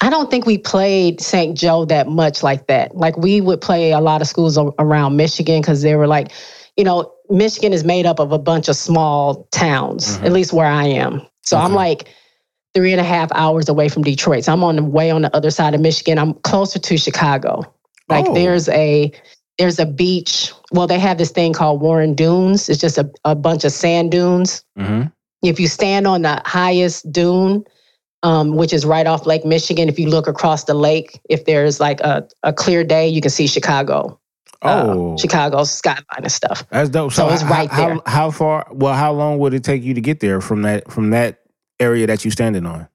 I 0.00 0.10
don't 0.10 0.30
think 0.30 0.46
we 0.46 0.58
played 0.58 1.20
St. 1.20 1.56
Joe 1.56 1.84
that 1.86 2.08
much 2.08 2.42
like 2.42 2.66
that. 2.68 2.96
Like 2.96 3.16
we 3.16 3.40
would 3.40 3.60
play 3.60 3.92
a 3.92 4.00
lot 4.00 4.20
of 4.20 4.28
schools 4.28 4.58
around 4.58 5.16
Michigan 5.16 5.60
because 5.60 5.82
they 5.82 5.96
were 5.96 6.06
like, 6.06 6.32
you 6.76 6.84
know, 6.84 7.12
Michigan 7.32 7.72
is 7.72 7.84
made 7.84 8.06
up 8.06 8.18
of 8.20 8.30
a 8.32 8.38
bunch 8.38 8.68
of 8.68 8.76
small 8.76 9.48
towns, 9.52 10.18
Mhm. 10.18 10.26
at 10.26 10.32
least 10.32 10.52
where 10.52 10.66
I 10.66 10.84
am. 10.86 11.22
So 11.42 11.56
I'm 11.56 11.74
like 11.74 12.08
three 12.74 12.92
and 12.92 13.00
a 13.00 13.04
half 13.04 13.30
hours 13.32 13.68
away 13.68 13.88
from 13.88 14.02
Detroit. 14.02 14.44
So 14.44 14.52
I'm 14.52 14.62
on 14.64 14.76
the 14.76 14.84
way 14.84 15.10
on 15.10 15.22
the 15.22 15.34
other 15.36 15.50
side 15.50 15.74
of 15.74 15.80
Michigan. 15.80 16.18
I'm 16.18 16.34
closer 16.34 16.78
to 16.78 16.96
Chicago. 16.96 17.62
Like 18.08 18.26
Oh. 18.28 18.34
there's 18.34 18.68
a 18.68 19.10
there's 19.58 19.78
a 19.78 19.84
beach. 19.86 20.50
Well, 20.72 20.86
they 20.86 20.98
have 20.98 21.18
this 21.18 21.30
thing 21.30 21.52
called 21.52 21.82
Warren 21.82 22.14
Dunes. 22.14 22.68
It's 22.70 22.80
just 22.80 22.96
a, 22.96 23.08
a 23.24 23.34
bunch 23.34 23.64
of 23.64 23.72
sand 23.72 24.10
dunes. 24.10 24.64
Mhm. 24.78 25.12
If 25.42 25.60
you 25.60 25.68
stand 25.68 26.06
on 26.06 26.22
the 26.22 26.40
highest 26.46 27.12
dune, 27.12 27.62
um, 28.22 28.56
which 28.56 28.72
is 28.72 28.86
right 28.86 29.06
off 29.06 29.26
Lake 29.26 29.44
Michigan, 29.44 29.88
if 29.90 29.98
you 29.98 30.08
look 30.08 30.26
across 30.26 30.64
the 30.64 30.74
lake, 30.74 31.20
if 31.28 31.44
there's 31.44 31.80
like 31.80 32.00
a, 32.00 32.26
a 32.42 32.52
clear 32.52 32.82
day, 32.82 33.06
you 33.08 33.20
can 33.20 33.30
see 33.30 33.46
Chicago. 33.46 34.18
Uh, 34.62 34.84
Oh, 34.86 35.16
Chicago's 35.18 35.70
skyline 35.70 36.04
and 36.16 36.32
stuff. 36.32 36.66
that's 36.70 36.88
dope. 36.88 37.12
So 37.12 37.28
it's 37.28 37.42
how- 37.42 37.50
right 37.50 37.70
how, 37.70 37.86
there. 37.88 37.98
How, 38.06 38.30
far? 38.30 38.66
Well, 38.70 38.94
how 38.94 39.12
long 39.12 39.38
would 39.38 39.54
it 39.54 39.64
take 39.64 39.82
you 39.82 39.94
to 39.94 40.00
get 40.00 40.20
there 40.20 40.40
from 40.40 40.62
that 40.62 40.90
from 40.90 41.10
that 41.10 41.40
area 41.80 42.06
that 42.06 42.24
you're 42.24 42.32
standing 42.32 42.66
on? 42.66 42.88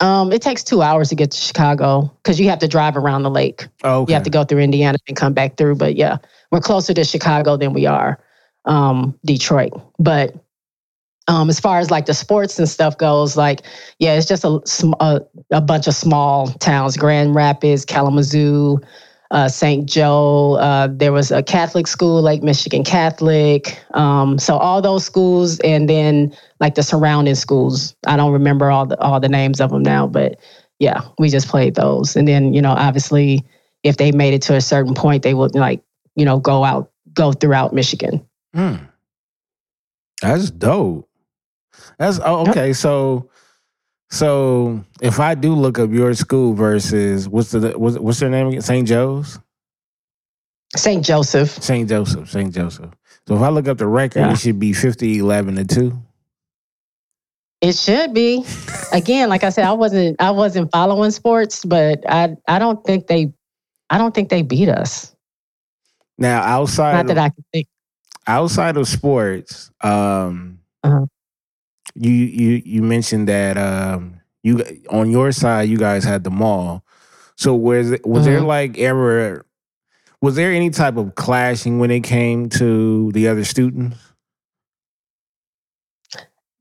Um, 0.00 0.32
it 0.32 0.42
takes 0.42 0.62
two 0.62 0.80
hours 0.80 1.08
to 1.08 1.16
get 1.16 1.32
to 1.32 1.36
Chicago 1.36 2.14
because 2.22 2.38
you 2.38 2.48
have 2.48 2.60
to 2.60 2.68
drive 2.68 2.96
around 2.96 3.24
the 3.24 3.30
lake. 3.30 3.66
Oh, 3.82 4.02
okay. 4.02 4.12
You 4.12 4.14
have 4.14 4.22
to 4.24 4.30
go 4.30 4.44
through 4.44 4.60
Indiana 4.60 4.98
and 5.08 5.16
come 5.16 5.32
back 5.32 5.56
through. 5.56 5.74
But 5.74 5.96
yeah, 5.96 6.18
we're 6.52 6.60
closer 6.60 6.94
to 6.94 7.04
Chicago 7.04 7.56
than 7.56 7.72
we 7.72 7.84
are 7.86 8.22
um, 8.64 9.18
Detroit. 9.24 9.72
But 9.98 10.36
um, 11.26 11.48
as 11.48 11.58
far 11.58 11.80
as 11.80 11.90
like 11.90 12.06
the 12.06 12.14
sports 12.14 12.58
and 12.60 12.68
stuff 12.68 12.96
goes, 12.96 13.36
like 13.36 13.62
yeah, 13.98 14.14
it's 14.14 14.26
just 14.26 14.44
a 14.44 14.60
a, 15.00 15.20
a 15.50 15.60
bunch 15.60 15.88
of 15.88 15.94
small 15.94 16.46
towns: 16.46 16.96
Grand 16.96 17.34
Rapids, 17.34 17.84
Kalamazoo, 17.84 18.78
uh, 19.30 19.48
St. 19.48 19.86
Joe. 19.86 20.54
Uh, 20.54 20.88
there 20.90 21.12
was 21.12 21.30
a 21.30 21.42
Catholic 21.42 21.86
school, 21.86 22.22
Lake 22.22 22.42
Michigan 22.42 22.84
Catholic. 22.84 23.78
Um, 23.94 24.38
so 24.38 24.56
all 24.56 24.80
those 24.80 25.04
schools, 25.04 25.58
and 25.60 25.88
then 25.88 26.34
like 26.60 26.74
the 26.74 26.82
surrounding 26.82 27.34
schools. 27.34 27.94
I 28.06 28.16
don't 28.16 28.32
remember 28.32 28.70
all 28.70 28.86
the 28.86 28.98
all 29.00 29.20
the 29.20 29.28
names 29.28 29.60
of 29.60 29.70
them 29.70 29.82
now, 29.82 30.06
but 30.06 30.38
yeah, 30.78 31.02
we 31.18 31.28
just 31.28 31.48
played 31.48 31.74
those. 31.74 32.16
And 32.16 32.26
then 32.26 32.54
you 32.54 32.62
know, 32.62 32.72
obviously, 32.72 33.44
if 33.82 33.96
they 33.96 34.12
made 34.12 34.34
it 34.34 34.42
to 34.42 34.54
a 34.54 34.60
certain 34.60 34.94
point, 34.94 35.22
they 35.22 35.34
would 35.34 35.54
like 35.54 35.82
you 36.16 36.24
know 36.24 36.38
go 36.38 36.64
out 36.64 36.90
go 37.12 37.32
throughout 37.32 37.72
Michigan. 37.72 38.24
Hmm. 38.54 38.76
That's 40.22 40.50
dope. 40.50 41.08
That's 41.98 42.18
oh, 42.24 42.48
okay. 42.48 42.72
So, 42.72 43.30
so 44.10 44.84
if 45.00 45.20
I 45.20 45.34
do 45.34 45.54
look 45.54 45.78
up 45.78 45.90
your 45.90 46.14
school 46.14 46.54
versus 46.54 47.28
what's 47.28 47.50
the 47.50 47.78
what's, 47.78 47.98
what's 47.98 48.20
their 48.20 48.30
name 48.30 48.48
again? 48.48 48.62
St. 48.62 48.86
Joe's, 48.88 49.38
St. 50.76 51.04
Joseph. 51.04 51.50
St. 51.62 51.88
Joseph, 51.88 52.30
St. 52.30 52.54
Joseph. 52.54 52.90
So 53.26 53.36
if 53.36 53.42
I 53.42 53.48
look 53.50 53.68
up 53.68 53.78
the 53.78 53.86
record, 53.86 54.20
Yeah. 54.20 54.32
it 54.32 54.38
should 54.38 54.58
be 54.58 54.72
50, 54.72 55.18
11, 55.18 55.58
and 55.58 55.68
two. 55.68 55.98
It 57.60 57.74
should 57.76 58.14
be. 58.14 58.44
Again, 58.92 59.28
like 59.28 59.44
I 59.44 59.50
said, 59.50 59.64
I 59.64 59.72
wasn't 59.72 60.16
I 60.20 60.30
wasn't 60.30 60.70
following 60.72 61.10
sports, 61.10 61.64
but 61.64 62.00
I 62.08 62.36
I 62.46 62.58
don't 62.58 62.82
think 62.84 63.06
they 63.08 63.32
I 63.90 63.98
don't 63.98 64.14
think 64.14 64.28
they 64.30 64.42
beat 64.42 64.68
us. 64.68 65.14
Now 66.16 66.40
outside 66.42 66.92
Not 66.92 67.00
of, 67.02 67.06
that 67.08 67.18
I 67.18 67.28
can 67.30 67.44
think. 67.52 67.66
outside 68.26 68.76
of 68.76 68.88
sports, 68.88 69.70
um, 69.82 70.60
Uh-huh. 70.82 71.06
You 72.00 72.12
you 72.12 72.62
you 72.64 72.82
mentioned 72.82 73.28
that 73.28 73.56
um, 73.58 74.20
you 74.42 74.62
on 74.90 75.10
your 75.10 75.32
side 75.32 75.68
you 75.68 75.78
guys 75.78 76.04
had 76.04 76.24
the 76.24 76.30
mall. 76.30 76.84
So 77.36 77.54
was 77.54 77.94
was 78.04 78.24
there 78.24 78.40
Mhm. 78.40 78.46
like 78.46 78.78
ever 78.78 79.44
was 80.20 80.34
there 80.36 80.52
any 80.52 80.70
type 80.70 80.96
of 80.96 81.14
clashing 81.14 81.78
when 81.78 81.90
it 81.90 82.00
came 82.02 82.48
to 82.50 83.10
the 83.12 83.28
other 83.28 83.44
students? 83.44 83.96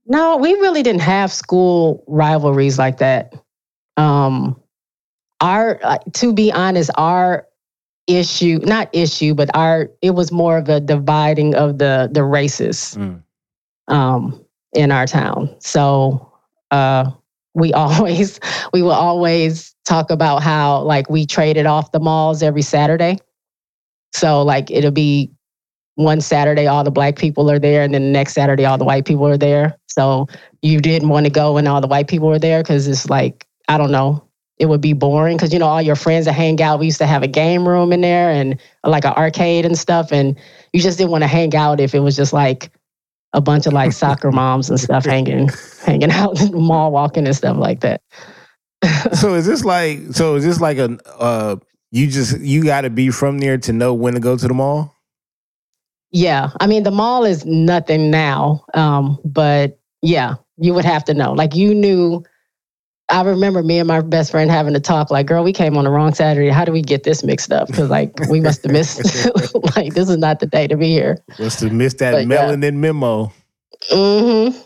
No, 0.06 0.38
we 0.38 0.54
really 0.54 0.84
didn't 0.84 1.02
have 1.02 1.32
school 1.34 2.04
rivalries 2.08 2.80
like 2.80 2.98
that. 3.00 3.34
Um, 3.98 4.56
our, 5.42 5.80
uh, 5.84 5.98
to 6.14 6.34
be 6.34 6.52
honest, 6.52 6.90
our 6.98 7.48
issue, 8.08 8.60
not 8.64 8.90
issue, 8.94 9.34
but 9.34 9.50
our, 9.56 9.90
it 10.02 10.12
was 10.12 10.32
more 10.32 10.58
of 10.58 10.70
a 10.70 10.80
dividing 10.80 11.56
of 11.56 11.78
the 11.80 12.10
the 12.12 12.24
races 12.24 12.96
Mm. 12.98 13.22
um, 13.90 14.46
in 14.78 14.92
our 14.92 15.08
town. 15.08 15.54
So 15.60 16.32
uh, 16.72 17.12
we 17.56 17.74
always, 17.74 18.40
we 18.72 18.82
will 18.82 18.92
always 18.92 19.76
talk 19.86 20.12
about 20.12 20.44
how 20.44 20.82
like 20.84 21.10
we 21.10 21.26
traded 21.26 21.66
off 21.66 21.92
the 21.92 22.00
malls 22.00 22.44
every 22.44 22.62
Saturday. 22.62 23.18
So 24.14 24.44
like 24.44 24.72
it'll 24.72 24.92
be 24.92 25.32
one 25.96 26.22
Saturday, 26.22 26.68
all 26.68 26.84
the 26.84 26.92
black 26.92 27.16
people 27.16 27.50
are 27.50 27.58
there, 27.58 27.82
and 27.82 27.94
then 27.94 28.04
the 28.04 28.12
next 28.12 28.34
Saturday, 28.34 28.66
all 28.66 28.78
the 28.78 28.86
white 28.86 29.06
people 29.06 29.26
are 29.28 29.38
there. 29.38 29.76
So 29.88 30.28
you 30.62 30.80
didn't 30.80 31.10
want 31.10 31.26
to 31.26 31.32
go 31.32 31.54
when 31.54 31.66
all 31.66 31.82
the 31.82 31.88
white 31.88 32.08
people 32.08 32.28
were 32.28 32.38
there 32.38 32.62
because 32.62 32.88
it's 32.88 33.10
like, 33.10 33.48
I 33.68 33.80
don't 33.80 33.92
know, 33.92 34.24
it 34.60 34.68
would 34.68 34.82
be 34.82 34.94
boring 34.94 35.38
because, 35.38 35.52
you 35.52 35.58
know, 35.58 35.66
all 35.66 35.82
your 35.82 35.96
friends 35.96 36.26
that 36.26 36.34
hang 36.34 36.62
out, 36.62 36.80
we 36.80 36.86
used 36.86 37.00
to 37.00 37.08
have 37.08 37.24
a 37.24 37.28
game 37.28 37.68
room 37.68 37.92
in 37.92 38.02
there 38.02 38.30
and 38.30 38.60
like 38.84 39.06
an 39.06 39.14
arcade 39.14 39.66
and 39.66 39.78
stuff. 39.78 40.12
And 40.12 40.38
you 40.72 40.82
just 40.82 41.00
didn't 41.00 41.12
want 41.12 41.24
to 41.24 41.28
hang 41.28 41.56
out 41.56 41.80
if 41.80 41.96
it 41.96 42.00
was 42.00 42.16
just 42.16 42.32
like 42.32 42.72
a 43.34 43.42
bunch 43.42 43.68
of 43.68 43.74
like 43.74 43.92
soccer 43.92 44.32
moms 44.32 44.70
and 44.70 44.80
stuff 44.80 45.06
hanging, 45.06 45.50
hanging 45.86 46.12
out 46.12 46.40
in 46.42 46.52
the 46.52 46.58
mall, 46.58 46.92
walking 46.92 47.26
and 47.26 47.36
stuff 47.36 47.58
like 47.58 47.82
that. 47.82 48.02
so 49.14 49.34
is 49.34 49.46
this 49.46 49.66
like 49.66 50.00
so 50.12 50.36
is 50.36 50.44
this 50.44 50.62
like 50.62 50.78
a 50.78 50.98
uh 51.18 51.56
you 51.92 52.08
just 52.08 52.40
you 52.40 52.64
got 52.64 52.82
to 52.82 52.90
be 52.90 53.10
from 53.10 53.40
there 53.40 53.58
to 53.58 53.74
know 53.74 53.94
when 53.94 54.14
to 54.14 54.20
go 54.20 54.38
to 54.38 54.48
the 54.48 54.54
mall? 54.54 54.94
Yeah. 56.12 56.52
I 56.60 56.68
mean, 56.68 56.84
the 56.84 56.92
mall 56.92 57.26
is 57.26 57.46
nothing 57.46 58.10
now. 58.10 58.66
Um, 58.74 59.18
but 59.26 59.80
yeah, 60.02 60.36
you 60.58 60.74
would 60.74 60.86
have 60.86 61.04
to 61.06 61.14
know. 61.14 61.34
Like 61.34 61.56
you 61.56 61.74
knew 61.74 62.24
I 63.10 63.22
remember 63.22 63.64
me 63.64 63.80
and 63.80 63.88
my 63.88 64.02
best 64.02 64.32
friend 64.32 64.52
having 64.52 64.74
to 64.74 64.80
talk 64.82 65.10
like, 65.10 65.28
girl, 65.28 65.44
we 65.44 65.54
came 65.54 65.78
on 65.78 65.86
the 65.86 65.90
wrong 65.90 66.14
Saturday. 66.14 66.50
How 66.50 66.66
do 66.66 66.72
we 66.74 66.82
get 66.82 67.04
this 67.04 67.24
mixed 67.24 67.52
up? 67.54 67.68
Because 67.68 67.90
like 67.90 68.12
we 68.30 68.42
must 68.42 68.64
have 68.64 68.72
missed 68.72 68.98
like 69.76 69.94
this 69.94 70.10
is 70.10 70.18
not 70.18 70.40
the 70.40 70.46
day 70.46 70.68
to 70.68 70.76
be 70.76 70.90
here. 70.90 71.18
What's 71.38 71.62
have 71.62 71.72
missed 71.72 72.00
that 72.00 72.12
But, 72.12 72.28
yeah. 72.28 72.50
melanin 72.50 72.76
memo? 72.76 73.32
Mm 73.92 74.52
hmm 74.52 74.58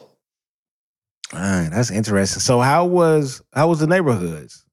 All 1.38 1.42
right, 1.42 1.70
that's 1.72 1.92
interesting. 1.92 2.40
So 2.40 2.62
how 2.62 2.86
was 2.86 3.42
how 3.54 3.68
was 3.68 3.80
the 3.80 3.88
neighborhoods? 3.88 4.66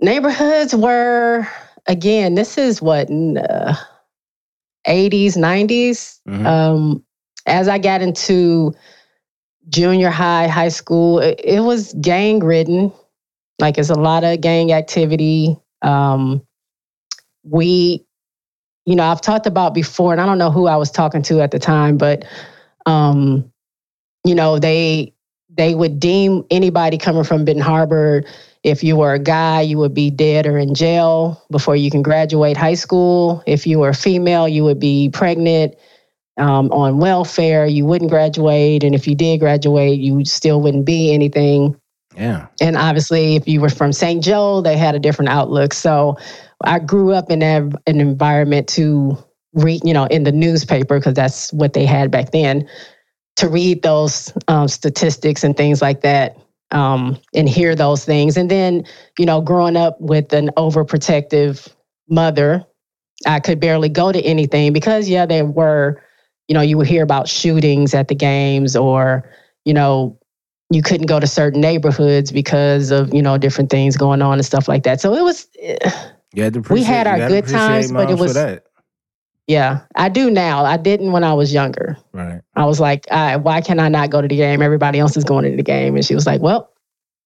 Neighborhoods 0.00 0.74
were 0.74 1.48
again, 1.88 2.36
this 2.36 2.56
is 2.58 2.80
what 2.80 3.08
in, 3.08 3.38
uh, 3.38 3.74
80s, 4.86 5.36
90s. 5.36 6.20
Mhm. 6.28 6.46
Um, 6.46 7.04
as 7.46 7.66
I 7.66 7.78
got 7.78 8.02
into 8.02 8.74
junior 9.68 10.10
high, 10.10 10.48
high 10.48 10.68
school, 10.68 11.18
it, 11.18 11.40
it 11.42 11.60
was 11.60 11.94
gang 11.94 12.40
ridden. 12.40 12.92
Like 13.58 13.78
it's 13.78 13.90
a 13.90 13.94
lot 13.94 14.24
of 14.24 14.40
gang 14.40 14.72
activity. 14.72 15.56
Um, 15.82 16.42
we, 17.42 18.04
you 18.86 18.96
know, 18.96 19.04
I've 19.04 19.20
talked 19.20 19.46
about 19.46 19.74
before, 19.74 20.12
and 20.12 20.20
I 20.20 20.26
don't 20.26 20.38
know 20.38 20.50
who 20.50 20.66
I 20.66 20.76
was 20.76 20.90
talking 20.90 21.22
to 21.22 21.40
at 21.40 21.50
the 21.50 21.58
time, 21.58 21.98
but 21.98 22.24
um, 22.86 23.50
you 24.24 24.34
know, 24.34 24.58
they 24.58 25.12
they 25.50 25.74
would 25.74 25.98
deem 25.98 26.44
anybody 26.50 26.98
coming 26.98 27.24
from 27.24 27.44
Benton 27.44 27.64
Harbor, 27.64 28.22
if 28.64 28.82
you 28.82 28.96
were 28.96 29.14
a 29.14 29.18
guy, 29.18 29.60
you 29.60 29.78
would 29.78 29.94
be 29.94 30.10
dead 30.10 30.46
or 30.46 30.58
in 30.58 30.74
jail 30.74 31.42
before 31.50 31.76
you 31.76 31.90
can 31.90 32.02
graduate 32.02 32.56
high 32.56 32.74
school. 32.74 33.42
If 33.46 33.66
you 33.66 33.78
were 33.78 33.90
a 33.90 33.94
female, 33.94 34.48
you 34.48 34.64
would 34.64 34.80
be 34.80 35.10
pregnant 35.10 35.74
um, 36.38 36.70
on 36.72 36.98
welfare. 36.98 37.66
You 37.66 37.84
wouldn't 37.86 38.10
graduate, 38.10 38.84
and 38.84 38.94
if 38.94 39.06
you 39.06 39.14
did 39.14 39.40
graduate, 39.40 39.98
you 39.98 40.24
still 40.24 40.60
wouldn't 40.60 40.84
be 40.84 41.12
anything. 41.12 41.78
Yeah. 42.16 42.46
And 42.60 42.76
obviously, 42.76 43.36
if 43.36 43.46
you 43.46 43.60
were 43.60 43.68
from 43.68 43.92
St. 43.92 44.22
Joe, 44.22 44.60
they 44.60 44.76
had 44.76 44.94
a 44.94 44.98
different 44.98 45.28
outlook. 45.28 45.72
So 45.72 46.16
I 46.64 46.80
grew 46.80 47.12
up 47.12 47.30
in 47.30 47.38
that, 47.40 47.62
an 47.86 48.00
environment 48.00 48.68
to 48.70 49.16
read, 49.54 49.82
you 49.84 49.94
know, 49.94 50.06
in 50.06 50.24
the 50.24 50.32
newspaper, 50.32 50.98
because 50.98 51.14
that's 51.14 51.52
what 51.52 51.74
they 51.74 51.86
had 51.86 52.10
back 52.10 52.32
then, 52.32 52.68
to 53.36 53.48
read 53.48 53.82
those 53.82 54.32
um, 54.48 54.66
statistics 54.66 55.44
and 55.44 55.56
things 55.56 55.80
like 55.80 56.00
that 56.00 56.36
um, 56.72 57.16
and 57.34 57.48
hear 57.48 57.74
those 57.74 58.04
things. 58.04 58.36
And 58.36 58.50
then, 58.50 58.84
you 59.18 59.26
know, 59.26 59.40
growing 59.40 59.76
up 59.76 60.00
with 60.00 60.32
an 60.32 60.50
overprotective 60.56 61.72
mother, 62.08 62.64
I 63.26 63.40
could 63.40 63.60
barely 63.60 63.88
go 63.88 64.12
to 64.12 64.20
anything 64.22 64.72
because, 64.72 65.08
yeah, 65.08 65.26
there 65.26 65.44
were, 65.44 66.02
you 66.48 66.54
know, 66.54 66.60
you 66.62 66.76
would 66.78 66.86
hear 66.86 67.02
about 67.02 67.28
shootings 67.28 67.94
at 67.94 68.08
the 68.08 68.14
games 68.14 68.74
or, 68.74 69.30
you 69.64 69.74
know, 69.74 70.18
you 70.70 70.82
couldn't 70.82 71.06
go 71.06 71.20
to 71.20 71.26
certain 71.26 71.60
neighborhoods 71.60 72.30
because 72.30 72.90
of 72.90 73.14
you 73.14 73.22
know 73.22 73.38
different 73.38 73.70
things 73.70 73.96
going 73.96 74.20
on 74.20 74.34
and 74.34 74.44
stuff 74.44 74.68
like 74.68 74.82
that. 74.82 75.00
So 75.00 75.14
it 75.14 75.22
was, 75.22 75.48
had 76.52 76.56
We 76.74 76.82
had 76.82 77.06
our 77.06 77.16
had 77.16 77.28
good 77.30 77.46
times, 77.46 77.90
but 77.92 78.10
it 78.10 78.18
was- 78.18 78.34
yeah. 79.46 79.80
I 79.96 80.10
do 80.10 80.30
now. 80.30 80.64
I 80.64 80.76
didn't 80.76 81.12
when 81.12 81.24
I 81.24 81.32
was 81.32 81.54
younger. 81.54 81.96
Right. 82.12 82.42
I 82.54 82.66
was 82.66 82.80
like, 82.80 83.06
why 83.10 83.62
can 83.62 83.80
I 83.80 83.88
not 83.88 84.10
go 84.10 84.20
to 84.20 84.28
the 84.28 84.36
game? 84.36 84.60
Everybody 84.60 84.98
else 84.98 85.16
is 85.16 85.24
going 85.24 85.50
to 85.50 85.56
the 85.56 85.62
game, 85.62 85.96
and 85.96 86.04
she 86.04 86.14
was 86.14 86.26
like, 86.26 86.42
well, 86.42 86.70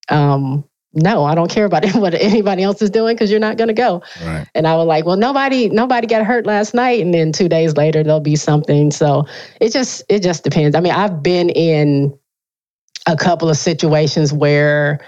um, 0.09 0.65
no, 0.95 1.25
I 1.25 1.35
don't 1.35 1.51
care 1.51 1.65
about 1.65 1.85
what 1.95 2.15
anybody 2.15 2.63
else 2.63 2.83
is 2.83 2.91
doing 2.91 3.15
because 3.15 3.31
you're 3.31 3.41
not 3.41 3.57
going 3.57 3.69
to 3.69 3.75
go. 3.75 4.03
Right. 4.25 4.47
And 4.55 4.67
I 4.67 4.77
was 4.77 4.87
like, 4.87 5.05
well, 5.05 5.17
nobody, 5.17 5.69
nobody 5.69 6.07
got 6.07 6.25
hurt 6.25 6.47
last 6.47 6.75
night, 6.75 7.01
and 7.01 7.13
then 7.13 7.33
two 7.33 7.49
days 7.49 7.77
later 7.77 8.03
there'll 8.03 8.21
be 8.21 8.37
something. 8.37 8.91
So 8.91 9.27
it 9.61 9.73
just, 9.73 10.03
it 10.09 10.23
just 10.23 10.45
depends. 10.45 10.77
I 10.77 10.81
mean, 10.81 10.93
I've 10.93 11.23
been 11.23 11.51
in 11.51 12.17
a 13.07 13.17
couple 13.17 13.49
of 13.49 13.57
situations 13.57 14.33
where 14.33 15.01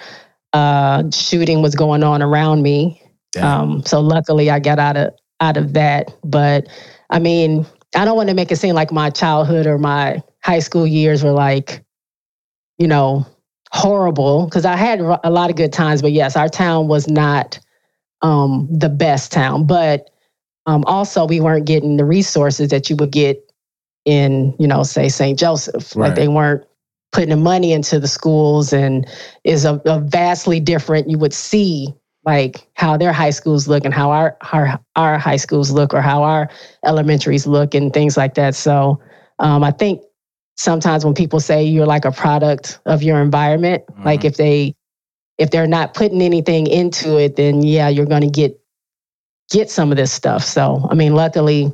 uh, 0.53 1.05
shooting 1.11 1.63
was 1.63 1.75
going 1.75 2.03
on 2.03 2.23
around 2.23 2.63
me. 2.63 3.01
Um, 3.41 3.85
so 3.85 4.01
luckily, 4.01 4.51
I 4.51 4.61
got 4.61 4.79
out 4.79 4.97
of 4.97 5.15
out 5.41 5.57
of 5.57 5.73
that. 5.75 6.17
But 6.23 6.69
I 7.11 7.19
mean, 7.19 7.67
I 7.95 8.05
don't 8.05 8.17
want 8.17 8.29
to 8.29 8.35
make 8.35 8.51
it 8.51 8.57
seem 8.57 8.75
like 8.75 8.93
my 8.93 9.11
childhood 9.11 9.67
or 9.67 9.79
my 9.79 10.23
high 10.43 10.61
school 10.61 10.87
years 10.87 11.23
were 11.23 11.33
like, 11.33 11.85
you 12.79 12.87
know, 12.87 13.27
horrible 13.75 14.45
because 14.45 14.65
I 14.65 14.77
had 14.77 15.01
a 15.01 15.31
lot 15.31 15.51
of 15.51 15.57
good 15.57 15.73
times. 15.73 16.01
But 16.01 16.13
yes, 16.13 16.37
our 16.37 16.49
town 16.49 16.89
was 16.89 17.09
not 17.09 17.59
um, 18.23 18.69
the 18.71 18.89
best 18.89 19.33
town. 19.33 19.67
But 19.67 20.11
um, 20.67 20.85
also, 20.87 21.27
we 21.27 21.41
weren't 21.41 21.67
getting 21.67 21.97
the 21.97 22.05
resources 22.05 22.71
that 22.71 22.89
you 22.89 22.97
would 22.97 23.11
get 23.11 23.53
in, 24.05 24.55
you 24.59 24.67
know, 24.67 24.83
say 24.83 25.09
St. 25.09 25.39
Joseph. 25.39 25.95
Right. 25.95 26.09
Like 26.09 26.17
they 26.17 26.29
weren't 26.29 26.65
putting 27.13 27.31
the 27.31 27.37
money 27.37 27.73
into 27.73 28.01
the 28.01 28.09
schools, 28.09 28.73
and 28.73 29.07
is 29.43 29.65
a, 29.65 29.81
a 29.85 30.01
vastly 30.01 30.61
different. 30.61 31.11
You 31.11 31.19
would 31.19 31.35
see 31.35 31.93
like 32.25 32.67
how 32.75 32.97
their 32.97 33.13
high 33.13 33.31
schools 33.31 33.69
look 33.69 33.85
and 33.85 33.93
how 33.93 34.11
our 34.11 34.37
our 34.53 34.81
our 34.97 35.19
high 35.19 35.37
schools 35.37 35.71
look 35.71 35.93
or 35.93 36.01
how 36.01 36.23
our 36.23 36.49
elementaries 36.85 37.47
look 37.47 37.75
and 37.75 37.93
things 37.93 38.17
like 38.17 38.35
that. 38.35 38.55
So 38.55 39.01
um, 39.41 39.63
I 39.63 39.73
think 39.73 40.01
sometimes 40.57 41.05
when 41.05 41.15
people 41.15 41.41
say 41.41 41.65
you're 41.65 41.87
like 41.87 42.05
a 42.05 42.13
product 42.13 42.81
of 42.87 43.03
your 43.03 43.21
environment, 43.21 43.85
like 44.05 44.21
Mhm. 44.23 44.25
if 44.27 44.37
they 44.37 44.75
if 45.39 45.51
they're 45.51 45.67
not 45.67 45.95
putting 45.95 46.23
anything 46.23 46.67
into 46.69 47.19
it, 47.19 47.37
then 47.37 47.63
yeah, 47.63 47.89
you're 47.89 48.07
going 48.07 48.23
to 48.23 48.31
get 48.31 48.59
get 49.51 49.71
some 49.71 49.91
of 49.91 49.97
this 49.97 50.13
stuff. 50.13 50.45
So, 50.45 50.87
I 50.91 50.95
mean, 50.95 51.15
luckily, 51.15 51.73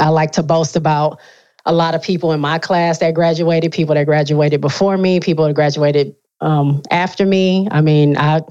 I 0.00 0.08
like 0.08 0.32
to 0.32 0.42
boast 0.42 0.76
about 0.76 1.20
a 1.66 1.72
lot 1.72 1.94
of 1.94 2.02
people 2.02 2.32
in 2.32 2.40
my 2.40 2.58
class 2.58 2.98
that 2.98 3.14
graduated, 3.14 3.72
people 3.72 3.94
that 3.94 4.04
graduated 4.06 4.60
before 4.60 4.96
me, 4.96 5.20
people 5.20 5.46
that 5.46 5.54
graduated 5.54 6.14
um, 6.40 6.82
after 6.90 7.24
me. 7.26 7.68
I 7.70 7.80
mean, 7.82 8.16
I 8.16 8.42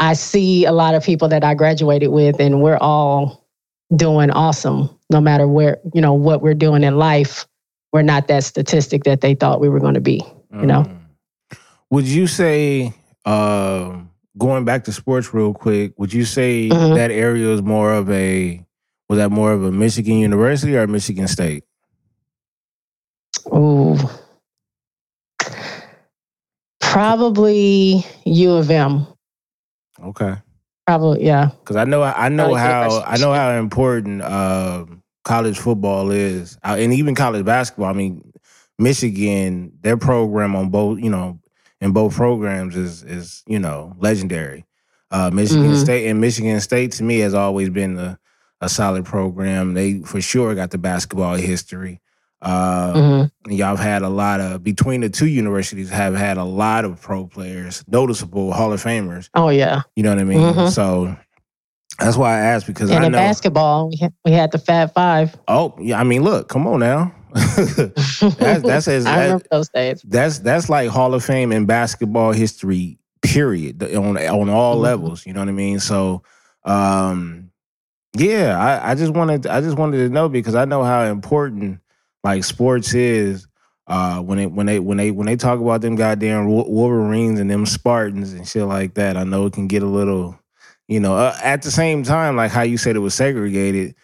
I 0.00 0.14
see 0.14 0.64
a 0.64 0.72
lot 0.72 0.94
of 0.94 1.04
people 1.04 1.28
that 1.28 1.44
I 1.44 1.54
graduated 1.54 2.10
with, 2.10 2.40
and 2.40 2.62
we're 2.62 2.78
all 2.78 3.46
doing 3.94 4.30
awesome. 4.30 4.90
No 5.10 5.20
matter 5.20 5.46
where 5.46 5.78
you 5.94 6.00
know 6.00 6.14
what 6.14 6.42
we're 6.42 6.54
doing 6.54 6.82
in 6.84 6.98
life, 6.98 7.46
we're 7.92 8.02
not 8.02 8.28
that 8.28 8.44
statistic 8.44 9.04
that 9.04 9.20
they 9.20 9.34
thought 9.34 9.60
we 9.60 9.68
were 9.68 9.80
going 9.80 9.94
to 9.94 10.00
be. 10.00 10.22
You 10.52 10.66
know? 10.66 10.82
Mm. 10.84 10.98
Would 11.90 12.06
you 12.06 12.26
say, 12.26 12.92
um, 13.24 14.10
going 14.38 14.64
back 14.64 14.84
to 14.84 14.92
sports 14.92 15.32
real 15.34 15.52
quick, 15.54 15.92
would 15.98 16.12
you 16.12 16.24
say 16.24 16.68
Mhm. 16.68 16.94
that 16.94 17.10
area 17.10 17.52
is 17.52 17.62
more 17.62 17.92
of 17.92 18.10
a, 18.10 18.64
was 19.08 19.18
that 19.18 19.30
more 19.30 19.52
of 19.52 19.62
a 19.64 19.70
Michigan 19.72 20.18
University 20.18 20.76
or 20.76 20.86
Michigan 20.86 21.28
State? 21.28 21.64
Ooh. 23.54 23.96
Probably 26.80 28.04
U 28.24 28.52
of 28.52 28.70
M. 28.70 29.06
Okay. 30.02 30.34
Probably, 30.86 31.24
yeah. 31.24 31.50
Because 31.60 31.76
I 31.76 31.84
know, 31.84 32.02
I 32.02 32.28
know 32.28 32.52
Probably 32.54 32.60
how, 32.60 33.02
I 33.06 33.16
know 33.18 33.32
how 33.32 33.50
important 33.58 34.22
um, 34.22 34.95
college 35.26 35.58
football 35.58 36.10
is, 36.12 36.56
uh, 36.64 36.76
and 36.78 36.92
even 36.94 37.14
college 37.14 37.44
basketball. 37.44 37.90
I 37.90 37.92
mean, 37.92 38.32
Michigan, 38.78 39.72
their 39.82 39.96
program 39.96 40.54
on 40.54 40.70
both, 40.70 40.98
you 41.00 41.10
know, 41.10 41.38
in 41.80 41.92
both 41.92 42.14
programs 42.14 42.76
is 42.76 43.02
is 43.02 43.42
you 43.46 43.58
know 43.58 43.92
legendary. 43.98 44.64
Uh, 45.10 45.30
Michigan 45.32 45.72
Mhm. 45.72 45.82
State 45.82 46.06
and 46.08 46.20
Michigan 46.20 46.60
State 46.60 46.92
to 46.92 47.02
me 47.04 47.18
has 47.20 47.34
always 47.34 47.68
been 47.70 47.98
a, 47.98 48.18
a 48.60 48.68
solid 48.68 49.04
program. 49.04 49.74
They 49.74 50.00
for 50.00 50.20
sure 50.20 50.54
got 50.54 50.70
the 50.70 50.78
basketball 50.78 51.34
history. 51.34 52.00
Uh, 52.42 52.92
Mhm. 52.94 53.30
Y'all 53.48 53.76
have 53.76 53.78
had 53.80 54.02
a 54.02 54.08
lot 54.08 54.40
of 54.40 54.62
between 54.62 55.00
the 55.00 55.08
two 55.08 55.26
universities 55.26 55.90
have 55.90 56.14
had 56.14 56.36
a 56.38 56.44
lot 56.44 56.84
of 56.84 57.00
pro 57.00 57.26
players, 57.26 57.82
noticeable 57.88 58.52
Hall 58.52 58.72
of 58.72 58.82
Famers. 58.82 59.28
Oh, 59.34 59.48
yeah. 59.48 59.82
You 59.96 60.02
know 60.02 60.10
what 60.10 60.18
I 60.20 60.24
mean? 60.24 60.38
Mhm. 60.40 60.70
So 60.70 61.16
that's 61.98 62.16
why 62.16 62.34
I 62.34 62.38
asked 62.40 62.66
because 62.66 62.90
And 62.90 63.00
I 63.02 63.06
in 63.06 63.12
know. 63.12 63.18
basketball, 63.18 63.88
we 63.90 63.96
had, 63.96 64.12
we 64.24 64.32
had 64.32 64.52
the 64.52 64.58
Fab 64.58 64.92
Five. 64.94 65.36
oh 65.48 65.74
yeah, 65.80 65.98
I 66.00 66.04
mean, 66.04 66.22
look, 66.22 66.48
come 66.48 66.66
on 66.66 66.80
now. 66.80 67.12
that's 67.34 68.62
that's 68.62 68.88
as 68.88 69.06
I 69.06 69.24
remember 69.24 69.44
those 69.50 69.68
days. 69.68 70.02
that's 70.06 70.38
that's 70.40 70.68
like 70.68 70.88
Hall 70.90 71.14
of 71.14 71.24
Fame 71.24 71.52
in 71.52 71.66
basketball 71.66 72.32
history. 72.32 72.98
Period 73.22 73.82
on 73.94 74.16
on 74.16 74.48
all 74.50 74.76
Mhm. 74.78 74.82
levels. 74.82 75.26
You 75.26 75.32
know 75.32 75.40
what 75.40 75.48
I 75.48 75.52
mean? 75.52 75.80
So, 75.80 76.22
um, 76.64 77.50
yeah, 78.16 78.56
I, 78.58 78.92
I 78.92 78.94
just 78.94 79.12
wanted 79.12 79.46
I 79.46 79.60
just 79.60 79.76
wanted 79.76 79.98
to 79.98 80.08
know 80.08 80.28
because 80.28 80.54
I 80.54 80.64
know 80.64 80.84
how 80.84 81.04
important 81.04 81.80
like 82.22 82.44
sports 82.44 82.94
is. 82.94 83.46
Uh, 83.88 84.18
when 84.20 84.38
they 84.38 84.46
when 84.46 84.66
they 84.66 84.78
when 84.80 84.96
they 84.98 85.10
when 85.10 85.26
they 85.26 85.36
talk 85.36 85.60
about 85.60 85.80
them 85.80 85.94
goddamn 85.96 86.46
Wolverines 86.46 87.38
and 87.40 87.50
them 87.50 87.66
Spartans 87.66 88.32
and 88.32 88.46
shit 88.46 88.64
like 88.64 88.94
that, 88.94 89.16
I 89.16 89.24
know 89.24 89.46
it 89.46 89.52
can 89.52 89.66
get 89.68 89.82
a 89.82 89.86
little, 89.86 90.38
you 90.88 91.00
know. 91.00 91.16
Uh, 91.16 91.36
at 91.42 91.62
the 91.62 91.70
same 91.70 92.02
time, 92.02 92.36
like 92.36 92.50
how 92.50 92.62
you 92.62 92.78
said 92.78 92.96
it 92.96 93.00
was 93.00 93.14
segregated, 93.14 93.94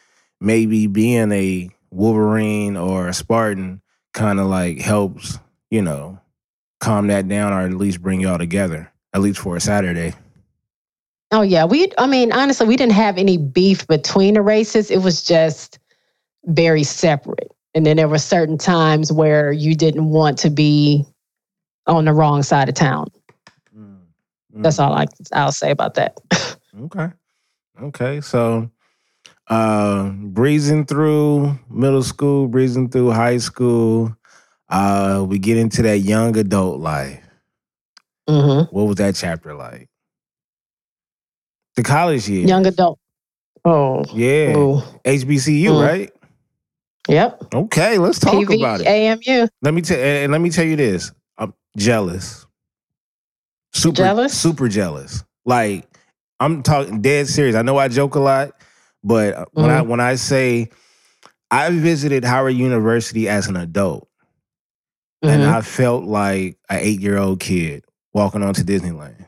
maybe 0.41 0.87
being 0.87 1.33
a 1.33 1.70
Wolverine 1.91 2.76
or 2.76 3.09
a 3.09 3.14
Spartan 3.14 3.80
kind 4.14 4.41
of 4.41 4.47
like 4.47 4.80
helps, 4.80 5.39
you 5.70 5.83
know, 5.83 6.20
calm 6.80 7.09
that 7.09 7.28
down 7.28 7.53
or 7.53 7.61
at 7.61 7.74
least 7.74 8.03
bring 8.03 8.20
y'all 8.20 8.39
together, 8.39 8.93
at 9.12 9.20
least 9.20 9.39
for 9.39 9.57
a 9.57 9.61
Saturday. 9.61 10.14
Oh 11.30 11.43
yeah, 11.43 11.64
we. 11.64 11.91
I 11.97 12.07
mean, 12.07 12.33
honestly, 12.33 12.66
we 12.66 12.76
didn't 12.76 12.93
have 12.93 13.16
any 13.16 13.39
beef 13.39 13.87
between 13.87 14.35
the 14.35 14.43
races. 14.43 14.91
It 14.91 14.99
was 14.99 15.22
just 15.22 15.78
very 16.45 16.83
separate. 16.83 17.51
And 17.74 17.87
then 17.87 17.97
there 17.97 18.09
were 18.09 18.18
certain 18.18 18.59
times 18.59 19.11
where 19.11 19.51
you 19.51 19.74
didn't 19.74 20.11
want 20.11 20.39
to 20.41 20.51
be 20.51 21.07
on 21.87 22.05
the 22.05 22.12
wrong 22.12 22.43
side 22.43 22.68
of 22.68 22.74
town. 22.74 23.09
That's 24.62 24.78
all 24.78 24.93
I, 24.93 25.07
I'll 25.33 25.53
say 25.53 25.70
about 25.70 25.95
that. 25.95 26.18
Okay. 26.80 27.08
Okay. 27.82 28.20
So 28.20 28.70
uh 29.48 30.10
breezing 30.10 30.86
through 30.86 31.58
middle 31.70 32.02
school, 32.02 32.48
breezing 32.48 32.90
through 32.90 33.10
high 33.12 33.38
school, 33.38 34.16
uh, 34.68 35.24
we 35.28 35.38
get 35.38 35.58
into 35.58 35.82
that 35.82 36.00
young 36.00 36.36
adult 36.38 36.80
life. 36.80 37.20
hmm 38.28 38.62
What 38.70 38.84
was 38.88 38.96
that 38.96 39.14
chapter 39.16 39.54
like? 39.54 39.88
The 41.76 41.82
college 41.82 42.28
year. 42.28 42.46
Young 42.48 42.66
adult. 42.66 42.98
Oh, 43.64 44.04
Yeah. 44.14 44.56
ooh. 44.56 44.82
HBCU, 45.04 45.70
Mm. 45.70 45.82
right? 45.82 46.12
yep. 47.08 47.42
Okay, 47.54 47.98
let's 47.98 48.18
talk 48.18 48.50
about 48.50 48.80
it. 48.80 48.86
AMU. 48.88 49.48
Let 49.62 49.74
me 49.74 49.82
tell 49.82 49.98
and 49.98 50.32
let 50.32 50.40
me 50.40 50.50
tell 50.50 50.64
you 50.64 50.76
this. 50.76 51.12
I'm 51.38 51.54
jealous. 51.76 52.46
Super 53.72 53.96
Jealous? 53.96 54.38
Super 54.40 54.68
jealous. 54.68 55.24
Like 55.44 55.86
I'm 56.43 56.62
talking 56.62 57.01
dead 57.03 57.28
serious. 57.28 57.55
I 57.57 57.62
know 57.62 57.78
I 57.78 57.88
joke 57.88 58.14
a 58.16 58.20
lot, 58.20 58.53
but 59.05 59.34
uh, 59.34 59.45
when 59.53 59.70
I 59.70 59.80
Mm-hmm. 59.80 59.88
when 59.90 60.01
I 60.01 60.14
say 60.16 60.70
I 61.51 61.70
visited 61.70 62.24
Howard 62.24 62.55
University 62.55 63.28
as 63.28 63.47
an 63.47 63.57
adult, 63.57 64.09
and 65.22 65.43
Mhm. 65.43 65.49
I 65.55 65.61
felt 65.61 66.05
like 66.05 66.59
an 66.68 66.80
eight 66.80 67.01
year 67.01 67.18
old 67.18 67.40
kid 67.40 67.84
walking 68.12 68.43
onto 68.43 68.62
Disneyland 68.62 69.26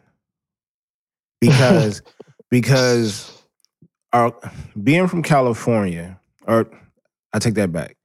because 1.40 2.02
because 2.50 3.30
our 4.12 4.34
being 4.82 5.06
from 5.08 5.22
California, 5.22 6.18
or 6.46 6.66
I 7.32 7.38
take 7.38 7.54
that 7.54 7.72
back, 7.72 7.96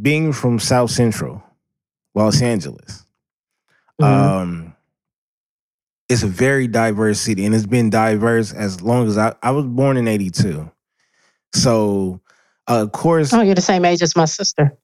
being 0.00 0.32
from 0.32 0.58
South 0.58 0.90
Central, 0.90 1.42
Los 2.14 2.40
Angeles, 2.42 3.04
Mhm. 4.00 4.06
um, 4.06 4.69
it's 6.10 6.22
a 6.22 6.26
very 6.26 6.66
diverse 6.66 7.20
city, 7.20 7.46
and 7.46 7.54
it's 7.54 7.66
been 7.66 7.88
diverse 7.88 8.52
as 8.52 8.82
long 8.82 9.08
as 9.08 9.16
I 9.16 9.34
I 9.42 9.52
was 9.52 9.64
born 9.64 9.96
in 9.96 10.08
'82, 10.08 10.70
so. 11.54 12.20
Uh, 12.68 12.82
of 12.82 12.92
course, 12.92 13.32
oh, 13.32 13.40
you're 13.40 13.56
the 13.56 13.60
same 13.60 13.84
age 13.84 14.00
as 14.00 14.14
my 14.14 14.26
sister. 14.26 14.76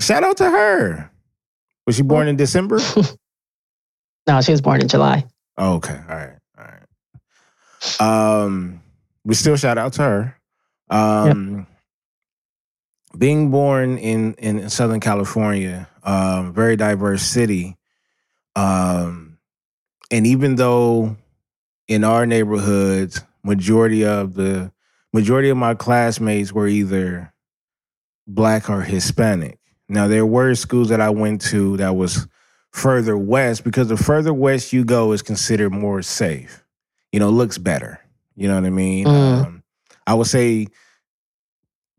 shout 0.00 0.24
out 0.24 0.38
to 0.38 0.48
her. 0.48 1.10
Was 1.86 1.96
she 1.96 2.02
born 2.02 2.26
in 2.26 2.36
December? 2.36 2.78
No, 4.26 4.40
she 4.40 4.50
was 4.50 4.60
born 4.60 4.80
in 4.80 4.88
July. 4.88 5.24
Oh, 5.56 5.74
okay. 5.74 5.98
All 6.08 6.16
right. 6.16 6.38
All 6.58 6.64
right. 6.64 8.00
Um, 8.00 8.82
we 9.24 9.34
still 9.34 9.56
shout 9.56 9.78
out 9.78 9.92
to 9.94 10.02
her. 10.02 10.40
Um, 10.90 11.66
being 13.16 13.50
born 13.50 13.98
in 13.98 14.34
in 14.34 14.68
Southern 14.68 15.00
California, 15.00 15.88
um, 16.02 16.52
very 16.52 16.76
diverse 16.76 17.22
city. 17.22 17.76
Um, 18.54 19.25
and 20.10 20.26
even 20.26 20.56
though 20.56 21.16
in 21.88 22.04
our 22.04 22.26
neighborhoods, 22.26 23.22
majority 23.42 24.04
of 24.04 24.34
the 24.34 24.72
majority 25.12 25.48
of 25.48 25.56
my 25.56 25.74
classmates 25.74 26.52
were 26.52 26.66
either 26.66 27.32
black 28.26 28.68
or 28.68 28.82
Hispanic. 28.82 29.58
Now 29.88 30.08
there 30.08 30.26
were 30.26 30.54
schools 30.54 30.88
that 30.88 31.00
I 31.00 31.10
went 31.10 31.40
to 31.42 31.76
that 31.76 31.94
was 31.94 32.26
further 32.70 33.16
west 33.16 33.64
because 33.64 33.88
the 33.88 33.96
further 33.96 34.34
west 34.34 34.72
you 34.72 34.84
go 34.84 35.12
is 35.12 35.22
considered 35.22 35.70
more 35.70 36.02
safe. 36.02 36.64
You 37.12 37.20
know, 37.20 37.30
looks 37.30 37.56
better. 37.56 38.00
You 38.34 38.48
know 38.48 38.56
what 38.56 38.66
I 38.66 38.70
mean? 38.70 39.06
Mm. 39.06 39.46
Um, 39.46 39.62
I 40.06 40.14
would 40.14 40.26
say 40.26 40.66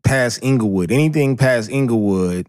past 0.04 0.40
Inglewood, 0.42 0.92
anything 0.92 1.36
past 1.36 1.70
Inglewood 1.70 2.46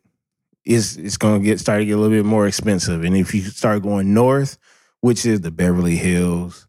is 0.66 0.97
it's 0.97 1.18
going 1.18 1.41
to 1.41 1.45
get 1.45 1.60
start 1.60 1.82
to 1.82 1.86
get 1.86 1.93
a 1.93 1.97
little 1.97 2.16
bit 2.16 2.26
more 2.26 2.47
expensive. 2.47 3.03
And 3.03 3.18
if 3.18 3.34
you 3.34 3.41
start 3.41 3.82
going 3.82 4.14
north, 4.14 4.57
which 5.01 5.25
is 5.25 5.41
the 5.41 5.51
Beverly 5.51 5.95
Hills, 5.95 6.67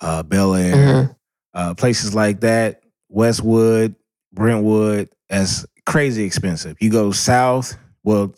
uh, 0.00 0.22
Bel 0.22 0.54
Air, 0.54 0.74
Mhm. 0.76 1.16
uh, 1.54 1.74
places 1.74 2.14
like 2.14 2.40
that, 2.40 2.82
Westwood, 3.08 3.94
Brentwood, 4.32 5.08
as 5.30 5.66
crazy 5.86 6.24
expensive. 6.24 6.76
You 6.80 6.90
go 6.90 7.12
south, 7.12 7.76
well, 8.04 8.34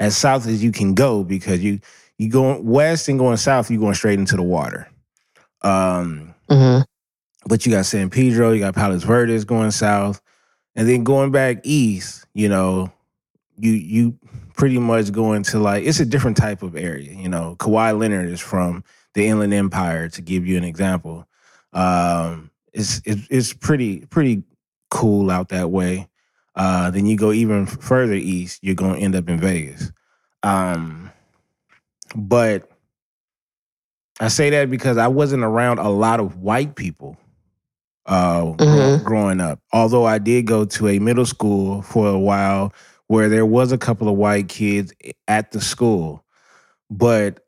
as 0.00 0.16
south 0.16 0.46
as 0.46 0.62
you 0.62 0.72
can 0.72 0.94
go 0.94 1.24
because 1.24 1.62
you 1.62 1.80
you 2.18 2.28
going 2.30 2.64
west 2.64 3.08
and 3.08 3.18
going 3.18 3.36
south, 3.36 3.70
you're 3.70 3.80
going 3.80 3.94
straight 3.94 4.18
into 4.18 4.36
the 4.36 4.42
water. 4.42 4.86
Um, 5.62 6.34
Mhm. 6.50 6.84
but 7.46 7.66
you 7.66 7.72
got 7.72 7.86
San 7.86 8.10
Pedro, 8.10 8.52
you 8.52 8.60
got 8.60 8.74
Palos 8.74 9.02
Verdes 9.02 9.44
going 9.44 9.70
south, 9.72 10.20
and 10.76 10.88
then 10.88 11.02
going 11.02 11.32
back 11.32 11.58
east, 11.64 12.26
you 12.34 12.48
know, 12.48 12.92
you 13.58 13.72
you 13.72 14.18
pretty 14.62 14.78
much 14.78 15.10
going 15.10 15.42
to 15.42 15.58
like 15.58 15.84
it's 15.84 15.98
a 15.98 16.06
different 16.06 16.36
type 16.36 16.62
of 16.62 16.76
area. 16.76 17.12
You 17.12 17.28
know, 17.28 17.56
Kawhi 17.58 17.98
Leonard 17.98 18.28
is 18.28 18.38
from 18.38 18.84
the 19.14 19.26
Inland 19.26 19.52
Empire, 19.52 20.08
to 20.10 20.22
give 20.22 20.46
you 20.46 20.56
an 20.56 20.62
example. 20.62 21.26
Um, 21.72 22.48
it's 22.72 23.02
it's, 23.04 23.26
it's 23.28 23.52
pretty 23.52 24.06
pretty 24.06 24.44
cool 24.88 25.32
out 25.32 25.48
that 25.48 25.72
way. 25.72 26.06
Uh, 26.54 26.92
then 26.92 27.06
you 27.06 27.16
go 27.16 27.32
even 27.32 27.66
further 27.66 28.12
east, 28.12 28.60
you're 28.62 28.76
going 28.76 28.94
to 28.94 29.00
end 29.00 29.16
up 29.16 29.28
in 29.28 29.40
Vegas. 29.40 29.90
Um, 30.44 31.10
but 32.14 32.70
I 34.20 34.28
say 34.28 34.50
that 34.50 34.70
because 34.70 34.96
I 34.96 35.08
wasn't 35.08 35.42
around 35.42 35.80
a 35.80 35.88
lot 35.90 36.20
of 36.20 36.36
white 36.36 36.76
people 36.76 37.16
uh, 38.06 38.42
Mhm. 38.42 39.02
growing 39.02 39.40
up. 39.40 39.58
Although 39.72 40.04
I 40.04 40.18
did 40.18 40.46
go 40.46 40.64
to 40.66 40.86
a 40.86 41.00
middle 41.00 41.26
school 41.26 41.82
for 41.82 42.06
a 42.06 42.18
while 42.18 42.72
where 43.12 43.28
there 43.28 43.44
was 43.44 43.72
a 43.72 43.76
couple 43.76 44.08
of 44.08 44.14
white 44.16 44.48
kids 44.48 44.90
at 45.28 45.52
the 45.52 45.60
school, 45.60 46.24
but 46.88 47.40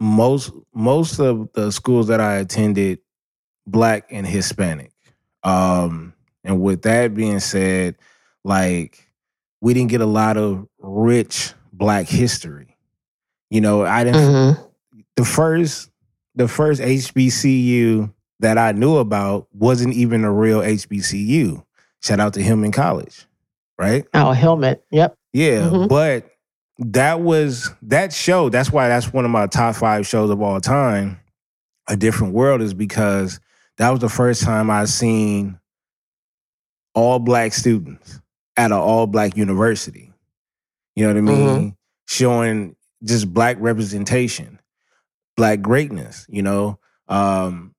most 0.00 0.50
most 0.74 1.20
of 1.20 1.48
the 1.52 1.70
schools 1.70 2.08
that 2.08 2.20
I 2.20 2.34
attended, 2.38 2.98
black 3.64 4.08
and 4.10 4.26
Hispanic. 4.26 4.90
Um, 5.44 6.14
and 6.42 6.60
with 6.60 6.82
that 6.82 7.14
being 7.14 7.38
said, 7.38 7.94
like 8.44 9.08
we 9.60 9.72
didn't 9.72 9.90
get 9.90 10.00
a 10.00 10.06
lot 10.06 10.36
of 10.36 10.66
rich 10.80 11.52
black 11.72 12.08
history. 12.08 12.76
You 13.50 13.60
know, 13.60 13.84
I 13.84 14.02
didn't 14.02 14.20
Mhm. 14.20 14.68
the 15.14 15.24
first 15.24 15.90
the 16.34 16.48
first 16.48 16.80
HBCU 16.80 18.12
that 18.40 18.58
I 18.58 18.72
knew 18.72 18.96
about 18.96 19.46
wasn't 19.52 19.94
even 19.94 20.24
a 20.24 20.32
real 20.32 20.60
HBCU. 20.60 21.62
Shout 22.02 22.18
out 22.18 22.34
to 22.34 22.42
Hillman 22.42 22.72
College, 22.72 23.26
right? 23.78 24.04
Oh, 24.14 24.32
Hillman. 24.32 24.76
Yep. 24.90 25.14
Yeah, 25.32 25.60
Mhm. 25.70 25.88
but 25.88 26.30
that 26.78 27.20
was 27.20 27.70
that 27.82 28.12
show. 28.12 28.48
That's 28.48 28.72
why 28.72 28.88
that's 28.88 29.12
one 29.12 29.24
of 29.24 29.30
my 29.30 29.46
top 29.46 29.76
five 29.76 30.06
shows 30.06 30.30
of 30.30 30.40
all 30.40 30.60
time. 30.60 31.20
A 31.88 31.96
Different 31.96 32.34
World 32.34 32.60
is 32.60 32.74
because 32.74 33.40
that 33.78 33.90
was 33.90 34.00
the 34.00 34.08
first 34.08 34.42
time 34.42 34.70
I 34.70 34.84
seen 34.84 35.58
all 36.94 37.18
black 37.18 37.52
students 37.52 38.20
at 38.56 38.66
an 38.72 38.76
all 38.78 39.06
black 39.06 39.36
university. 39.36 40.12
You 40.96 41.06
know 41.06 41.12
what 41.14 41.18
I 41.18 41.20
mean? 41.22 41.76
Showing 42.06 42.74
just 43.04 43.32
black 43.32 43.56
representation, 43.60 44.58
black 45.36 45.60
greatness. 45.60 46.26
You 46.28 46.42
know, 46.42 46.78
um, 47.08 47.74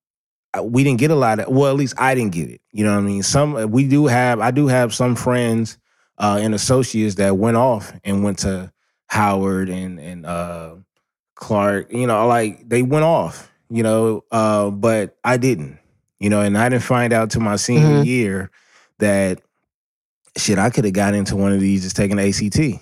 we 0.62 0.82
didn't 0.84 0.98
get 1.00 1.10
a 1.10 1.14
lot 1.16 1.38
of. 1.40 1.48
Well, 1.48 1.70
at 1.70 1.76
least 1.76 1.94
I 1.98 2.14
didn't 2.14 2.32
get 2.32 2.48
it. 2.48 2.60
You 2.72 2.84
know 2.84 2.92
what 2.92 3.00
I 3.00 3.02
mean? 3.06 3.22
Some 3.22 3.70
we 3.70 3.86
do 3.86 4.06
have. 4.06 4.40
I 4.40 4.50
do 4.50 4.66
have 4.68 4.94
some 4.94 5.14
friends 5.16 5.78
uh, 6.20 6.38
and 6.40 6.54
associates 6.54 7.16
that 7.16 7.36
went 7.38 7.56
off 7.56 7.92
and 8.04 8.22
went 8.22 8.38
to 8.40 8.72
Howard 9.08 9.68
and 9.70 9.98
and 9.98 10.26
uh, 10.26 10.76
Clark. 11.34 11.92
You 11.92 12.06
know, 12.06 12.26
like 12.28 12.68
they 12.68 12.82
went 12.82 13.04
off. 13.04 13.50
You 13.70 13.82
know, 13.82 14.24
uh, 14.30 14.70
but 14.70 15.16
I 15.24 15.36
didn't. 15.38 15.78
You 16.20 16.28
know, 16.30 16.42
and 16.42 16.56
I 16.58 16.68
didn't 16.68 16.84
find 16.84 17.12
out 17.12 17.30
till 17.30 17.40
my 17.40 17.56
senior 17.56 17.96
Mhm. 18.00 18.04
year 18.04 18.50
that 18.98 19.40
shit 20.36 20.58
I 20.58 20.70
could 20.70 20.84
have 20.84 20.92
got 20.94 21.14
into 21.14 21.34
one 21.36 21.52
of 21.52 21.60
these 21.60 21.82
just 21.82 21.96
taking 21.96 22.18
ACT. 22.20 22.80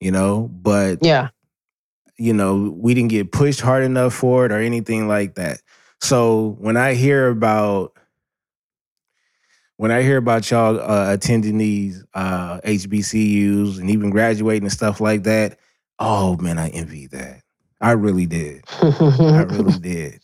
You 0.00 0.10
know, 0.10 0.48
but 0.52 0.98
Yeah. 1.02 1.28
you 2.16 2.32
know, 2.32 2.74
we 2.76 2.94
didn't 2.94 3.10
get 3.10 3.32
pushed 3.32 3.60
hard 3.60 3.84
enough 3.84 4.14
for 4.14 4.46
it 4.46 4.52
or 4.52 4.58
anything 4.58 5.08
like 5.08 5.36
that. 5.36 5.60
So 6.00 6.56
when 6.58 6.76
I 6.76 6.94
hear 6.94 7.28
about 7.28 7.93
when 9.76 9.90
I 9.90 10.02
hear 10.02 10.18
about 10.18 10.50
y'all 10.50 10.80
uh, 10.80 11.12
attending 11.12 11.58
these 11.58 12.04
uh, 12.14 12.60
HBCUs 12.60 13.78
and 13.78 13.90
even 13.90 14.10
graduating 14.10 14.64
and 14.64 14.72
stuff 14.72 15.00
like 15.00 15.24
that, 15.24 15.58
oh 15.98 16.36
man, 16.36 16.58
I 16.58 16.68
envy 16.68 17.08
that. 17.08 17.40
I 17.80 17.92
really 17.92 18.26
did. 18.26 18.64
I 18.80 19.46
really 19.48 19.78
did. 19.80 20.20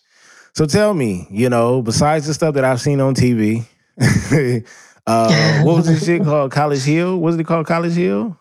So 0.54 0.66
tell 0.66 0.94
me, 0.94 1.26
you 1.30 1.48
know, 1.48 1.82
besides 1.82 2.26
the 2.26 2.34
stuff 2.34 2.54
that 2.54 2.64
I've 2.64 2.80
seen 2.80 3.00
on 3.00 3.14
TV, 3.14 3.66
uh, 5.06 5.62
what 5.62 5.76
was 5.76 5.86
this 5.86 6.04
shit 6.04 6.22
called? 6.24 6.52
College 6.52 6.82
Hill? 6.82 7.18
What's 7.18 7.36
it 7.36 7.44
called? 7.44 7.66
College 7.66 7.94
Hill? 7.94 8.36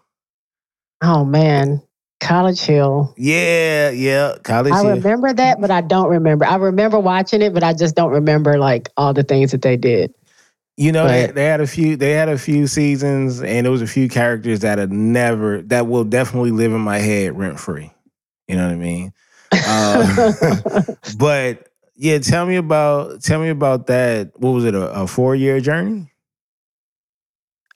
oh 1.02 1.26
man, 1.26 1.82
College 2.20 2.62
Hill. 2.62 3.14
Yeah, 3.18 3.90
yeah, 3.90 4.36
College 4.44 4.74
I 4.74 4.80
Hill. 4.80 4.88
I 4.88 4.94
remember 4.96 5.34
that, 5.34 5.62
but 5.62 5.72
I 5.72 5.82
don't 5.82 6.10
remember. 6.10 6.46
I 6.46 6.56
remember 6.56 7.00
watching 7.00 7.42
it, 7.42 7.54
but 7.54 7.64
I 7.64 7.74
just 7.74 7.96
don't 7.96 8.12
remember 8.12 8.58
like 8.58 8.90
all 8.98 9.14
the 9.14 9.24
things 9.24 9.52
that 9.52 9.62
they 9.62 9.78
did. 9.78 10.14
You 10.80 10.94
know, 10.94 11.08
they, 11.10 11.26
Right. 11.26 11.36
they 11.36 11.46
had 11.46 11.62
a 11.62 11.68
few. 11.68 11.98
They 11.98 12.14
had 12.14 12.30
a 12.30 12.40
few 12.40 12.68
seasons, 12.68 13.42
and 13.44 13.66
there 13.66 13.72
was 13.72 13.84
a 13.84 13.88
few 13.88 14.10
characters 14.10 14.62
that 14.62 14.80
had 14.80 14.94
never 14.94 15.62
that 15.64 15.88
will 15.88 16.06
definitely 16.06 16.52
live 16.52 16.74
in 16.74 16.82
my 16.82 17.00
head 17.00 17.38
rent 17.38 17.60
free. 17.60 17.92
You 18.48 18.58
know 18.58 18.66
what 18.66 18.74
I 18.74 18.78
mean? 18.78 19.14
Uh, 19.68 20.32
but 21.20 21.68
yeah, 21.96 22.20
tell 22.20 22.46
me 22.46 22.56
about 22.56 23.22
tell 23.22 23.42
me 23.42 23.50
about 23.50 23.88
that. 23.88 24.32
What 24.40 24.52
was 24.52 24.66
it? 24.66 24.74
A, 24.74 24.92
a 25.02 25.08
four 25.08 25.36
year 25.36 25.60
journey? 25.60 26.14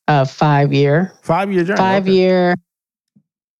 uh, 0.08 0.26
five 0.26 0.74
year, 0.74 1.14
Five 1.24 1.52
year 1.52 1.66
journey? 1.66 1.78
five 1.78 2.04
okay. 2.04 2.12
year. 2.14 2.56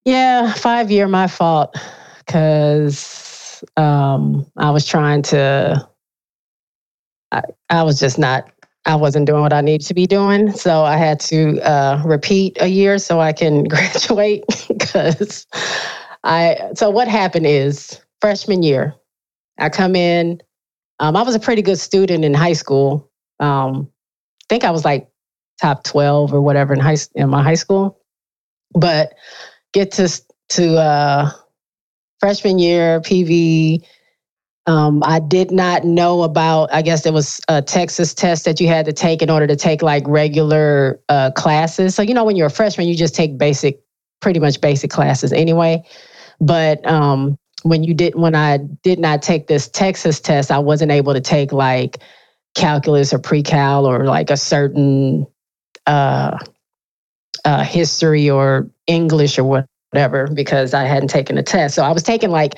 Yeah, 0.06 0.54
five 0.54 0.92
year. 0.92 1.10
My 1.10 1.28
fault, 1.28 1.78
because 2.26 3.64
um, 3.78 4.48
I 4.58 4.72
was 4.72 4.88
trying 4.88 5.24
to. 5.24 5.88
I, 7.34 7.42
I 7.70 7.84
was 7.84 8.00
just 8.00 8.20
not. 8.20 8.53
I 8.86 8.96
wasn't 8.96 9.28
doing 9.28 9.42
what 9.42 9.54
I 9.54 9.62
needed 9.62 9.88
to 9.88 9.94
be 9.94 10.08
doing, 10.08 10.52
so 10.52 10.84
I 10.84 10.98
had 10.98 11.20
to 11.22 11.60
uh, 11.62 12.02
repeat 12.06 12.58
a 12.60 12.68
year 12.68 12.98
so 12.98 13.20
I 13.20 13.32
can 13.32 13.64
graduate. 13.68 14.44
Because 14.68 15.48
I. 16.24 16.58
So 16.76 16.90
what 16.90 17.08
happened 17.08 17.48
is 17.48 18.02
freshman 18.20 18.64
year, 18.64 18.96
I 19.58 19.70
come 19.70 19.96
in. 19.96 20.42
Um, 21.00 21.16
I 21.16 21.24
was 21.24 21.36
a 21.36 21.40
pretty 21.40 21.62
good 21.62 21.80
student 21.80 22.26
in 22.26 22.34
high 22.34 22.54
school. 22.54 23.10
Um, 23.40 23.90
I 24.44 24.46
think 24.50 24.64
I 24.64 24.72
was 24.72 24.86
like 24.86 25.10
top 25.62 25.84
twelve 25.84 26.34
or 26.34 26.42
whatever 26.42 26.74
in 26.74 26.80
high 26.80 26.98
in 27.16 27.30
my 27.30 27.42
high 27.42 27.56
school, 27.56 28.00
but 28.74 29.14
get 29.72 29.92
to 29.94 30.10
to 30.50 30.78
uh, 30.78 31.32
freshman 32.20 32.60
year 32.60 33.00
PV. 33.00 33.86
Um, 34.66 35.04
I 35.06 35.20
did 35.20 35.52
not 35.52 35.84
know 35.84 36.24
about. 36.24 36.74
I 36.74 36.82
guess 36.82 37.04
there 37.04 37.12
was 37.12 37.42
a 37.50 37.62
Texas 37.62 38.14
test 38.14 38.46
that 38.46 38.62
you 38.62 38.68
had 38.68 38.86
to 38.86 38.94
take 38.94 39.22
in 39.22 39.30
order 39.30 39.46
to 39.46 39.56
take 39.56 39.82
like 39.82 40.04
regular 40.08 41.02
uh, 41.10 41.32
classes. 41.32 41.96
So 41.96 42.02
you 42.02 42.14
know, 42.14 42.24
when 42.24 42.36
you're 42.36 42.48
a 42.48 42.52
freshman, 42.52 42.88
you 42.88 42.96
just 42.96 43.16
take 43.16 43.38
basic, 43.38 43.82
pretty 44.22 44.40
much 44.40 44.62
basic 44.62 44.90
classes 44.90 45.34
anyway. 45.34 45.84
But 46.40 46.86
um, 46.88 47.38
when 47.64 47.84
you 47.84 47.94
did, 47.94 48.16
when 48.16 48.36
I 48.36 48.58
did 48.58 49.00
not 49.00 49.22
take 49.22 49.48
this 49.48 49.68
Texas 49.68 50.20
test, 50.22 50.50
I 50.50 50.60
wasn't 50.60 50.92
able 50.92 51.14
to 51.14 51.22
take 51.22 51.52
like 51.52 51.98
calculus 52.56 53.14
or 53.14 53.20
pre-cal 53.20 53.86
or 53.86 54.06
like 54.06 54.30
a 54.30 54.38
certain 54.38 55.28
uh, 55.88 56.38
uh, 57.44 57.64
history 57.64 58.30
or 58.30 58.70
English 58.88 59.38
or 59.38 59.66
whatever 59.92 60.28
because 60.34 60.74
I 60.74 60.84
hadn't 60.84 61.10
taken 61.10 61.38
a 61.38 61.44
test. 61.44 61.76
So 61.76 61.84
I 61.84 61.92
was 61.92 62.04
taking 62.04 62.30
like 62.30 62.56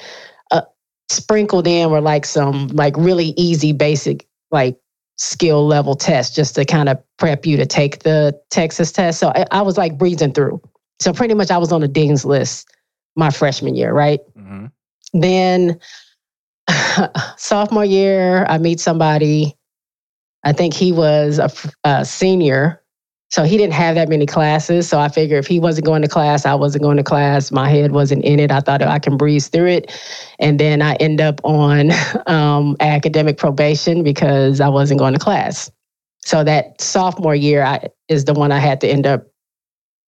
sprinkled 1.09 1.67
in 1.67 1.91
were 1.91 2.01
like 2.01 2.25
some 2.25 2.67
like 2.69 2.95
really 2.97 3.33
easy 3.37 3.73
basic 3.73 4.27
like 4.51 4.77
skill 5.17 5.65
level 5.65 5.95
tests 5.95 6.35
just 6.35 6.55
to 6.55 6.65
kind 6.65 6.89
of 6.89 7.01
prep 7.17 7.45
you 7.45 7.57
to 7.57 7.65
take 7.65 8.03
the 8.03 8.39
Texas 8.49 8.91
test. 8.91 9.19
So 9.19 9.29
I, 9.29 9.45
I 9.51 9.61
was 9.61 9.77
like 9.77 9.97
breezing 9.97 10.33
through. 10.33 10.61
So 10.99 11.13
pretty 11.13 11.33
much 11.33 11.51
I 11.51 11.57
was 11.57 11.71
on 11.71 11.81
the 11.81 11.87
dean's 11.87 12.25
list 12.25 12.67
my 13.15 13.29
freshman 13.29 13.75
year, 13.75 13.93
right? 13.93 14.19
Mhm. 14.37 14.71
Then 15.13 15.79
sophomore 17.37 17.85
year, 17.85 18.45
I 18.49 18.57
meet 18.57 18.79
somebody. 18.79 19.55
I 20.43 20.53
think 20.53 20.73
he 20.73 20.91
was 20.91 21.39
a 21.83 22.05
senior. 22.05 22.81
So 23.36 23.43
he 23.43 23.57
didn't 23.57 23.73
have 23.73 23.95
that 23.95 24.07
many 24.07 24.25
classes. 24.25 24.88
So 24.88 24.97
I 24.97 25.09
figured 25.09 25.43
if 25.43 25.45
he 25.45 25.59
wasn't 25.59 25.86
going 25.86 26.01
to 26.03 26.07
class, 26.07 26.45
I 26.45 26.53
wasn't 26.53 26.83
going 26.83 26.95
to 26.95 27.03
class. 27.03 27.51
My 27.51 27.67
head 27.67 27.91
wasn't 27.91 28.23
in 28.23 28.39
it. 28.39 28.49
I 28.49 28.61
thought 28.61 28.81
I 28.81 28.97
can 28.97 29.17
breeze 29.17 29.49
through 29.49 29.67
it. 29.67 29.91
And 30.39 30.57
then 30.57 30.81
I 30.81 30.93
end 31.01 31.19
up 31.19 31.41
on 31.43 31.91
um, 32.27 32.77
academic 32.79 33.38
probation 33.38 34.03
because 34.03 34.61
I 34.61 34.69
wasn't 34.69 35.01
going 35.01 35.11
to 35.11 35.19
class. 35.19 35.69
So 36.19 36.45
that 36.45 36.79
sophomore 36.79 37.36
year 37.36 37.65
I, 37.65 37.89
is 38.07 38.23
the 38.23 38.33
one 38.33 38.53
I 38.53 38.59
had 38.59 38.79
to 38.79 38.88
end 38.88 39.05
up 39.05 39.27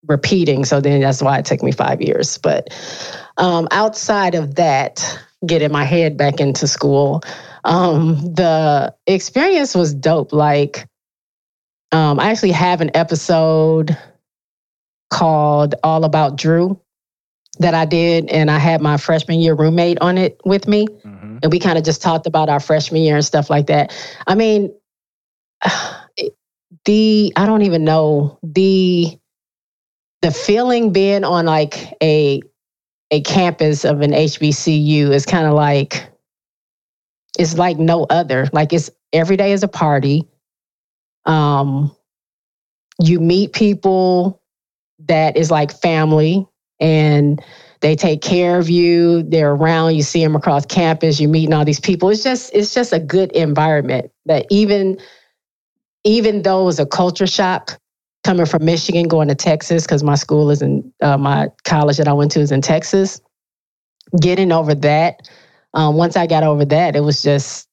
repeating. 0.08 0.64
So 0.64 0.80
then 0.80 1.02
that's 1.02 1.22
why 1.22 1.38
it 1.38 1.44
took 1.44 1.62
me 1.62 1.74
five 1.74 2.02
years. 2.02 2.38
But 2.38 2.70
um, 3.36 3.68
outside 3.72 4.36
of 4.36 4.56
that, 4.56 5.20
getting 5.46 5.74
my 5.74 5.84
head 5.84 6.16
back 6.16 6.40
into 6.40 6.66
school, 6.66 7.24
um, 7.66 8.16
the 8.36 8.96
experience 9.06 9.76
was 9.76 9.94
dope. 9.94 10.32
Like, 10.32 10.88
um, 11.92 12.20
I 12.20 12.30
actually 12.32 12.52
have 12.52 12.82
an 12.82 12.92
episode 12.96 13.98
called 15.10 15.76
All 15.84 16.04
About 16.04 16.38
Drew 16.38 16.80
that 17.60 17.74
I 17.74 17.86
did, 17.86 18.30
and 18.30 18.52
I 18.52 18.60
had 18.60 18.82
my 18.82 18.98
freshman 18.98 19.40
year 19.40 19.56
roommate 19.56 19.98
on 20.00 20.18
it 20.18 20.40
with 20.46 20.68
me 20.68 20.86
Mhm. 20.88 21.40
and 21.44 21.52
we 21.52 21.60
kind 21.60 21.78
of 21.78 21.84
just 21.84 22.02
talked 22.02 22.28
about 22.28 22.50
our 22.50 22.60
freshman 22.60 23.02
year 23.02 23.16
and 23.16 23.26
stuff 23.26 23.50
like 23.50 23.68
that. 23.68 23.94
I 24.28 24.36
mean, 24.36 24.74
the 26.86 27.34
I 27.36 27.46
don't 27.46 27.64
even 27.64 27.84
know 27.84 28.38
the 28.44 29.18
the 30.22 30.32
feeling 30.32 30.92
being 30.92 31.24
on 31.24 31.46
like 31.46 31.94
a 32.04 32.42
a 33.12 33.22
campus 33.22 33.86
of 33.86 34.02
an 34.02 34.12
HBCU 34.12 35.12
is 35.12 35.26
kind 35.26 35.48
of 35.48 35.54
like 35.54 36.10
it's 37.40 37.58
like 37.58 37.78
no 37.78 38.04
other. 38.06 38.48
Like 38.52 38.74
it's 38.74 38.90
every 39.14 39.38
day 39.38 39.52
is 39.54 39.64
a 39.64 39.68
party. 39.68 40.28
Um, 41.28 41.96
you 43.02 43.20
meet 43.20 43.54
people 43.54 44.42
that 45.08 45.38
is 45.38 45.52
like 45.52 45.72
family, 45.72 46.48
and 46.80 47.44
they 47.82 47.96
take 47.96 48.22
care 48.22 48.60
of 48.60 48.70
you. 48.70 49.24
They're 49.24 49.52
around. 49.52 49.96
You 49.96 50.04
see 50.04 50.24
them 50.24 50.36
across 50.36 50.66
campus. 50.66 51.20
you're 51.20 51.30
meeting 51.30 51.54
all 51.54 51.66
these 51.66 51.80
people. 51.80 52.10
It's 52.10 52.24
just 52.24 52.54
it's 52.54 52.74
just 52.74 52.94
a 52.94 53.00
good 53.00 53.32
environment. 53.34 54.12
That 54.26 54.48
even 54.50 55.00
even 56.06 56.44
though 56.44 56.64
it 56.64 56.66
was 56.66 56.80
a 56.80 56.86
culture 56.86 57.28
shock 57.28 57.80
coming 58.24 58.46
from 58.46 58.66
Michigan 58.66 59.08
going 59.08 59.28
to 59.28 59.36
Texas 59.36 59.86
because 59.86 60.04
my 60.04 60.16
school 60.16 60.50
is 60.50 60.62
in 60.62 60.92
uh, 61.02 61.18
my 61.18 61.50
college 61.66 61.98
that 61.98 62.08
I 62.08 62.14
went 62.14 62.32
to 62.34 62.42
is 62.42 62.52
in 62.52 62.62
Texas. 62.62 63.22
Getting 64.22 64.52
over 64.52 64.74
that, 64.76 65.30
um, 65.74 65.96
once 65.96 66.16
I 66.16 66.28
got 66.28 66.44
over 66.44 66.66
that, 66.66 66.96
it 66.96 67.02
was 67.02 67.22
just 67.22 67.67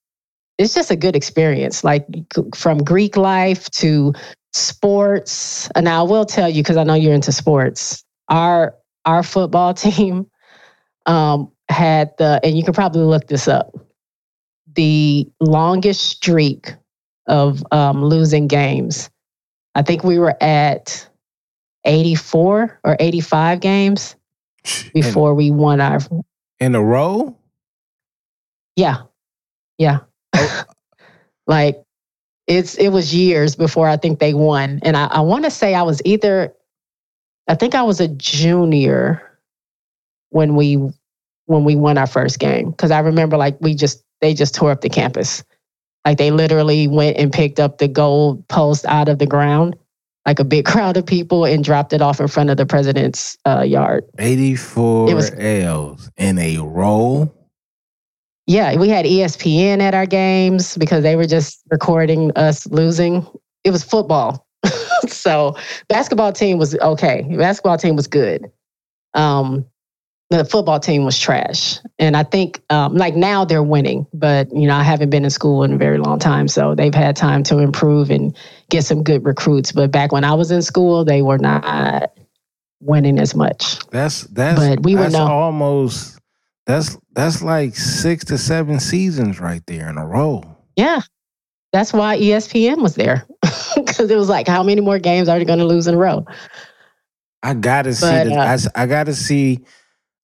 it's 0.58 0.74
just 0.74 0.90
a 0.90 0.96
good 0.96 1.16
experience. 1.16 1.84
Like 1.84 2.06
from 2.54 2.78
Greek 2.78 3.16
life 3.16 3.70
to 3.72 4.12
sports. 4.52 5.68
And 5.74 5.88
I 5.88 6.02
will 6.02 6.24
tell 6.24 6.48
you 6.48 6.62
because 6.62 6.76
I 6.76 6.84
know 6.84 6.94
you're 6.94 7.14
into 7.14 7.32
sports. 7.32 8.04
Our 8.28 8.74
our 9.04 9.22
football 9.22 9.74
team 9.74 10.26
um, 11.06 11.50
had 11.68 12.16
the, 12.18 12.40
and 12.42 12.56
you 12.56 12.64
can 12.64 12.72
probably 12.72 13.02
look 13.02 13.26
this 13.26 13.48
up, 13.48 13.74
the 14.74 15.28
longest 15.40 16.02
streak 16.02 16.74
of 17.26 17.62
um, 17.70 18.04
losing 18.04 18.46
games. 18.46 19.10
I 19.74 19.82
think 19.82 20.04
we 20.04 20.18
were 20.18 20.40
at 20.42 21.08
84 21.84 22.80
or 22.84 22.96
85 22.98 23.60
games 23.60 24.16
before 24.94 25.30
in, 25.30 25.36
we 25.36 25.50
won 25.50 25.80
our. 25.80 26.00
In 26.60 26.74
a 26.74 26.82
row? 26.82 27.36
Yeah. 28.76 29.02
Yeah. 29.78 30.00
Like 31.46 31.82
it's 32.46 32.74
it 32.76 32.88
was 32.88 33.14
years 33.14 33.56
before 33.56 33.88
I 33.88 33.96
think 33.96 34.18
they 34.18 34.34
won. 34.34 34.80
And 34.82 34.96
I, 34.96 35.06
I 35.06 35.20
want 35.20 35.44
to 35.44 35.50
say 35.50 35.74
I 35.74 35.82
was 35.82 36.00
either 36.04 36.54
I 37.48 37.54
think 37.54 37.74
I 37.74 37.82
was 37.82 38.00
a 38.00 38.08
junior 38.08 39.38
when 40.30 40.56
we 40.56 40.74
when 41.46 41.64
we 41.64 41.76
won 41.76 41.98
our 41.98 42.06
first 42.06 42.38
game. 42.38 42.72
Cause 42.72 42.90
I 42.90 43.00
remember 43.00 43.36
like 43.36 43.56
we 43.60 43.74
just 43.74 44.02
they 44.20 44.34
just 44.34 44.54
tore 44.54 44.70
up 44.70 44.80
the 44.80 44.88
campus. 44.88 45.44
Like 46.04 46.18
they 46.18 46.30
literally 46.30 46.86
went 46.86 47.16
and 47.16 47.32
picked 47.32 47.60
up 47.60 47.78
the 47.78 47.88
gold 47.88 48.46
post 48.48 48.84
out 48.86 49.08
of 49.08 49.18
the 49.18 49.26
ground, 49.26 49.76
like 50.26 50.38
a 50.38 50.44
big 50.44 50.64
crowd 50.66 50.96
of 50.96 51.06
people, 51.06 51.44
and 51.44 51.64
dropped 51.64 51.92
it 51.92 52.02
off 52.02 52.20
in 52.20 52.28
front 52.28 52.50
of 52.50 52.56
the 52.56 52.66
president's 52.66 53.38
uh, 53.46 53.62
yard. 53.62 54.04
84 54.18 55.10
it 55.10 55.14
was, 55.14 55.30
L's 55.34 56.10
in 56.16 56.38
a 56.38 56.58
row. 56.58 57.32
Yeah, 58.46 58.76
we 58.76 58.88
had 58.88 59.06
ESPN 59.06 59.80
at 59.80 59.94
our 59.94 60.06
games 60.06 60.76
because 60.76 61.02
they 61.02 61.16
were 61.16 61.26
just 61.26 61.62
recording 61.70 62.30
us 62.36 62.66
losing. 62.66 63.26
It 63.64 63.70
was 63.70 63.82
football. 63.82 64.46
so 65.08 65.56
basketball 65.88 66.32
team 66.32 66.58
was 66.58 66.74
okay. 66.76 67.22
Basketball 67.36 67.78
team 67.78 67.96
was 67.96 68.06
good. 68.06 68.50
Um, 69.14 69.64
the 70.30 70.44
football 70.44 70.80
team 70.80 71.04
was 71.04 71.18
trash. 71.18 71.78
And 71.98 72.16
I 72.16 72.22
think 72.22 72.62
um, 72.70 72.96
like 72.96 73.14
now 73.14 73.44
they're 73.44 73.62
winning, 73.62 74.06
but 74.12 74.52
you 74.52 74.66
know, 74.66 74.74
I 74.74 74.82
haven't 74.82 75.10
been 75.10 75.24
in 75.24 75.30
school 75.30 75.62
in 75.62 75.74
a 75.74 75.76
very 75.76 75.98
long 75.98 76.18
time. 76.18 76.48
So 76.48 76.74
they've 76.74 76.94
had 76.94 77.16
time 77.16 77.42
to 77.44 77.58
improve 77.58 78.10
and 78.10 78.36
get 78.70 78.84
some 78.84 79.02
good 79.02 79.24
recruits. 79.24 79.72
But 79.72 79.90
back 79.90 80.12
when 80.12 80.24
I 80.24 80.34
was 80.34 80.50
in 80.50 80.62
school, 80.62 81.04
they 81.04 81.22
were 81.22 81.38
not 81.38 82.12
winning 82.80 83.18
as 83.18 83.34
much. 83.34 83.78
That's 83.90 84.22
that's 84.24 84.58
but 84.58 84.82
we 84.82 84.96
were 84.96 85.10
no, 85.10 85.26
almost 85.26 86.18
that's 86.66 86.96
that's 87.14 87.42
like 87.42 87.76
six 87.76 88.24
to 88.26 88.38
seven 88.38 88.80
seasons 88.80 89.40
right 89.40 89.62
there 89.66 89.88
in 89.88 89.98
a 89.98 90.06
row. 90.06 90.42
Yeah. 90.76 91.00
That's 91.72 91.92
why 91.92 92.18
ESPN 92.18 92.82
was 92.82 92.94
there. 92.94 93.26
Cause 93.42 94.10
it 94.10 94.16
was 94.16 94.28
like, 94.28 94.46
how 94.46 94.62
many 94.62 94.80
more 94.80 94.98
games 94.98 95.28
are 95.28 95.38
you 95.38 95.44
gonna 95.44 95.64
lose 95.64 95.86
in 95.86 95.94
a 95.94 95.98
row? 95.98 96.24
I 97.42 97.54
gotta 97.54 97.94
see 97.94 98.06
the, 98.06 98.34
uh, 98.34 98.58
I, 98.76 98.82
I 98.82 98.86
gotta 98.86 99.14
see 99.14 99.64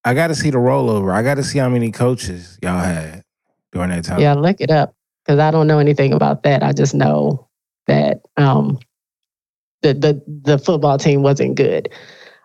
I 0.04 0.14
got 0.14 0.28
to 0.28 0.34
see 0.34 0.50
the 0.50 0.58
rollover. 0.58 1.12
I 1.12 1.22
got 1.22 1.34
to 1.34 1.44
see 1.44 1.58
how 1.58 1.68
many 1.68 1.90
coaches 1.90 2.58
y'all 2.62 2.78
had 2.78 3.22
during 3.72 3.90
that 3.90 4.04
time. 4.04 4.20
Yeah, 4.20 4.34
look 4.34 4.60
it 4.60 4.70
up 4.70 4.94
because 5.24 5.38
I 5.38 5.50
don't 5.50 5.66
know 5.66 5.78
anything 5.78 6.12
about 6.12 6.42
that. 6.44 6.62
I 6.62 6.72
just 6.72 6.94
know 6.94 7.48
that 7.86 8.20
um, 8.36 8.78
the 9.82 9.92
the 9.92 10.22
the 10.42 10.58
football 10.58 10.96
team 10.96 11.22
wasn't 11.22 11.56
good. 11.56 11.90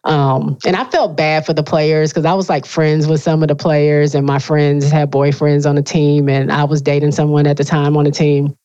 Um, 0.05 0.57
and 0.65 0.75
I 0.75 0.83
felt 0.85 1.17
bad 1.17 1.47
for 1.47 1.53
the 1.53 1.63
players 1.63 2.11
because 2.11 2.25
I 2.25 2.33
was 2.33 2.47
like 2.47 2.65
friends 2.65 3.07
with 3.07 3.23
some 3.23 3.41
of 3.41 3.49
the 3.49 3.55
players, 3.55 4.13
and 4.13 4.25
my 4.25 4.37
friends 4.37 4.89
had 4.89 5.11
boyfriends 5.11 5.67
on 5.67 5.75
the 5.75 5.81
team, 5.81 6.29
and 6.29 6.51
I 6.51 6.63
was 6.63 6.81
dating 6.81 7.11
someone 7.11 7.47
at 7.47 7.57
the 7.57 7.63
time 7.63 7.97
on 7.97 8.05
the 8.05 8.11
team. 8.11 8.55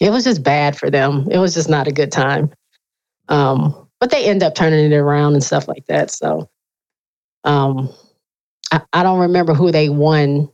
It 0.00 0.10
was 0.10 0.24
just 0.24 0.42
bad 0.42 0.76
for 0.76 0.90
them. 0.90 1.28
It 1.30 1.38
was 1.38 1.54
just 1.54 1.68
not 1.68 1.86
a 1.86 1.92
good 1.92 2.10
time. 2.10 2.50
Um, 3.28 3.88
but 4.00 4.10
they 4.10 4.24
end 4.28 4.42
up 4.42 4.56
turning 4.56 4.90
it 4.92 4.96
around 4.96 5.34
and 5.34 5.44
stuff 5.44 5.68
like 5.68 5.86
that. 5.86 6.10
So, 6.10 6.50
um, 7.44 7.88
I, 8.72 8.80
I 8.92 9.02
don't 9.04 9.20
remember 9.20 9.54
who 9.54 9.70
they 9.70 9.88
won, 9.88 10.50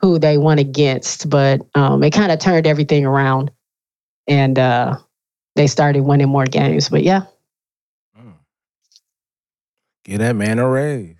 who 0.00 0.18
they 0.18 0.38
won 0.38 0.58
against, 0.58 1.28
but 1.28 1.60
um, 1.74 2.02
it 2.02 2.12
kind 2.12 2.32
of 2.32 2.38
turned 2.38 2.66
everything 2.66 3.04
around, 3.04 3.50
and 4.26 4.58
uh, 4.58 4.96
they 5.56 5.66
started 5.66 6.00
winning 6.00 6.28
more 6.28 6.46
games. 6.46 6.88
But 6.88 7.02
yeah. 7.02 7.26
Get 10.04 10.18
that 10.18 10.36
man 10.36 10.58
a 10.58 10.68
raise. 10.68 11.16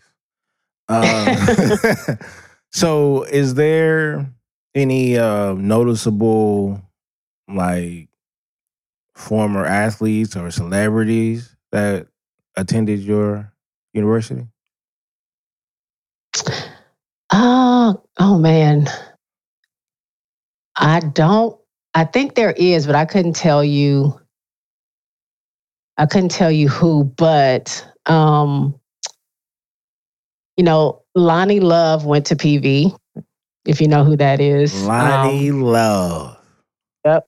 Uh, 0.89 2.17
so, 2.73 3.23
is 3.25 3.55
there 3.55 4.31
any 4.75 5.19
uh, 5.19 5.55
noticeable 5.55 6.81
like 7.49 8.09
former 9.15 9.65
athletes 9.65 10.37
or 10.37 10.51
celebrities 10.51 11.55
that 11.71 12.07
attended 12.57 13.01
your 13.01 13.53
university? 13.93 14.47
Oh, 17.33 18.03
oh 18.19 18.39
man. 18.39 18.89
I 20.77 21.01
don't 21.01 21.59
I 21.95 22.05
think 22.05 22.35
there 22.35 22.53
is, 22.53 22.87
but 22.87 22.95
I 22.95 23.05
couldn't 23.05 23.37
tell 23.37 23.63
you 23.63 24.19
I 25.99 26.07
couldn't 26.07 26.31
tell 26.31 26.51
you 26.51 26.69
who, 26.69 27.05
but 27.05 27.87
um 28.07 28.79
you 30.57 30.65
know, 30.65 31.03
Loni 31.17 31.61
Love 31.61 32.05
went 32.05 32.27
to 32.27 32.37
PV, 32.37 32.97
if 33.67 33.81
you 33.81 33.89
know 33.89 34.05
who 34.05 34.17
that 34.17 34.41
is. 34.41 34.73
Loni 34.73 35.51
um, 35.51 35.63
Love. 35.63 36.39
Yep. 37.05 37.27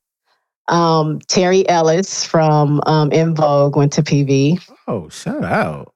Um, 0.69 1.19
Terry 1.21 1.69
Ellis 1.69 2.25
from 2.25 2.81
um, 2.87 3.11
En 3.13 3.35
Vogue 3.35 3.77
went 3.77 3.93
to 3.95 4.03
PV. 4.03 4.67
Oh, 4.87 5.09
shout 5.09 5.45
out. 5.45 5.95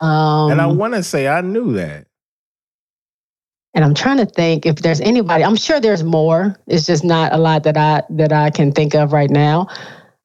Um, 0.00 0.52
and 0.52 0.60
I 0.60 0.66
want 0.66 0.94
to 0.94 1.02
say 1.02 1.28
I 1.28 1.40
knew 1.40 1.72
that. 1.74 2.06
And 3.74 3.84
I'm 3.84 3.94
trying 3.94 4.18
to 4.18 4.26
think 4.26 4.64
if 4.64 4.76
there's 4.76 5.02
anybody. 5.02 5.44
I'm 5.44 5.56
sure 5.56 5.80
there's 5.80 6.02
more. 6.02 6.58
It's 6.66 6.86
just 6.86 7.04
not 7.04 7.32
a 7.34 7.36
lot 7.36 7.62
that 7.64 7.76
I 7.76 8.02
that 8.10 8.32
I 8.32 8.48
can 8.48 8.72
think 8.72 8.94
of 8.94 9.12
right 9.12 9.28
now. 9.28 9.68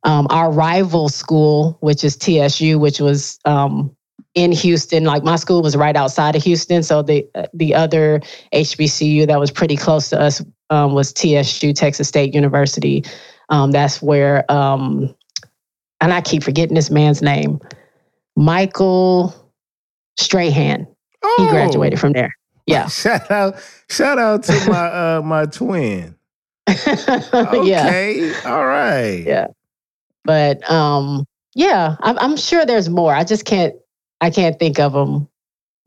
Um, 0.03 0.27
our 0.29 0.51
rival 0.51 1.09
school, 1.09 1.77
which 1.81 2.03
is 2.03 2.17
TSU, 2.17 2.79
which 2.79 2.99
was 2.99 3.39
um, 3.45 3.95
in 4.33 4.51
Houston. 4.51 5.03
Like 5.03 5.23
my 5.23 5.35
school 5.35 5.61
was 5.61 5.75
right 5.75 5.95
outside 5.95 6.35
of 6.35 6.43
Houston, 6.43 6.83
so 6.83 7.01
the 7.01 7.27
the 7.53 7.75
other 7.75 8.21
HBCU 8.53 9.27
that 9.27 9.39
was 9.39 9.51
pretty 9.51 9.77
close 9.77 10.09
to 10.09 10.19
us 10.19 10.41
um, 10.71 10.93
was 10.93 11.13
TSU, 11.13 11.73
Texas 11.73 12.07
State 12.07 12.33
University. 12.33 13.03
Um, 13.49 13.71
that's 13.71 14.01
where, 14.01 14.49
um, 14.49 15.13
and 15.99 16.13
I 16.13 16.21
keep 16.21 16.41
forgetting 16.41 16.73
this 16.73 16.89
man's 16.89 17.21
name, 17.21 17.59
Michael 18.35 19.35
Strahan. 20.17 20.87
Oh. 21.21 21.35
He 21.39 21.49
graduated 21.49 21.99
from 21.99 22.13
there. 22.13 22.33
Yeah. 22.65 22.87
shout 22.87 23.29
out, 23.29 23.55
shout 23.89 24.17
out 24.17 24.43
to 24.43 24.53
my 24.69 24.85
uh 24.87 25.21
my 25.23 25.45
twin. 25.45 26.15
okay. 26.69 27.65
Yeah. 27.65 28.41
All 28.45 28.65
right. 28.65 29.23
Yeah. 29.25 29.47
But 30.23 30.69
um, 30.69 31.25
yeah, 31.55 31.95
I'm, 32.01 32.17
I'm 32.19 32.37
sure 32.37 32.65
there's 32.65 32.89
more. 32.89 33.13
I 33.13 33.23
just 33.23 33.45
can't 33.45 33.75
I 34.19 34.29
can't 34.29 34.57
think 34.59 34.79
of 34.79 34.93
them 34.93 35.27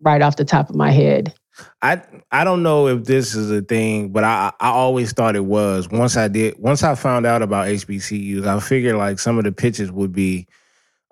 right 0.00 0.22
off 0.22 0.36
the 0.36 0.44
top 0.44 0.68
of 0.70 0.76
my 0.76 0.90
head. 0.90 1.34
I 1.82 2.02
I 2.32 2.44
don't 2.44 2.62
know 2.62 2.88
if 2.88 3.04
this 3.04 3.34
is 3.34 3.50
a 3.50 3.62
thing, 3.62 4.10
but 4.10 4.24
I 4.24 4.52
I 4.60 4.70
always 4.70 5.12
thought 5.12 5.36
it 5.36 5.44
was. 5.44 5.88
Once 5.88 6.16
I 6.16 6.28
did, 6.28 6.58
once 6.58 6.82
I 6.82 6.94
found 6.94 7.26
out 7.26 7.42
about 7.42 7.68
HBCUs, 7.68 8.46
I 8.46 8.58
figured 8.60 8.96
like 8.96 9.18
some 9.18 9.38
of 9.38 9.44
the 9.44 9.52
pitches 9.52 9.92
would 9.92 10.12
be 10.12 10.48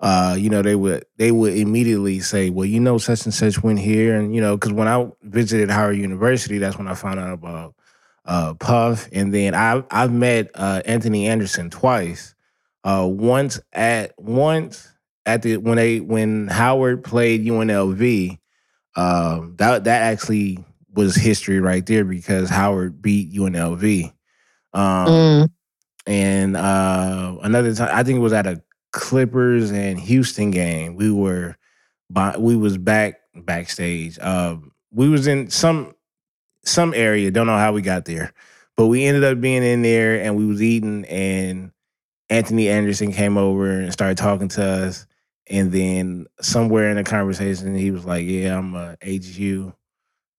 uh, 0.03 0.35
you 0.37 0.49
know, 0.49 0.61
they 0.61 0.75
would 0.75 1.05
they 1.15 1.31
would 1.31 1.55
immediately 1.55 2.19
say, 2.19 2.49
"Well, 2.49 2.65
you 2.65 2.81
know, 2.81 2.97
such 2.97 3.23
and 3.23 3.33
such 3.33 3.63
went 3.63 3.79
here," 3.79 4.19
and 4.19 4.35
you 4.35 4.41
know, 4.41 4.57
because 4.57 4.73
when 4.73 4.89
I 4.89 5.09
visited 5.21 5.69
Howard 5.69 5.95
University, 5.95 6.57
that's 6.57 6.77
when 6.77 6.89
I 6.89 6.93
found 6.93 7.21
out 7.21 7.31
about 7.31 7.73
uh, 8.25 8.53
Puff, 8.55 9.07
and 9.13 9.33
then 9.33 9.55
I 9.55 9.81
I've 9.89 10.11
met 10.11 10.51
uh, 10.55 10.81
Anthony 10.83 11.29
Anderson 11.29 11.69
twice. 11.69 12.35
Uh, 12.83 13.07
once 13.09 13.59
at 13.71 14.13
once 14.17 14.89
at 15.25 15.41
the 15.41 15.57
when 15.57 15.77
they 15.77 15.99
when 15.99 16.47
Howard 16.47 17.03
played 17.03 17.45
UNLV, 17.45 18.37
um, 18.95 19.55
that 19.57 19.85
that 19.85 20.01
actually 20.01 20.63
was 20.93 21.15
history 21.15 21.59
right 21.59 21.85
there 21.85 22.03
because 22.03 22.49
Howard 22.49 23.01
beat 23.01 23.33
UNLV. 23.33 24.13
Um, 24.73 25.07
mm. 25.07 25.49
And 26.05 26.57
uh, 26.57 27.37
another 27.41 27.73
time, 27.73 27.89
I 27.91 28.03
think 28.03 28.17
it 28.17 28.21
was 28.21 28.33
at 28.33 28.45
a 28.45 28.61
Clippers 28.93 29.71
and 29.71 29.99
Houston 29.99 30.51
game, 30.51 30.95
we 30.95 31.11
were 31.11 31.57
we 32.37 32.55
was 32.55 32.77
back 32.77 33.19
backstage. 33.35 34.17
Um, 34.19 34.71
we 34.91 35.09
was 35.09 35.25
in 35.27 35.49
some 35.49 35.95
some 36.63 36.93
area. 36.93 37.31
Don't 37.31 37.47
know 37.47 37.57
how 37.57 37.73
we 37.73 37.81
got 37.81 38.05
there, 38.05 38.33
but 38.77 38.87
we 38.87 39.03
ended 39.03 39.23
up 39.23 39.41
being 39.41 39.63
in 39.63 39.81
there 39.81 40.21
and 40.21 40.37
we 40.37 40.45
was 40.45 40.61
eating. 40.61 41.05
And 41.05 41.71
Anthony 42.29 42.69
Anderson 42.69 43.11
came 43.11 43.37
over 43.37 43.69
and 43.69 43.91
started 43.93 44.17
talking 44.17 44.47
to 44.49 44.63
us. 44.63 45.05
And 45.49 45.71
then 45.71 46.25
somewhere 46.41 46.89
in 46.89 46.95
the 46.97 47.03
conversation, 47.03 47.75
he 47.75 47.91
was 47.91 48.05
like, 48.05 48.25
"Yeah, 48.25 48.57
I'm 48.57 48.73
a 48.75 48.97
HU 49.03 49.73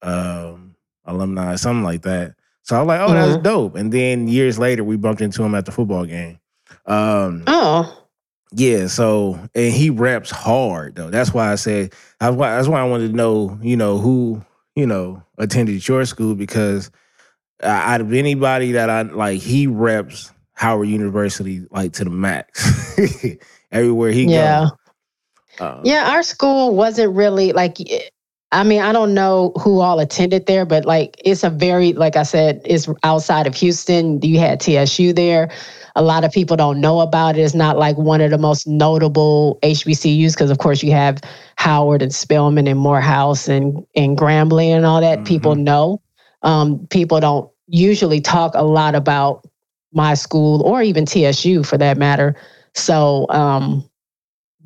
um, 0.03 0.77
alumni, 1.05 1.57
something 1.57 1.85
like 1.85 2.03
that." 2.03 2.35
So 2.63 2.77
I 2.77 2.81
was 2.81 2.89
like, 2.89 3.01
"Oh, 3.01 3.13
that's 3.13 3.37
Mhm. 3.37 3.43
dope." 3.43 3.77
And 3.77 3.93
then 3.93 4.29
years 4.29 4.59
later, 4.59 4.83
we 4.85 4.97
bumped 4.97 5.21
into 5.21 5.43
him 5.43 5.55
at 5.55 5.67
the 5.67 5.73
football 5.73 6.07
game. 6.07 6.39
Um, 6.87 7.45
Oh, 7.47 8.07
yeah, 8.53 8.87
so 8.87 9.39
and 9.55 9.73
he 9.73 9.91
raps 9.91 10.31
hard 10.31 10.97
though. 10.97 11.11
That's 11.11 11.35
why 11.35 11.53
I 11.53 11.57
said 11.57 11.93
that's 12.21 12.35
why 12.37 12.57
that's 12.57 12.69
why 12.69 12.81
I 12.81 12.85
wanted 12.89 13.09
to 13.11 13.17
know, 13.17 13.59
you 13.63 13.77
know, 13.77 13.99
who, 13.99 14.43
you 14.75 14.87
know, 14.87 15.23
attended 15.39 15.87
your 15.87 16.05
school 16.07 16.35
because 16.35 16.91
uh, 17.63 17.67
out 17.67 18.01
of 18.01 18.13
anybody 18.13 18.73
that 18.73 18.89
I 18.91 19.03
like, 19.03 19.41
he 19.41 19.67
reps 19.67 20.31
Howard 20.55 20.89
University 20.89 21.63
like 21.71 21.93
to 21.95 22.05
the 22.05 22.11
max. 22.11 22.97
Everywhere 23.73 24.13
he 24.13 24.25
yeah. 24.25 24.61
goes. 24.61 24.73
Um, 25.61 25.81
Yeah, 25.85 26.11
our 26.11 26.23
school 26.23 26.75
wasn't 26.75 27.15
really 27.15 27.53
like 27.53 27.79
I 28.55 28.63
mean, 28.63 28.81
I 28.81 28.93
don't 28.93 29.15
know 29.15 29.53
who 29.61 29.81
all 29.81 29.99
attended 29.99 30.47
there, 30.47 30.65
but 30.65 30.85
like 30.85 31.21
it's 31.25 31.43
a 31.43 31.51
very 31.51 31.93
like 31.93 32.15
I 32.15 32.23
said, 32.23 32.63
it's 32.65 32.89
outside 33.03 33.49
of 33.49 33.55
Houston. 33.57 34.23
You 34.23 34.39
had 34.39 34.61
TSU 34.61 35.13
there. 35.13 35.51
A 35.97 36.03
lot 36.03 36.25
of 36.25 36.31
people 36.31 36.57
don't 36.57 36.81
know 36.81 37.01
about 37.01 37.37
it. 37.37 37.41
It's 37.41 37.55
not 37.55 37.79
like 37.79 37.99
one 37.99 38.21
of 38.21 38.31
the 38.31 38.39
most 38.39 38.67
notable 38.69 39.59
HBCUs 39.65 40.35
because 40.35 40.51
of 40.51 40.59
course 40.59 40.85
you 40.85 40.93
have 40.93 41.21
Howard 41.57 42.01
and 42.01 42.15
Spelman 42.15 42.69
and 42.69 42.79
Morehouse 42.79 43.49
and 43.49 43.85
and 43.97 44.17
Grambling 44.17 44.69
and 44.69 44.87
all 44.87 45.01
that. 45.01 45.25
People 45.25 45.57
know. 45.57 46.01
Um, 46.43 46.87
people 46.91 47.19
don't 47.19 47.51
usually 47.67 48.21
talk 48.21 48.53
a 48.55 48.63
lot 48.63 48.95
about 48.95 49.45
my 49.95 50.15
school 50.15 50.63
or 50.63 50.83
even 50.83 51.07
TSU 51.07 51.63
for 51.63 51.79
that 51.79 51.97
matter. 51.99 52.37
So 52.75 53.27
um 53.31 53.89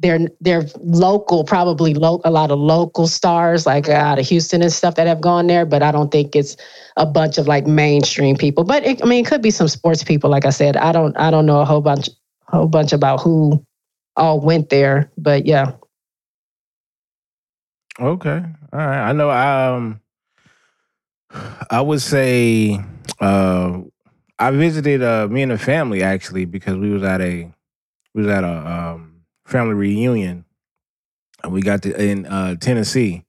they're 0.00 0.28
they're 0.40 0.64
local, 0.78 1.44
probably 1.44 1.94
lo- 1.94 2.20
a 2.24 2.30
lot 2.30 2.50
of 2.50 2.58
local 2.58 3.06
stars 3.06 3.66
like 3.66 3.88
out 3.88 4.18
of 4.18 4.26
Houston 4.26 4.62
and 4.62 4.72
stuff 4.72 4.94
that 4.94 5.06
have 5.06 5.20
gone 5.20 5.48
there, 5.48 5.66
but 5.66 5.82
I 5.82 5.90
don't 5.90 6.10
think 6.12 6.36
it's 6.36 6.56
a 6.96 7.04
bunch 7.06 7.36
of 7.38 7.48
like 7.48 7.66
mainstream 7.66 8.36
people. 8.36 8.64
But 8.64 8.84
it, 8.84 9.02
I 9.02 9.06
mean, 9.06 9.24
it 9.24 9.28
could 9.28 9.42
be 9.42 9.50
some 9.50 9.68
sports 9.68 10.04
people. 10.04 10.30
Like 10.30 10.44
I 10.46 10.50
said, 10.50 10.76
I 10.76 10.92
don't 10.92 11.16
I 11.18 11.30
don't 11.30 11.46
know 11.46 11.60
a 11.60 11.64
whole 11.64 11.80
bunch 11.80 12.08
whole 12.46 12.68
bunch 12.68 12.92
about 12.92 13.20
who 13.20 13.64
all 14.16 14.40
went 14.40 14.70
there, 14.70 15.10
but 15.18 15.46
yeah. 15.46 15.72
Okay. 18.00 18.42
All 18.72 18.78
right. 18.78 19.08
I 19.08 19.12
know 19.12 19.30
um 19.30 20.00
I 21.70 21.80
would 21.80 22.00
say 22.00 22.78
uh 23.20 23.80
I 24.38 24.50
visited 24.52 25.02
uh 25.02 25.28
me 25.28 25.42
and 25.42 25.52
the 25.52 25.58
family 25.58 26.02
actually 26.02 26.44
because 26.44 26.76
we 26.76 26.90
was 26.90 27.02
at 27.02 27.20
a 27.20 27.52
we 28.14 28.22
was 28.22 28.28
at 28.30 28.44
a 28.44 28.48
um 28.70 29.22
family 29.46 29.74
reunion 29.74 30.44
and 31.42 31.52
we 31.52 31.60
got 31.62 31.82
to 31.82 32.02
in 32.02 32.26
uh 32.26 32.56
Tennessee 32.56 33.24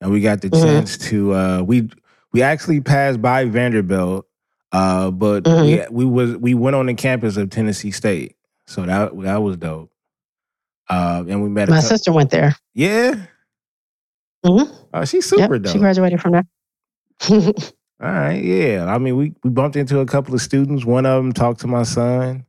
and 0.00 0.10
we 0.10 0.20
got 0.20 0.42
the 0.42 0.50
Mhm. 0.50 0.62
chance 0.62 0.98
to 1.10 1.34
uh 1.34 1.62
we 1.62 1.88
we 2.32 2.42
actually 2.42 2.80
passed 2.80 3.20
by 3.22 3.44
Vanderbilt 3.46 4.26
uh 4.72 5.10
but 5.10 5.46
we 5.46 5.82
we 5.90 6.04
was 6.04 6.36
we 6.36 6.54
went 6.54 6.76
on 6.76 6.86
the 6.86 6.94
campus 6.94 7.36
of 7.36 7.50
Tennessee 7.50 7.90
State. 7.90 8.36
So 8.66 8.82
that 8.86 9.18
that 9.22 9.42
was 9.42 9.56
dope. 9.56 9.90
Uh 10.88 11.24
and 11.28 11.42
we 11.42 11.48
met 11.48 11.68
My 11.68 11.80
sister 11.80 12.12
went 12.12 12.30
there. 12.30 12.54
Yeah. 12.74 13.14
Mhm. 14.44 14.70
Oh, 14.94 15.04
she's 15.04 15.30
Yep, 15.32 15.40
super 15.40 15.58
dope. 15.58 15.72
she 15.72 15.78
graduated 15.78 16.20
from 16.20 16.32
there. 16.32 16.44
All 18.00 18.10
right, 18.10 18.42
yeah. 18.42 18.84
I 18.86 18.98
mean, 18.98 19.16
we 19.16 19.32
we 19.42 19.50
bumped 19.50 19.76
into 19.76 20.00
a 20.00 20.06
couple 20.06 20.34
of 20.34 20.42
students. 20.42 20.84
One 20.84 21.06
of 21.06 21.22
them 21.22 21.32
talked 21.32 21.60
to 21.60 21.66
my 21.66 21.82
son. 21.82 22.44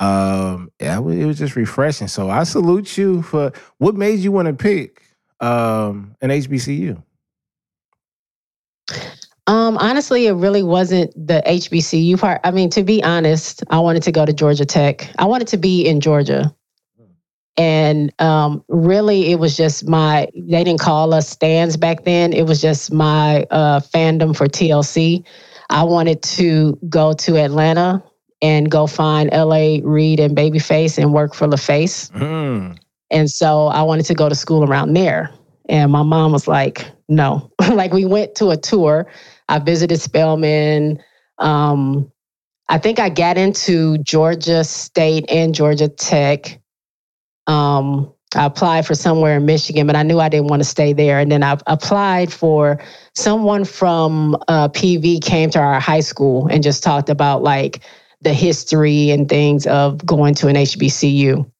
Um, 0.00 0.72
yeah, 0.80 0.98
it 0.98 1.02
was, 1.02 1.38
just 1.38 1.56
refreshing. 1.56 2.08
So 2.08 2.30
I 2.30 2.42
salute 2.44 2.96
you 2.96 3.22
for 3.22 3.52
what 3.78 3.94
made 3.94 4.18
you 4.20 4.32
want 4.32 4.48
to 4.48 4.54
pick 4.54 5.02
um 5.40 6.16
an 6.20 6.30
HBCU. 6.30 7.02
Um, 9.46 9.78
honestly, 9.78 10.26
it 10.26 10.32
really 10.32 10.62
wasn't 10.62 11.12
the 11.14 11.42
HBCU 11.46 12.18
part. 12.18 12.40
I 12.44 12.50
mean, 12.50 12.70
to 12.70 12.82
be 12.82 13.02
honest, 13.02 13.64
I 13.70 13.80
wanted 13.80 14.02
to 14.04 14.12
go 14.12 14.24
to 14.24 14.32
Georgia 14.32 14.64
Tech. 14.64 15.10
I 15.18 15.24
wanted 15.24 15.48
to 15.48 15.56
be 15.56 15.86
in 15.86 16.00
Georgia. 16.00 16.54
And 17.60 18.10
um, 18.22 18.64
really, 18.68 19.30
it 19.32 19.38
was 19.38 19.54
just 19.54 19.86
my, 19.86 20.28
they 20.34 20.64
didn't 20.64 20.80
call 20.80 21.12
us 21.12 21.28
stands 21.28 21.76
back 21.76 22.04
then. 22.04 22.32
It 22.32 22.46
was 22.46 22.58
just 22.58 22.90
my 22.90 23.42
uh, 23.50 23.80
fandom 23.80 24.34
for 24.34 24.46
TLC. 24.46 25.22
I 25.68 25.82
wanted 25.82 26.22
to 26.22 26.78
go 26.88 27.12
to 27.12 27.36
Atlanta 27.36 28.02
and 28.40 28.70
go 28.70 28.86
find 28.86 29.30
LA 29.30 29.76
Reid 29.82 30.20
and 30.20 30.34
Babyface 30.34 30.96
and 30.96 31.12
work 31.12 31.34
for 31.34 31.46
LaFace. 31.46 32.10
Mm. 32.12 32.78
And 33.10 33.30
so 33.30 33.66
I 33.66 33.82
wanted 33.82 34.06
to 34.06 34.14
go 34.14 34.30
to 34.30 34.34
school 34.34 34.64
around 34.64 34.94
there. 34.94 35.30
And 35.68 35.92
my 35.92 36.02
mom 36.02 36.32
was 36.32 36.48
like, 36.48 36.90
no. 37.10 37.52
like 37.60 37.92
we 37.92 38.06
went 38.06 38.36
to 38.36 38.48
a 38.48 38.56
tour. 38.56 39.06
I 39.50 39.58
visited 39.58 40.00
Spelman. 40.00 40.98
Um, 41.36 42.10
I 42.70 42.78
think 42.78 42.98
I 42.98 43.10
got 43.10 43.36
into 43.36 43.98
Georgia 43.98 44.64
State 44.64 45.26
and 45.28 45.54
Georgia 45.54 45.88
Tech. 45.88 46.58
Um, 47.46 48.12
I 48.36 48.46
applied 48.46 48.86
for 48.86 48.94
somewhere 48.94 49.36
in 49.36 49.46
Michigan, 49.46 49.86
but 49.86 49.96
I 49.96 50.04
knew 50.04 50.20
I 50.20 50.28
didn't 50.28 50.48
want 50.48 50.60
to 50.60 50.68
stay 50.68 50.92
there. 50.92 51.18
And 51.18 51.32
then 51.32 51.42
I 51.42 51.58
applied 51.66 52.32
for 52.32 52.80
someone 53.14 53.64
from 53.64 54.36
uh, 54.46 54.68
PV 54.68 55.22
came 55.22 55.50
to 55.50 55.58
our 55.58 55.80
high 55.80 56.00
school 56.00 56.46
and 56.46 56.62
just 56.62 56.82
talked 56.82 57.08
about 57.08 57.42
like 57.42 57.80
the 58.20 58.32
history 58.32 59.10
and 59.10 59.28
things 59.28 59.66
of 59.66 60.04
going 60.06 60.34
to 60.34 60.48
an 60.48 60.54
HBCU. 60.54 61.50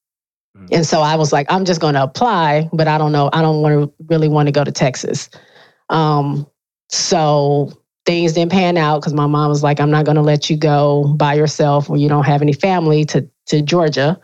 And 0.72 0.86
so 0.86 1.00
I 1.00 1.16
was 1.16 1.32
like, 1.32 1.46
I'm 1.50 1.64
just 1.64 1.80
going 1.80 1.94
to 1.94 2.02
apply, 2.02 2.68
but 2.72 2.86
I 2.86 2.98
don't 2.98 3.12
know. 3.12 3.30
I 3.32 3.42
don't 3.42 3.62
want 3.62 3.82
to 3.82 4.04
really 4.08 4.28
want 4.28 4.46
to 4.46 4.52
go 4.52 4.62
to 4.62 4.70
Texas. 4.70 5.28
Um, 5.88 6.46
so 6.88 7.72
things 8.06 8.32
didn't 8.32 8.52
pan 8.52 8.76
out 8.76 9.00
because 9.00 9.14
my 9.14 9.26
mom 9.26 9.48
was 9.48 9.62
like, 9.62 9.80
I'm 9.80 9.90
not 9.90 10.04
going 10.04 10.16
to 10.16 10.22
let 10.22 10.50
you 10.50 10.56
go 10.56 11.14
by 11.16 11.34
yourself 11.34 11.88
when 11.88 12.00
you 12.00 12.08
don't 12.08 12.24
have 12.24 12.42
any 12.42 12.52
family 12.52 13.04
to 13.06 13.28
to 13.46 13.62
Georgia. 13.62 14.20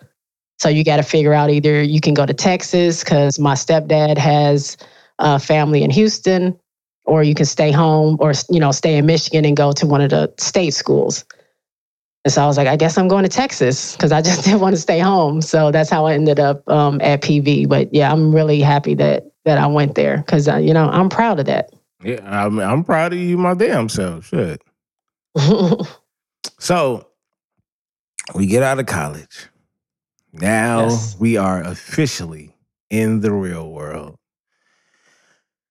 So 0.59 0.69
you 0.69 0.85
got 0.85 0.97
to 0.97 1.03
figure 1.03 1.35
out 1.35 1.51
either 1.51 1.83
you 1.83 2.01
can 2.01 2.15
go 2.15 2.25
to 2.25 2.35
Texas 2.35 3.05
because 3.05 3.39
my 3.39 3.55
stepdad 3.55 4.17
has 4.19 4.77
a 5.19 5.39
family 5.39 5.83
in 5.83 5.91
Houston, 5.91 6.59
or 7.05 7.23
you 7.23 7.35
can 7.35 7.47
stay 7.47 7.71
home 7.71 8.17
or 8.21 8.33
you 8.51 8.61
know 8.61 8.73
stay 8.73 8.97
in 8.97 9.07
Michigan 9.07 9.45
and 9.45 9.57
go 9.57 9.73
to 9.73 9.87
one 9.87 10.01
of 10.01 10.11
the 10.11 10.33
state 10.39 10.75
schools. 10.75 11.25
And 12.25 12.33
so 12.33 12.43
I 12.43 12.47
was 12.47 12.57
like, 12.57 12.67
I 12.67 12.75
guess 12.75 12.99
I'm 12.99 13.07
going 13.07 13.23
to 13.23 13.29
Texas 13.29 13.93
because 13.93 14.11
I 14.11 14.21
just 14.21 14.45
didn't 14.45 14.61
want 14.61 14.75
to 14.75 14.81
stay 14.81 14.99
home. 14.99 15.41
So 15.43 15.71
that's 15.71 15.91
how 15.91 16.07
I 16.07 16.15
ended 16.15 16.41
up 16.41 16.69
um, 16.69 17.01
at 17.01 17.23
PV. 17.23 17.69
But 17.69 17.93
yeah, 17.95 18.11
I'm 18.11 18.35
really 18.35 18.61
happy 18.61 18.95
that 18.95 19.31
that 19.45 19.59
I 19.59 19.67
went 19.67 19.95
there 19.95 20.19
because 20.19 20.49
uh, 20.49 20.57
you 20.57 20.75
know 20.75 20.89
I'm 20.89 21.09
proud 21.09 21.39
of 21.39 21.47
that. 21.47 21.71
Yeah, 22.03 22.21
I'm 22.25 22.59
I'm 22.59 22.85
proud 22.85 23.13
of 23.13 23.19
you, 23.19 23.39
my 23.39 23.55
damn 23.55 23.89
self. 23.89 24.27
Shit. 24.27 24.63
So 26.59 27.07
we 28.35 28.47
get 28.47 28.63
out 28.63 28.79
of 28.79 28.87
college. 28.87 29.49
Now 30.41 30.85
Yes. 30.85 31.17
we 31.19 31.37
are 31.37 31.63
officially 31.63 32.55
in 32.91 33.21
the 33.21 33.33
real 33.33 33.71
world. 33.71 34.19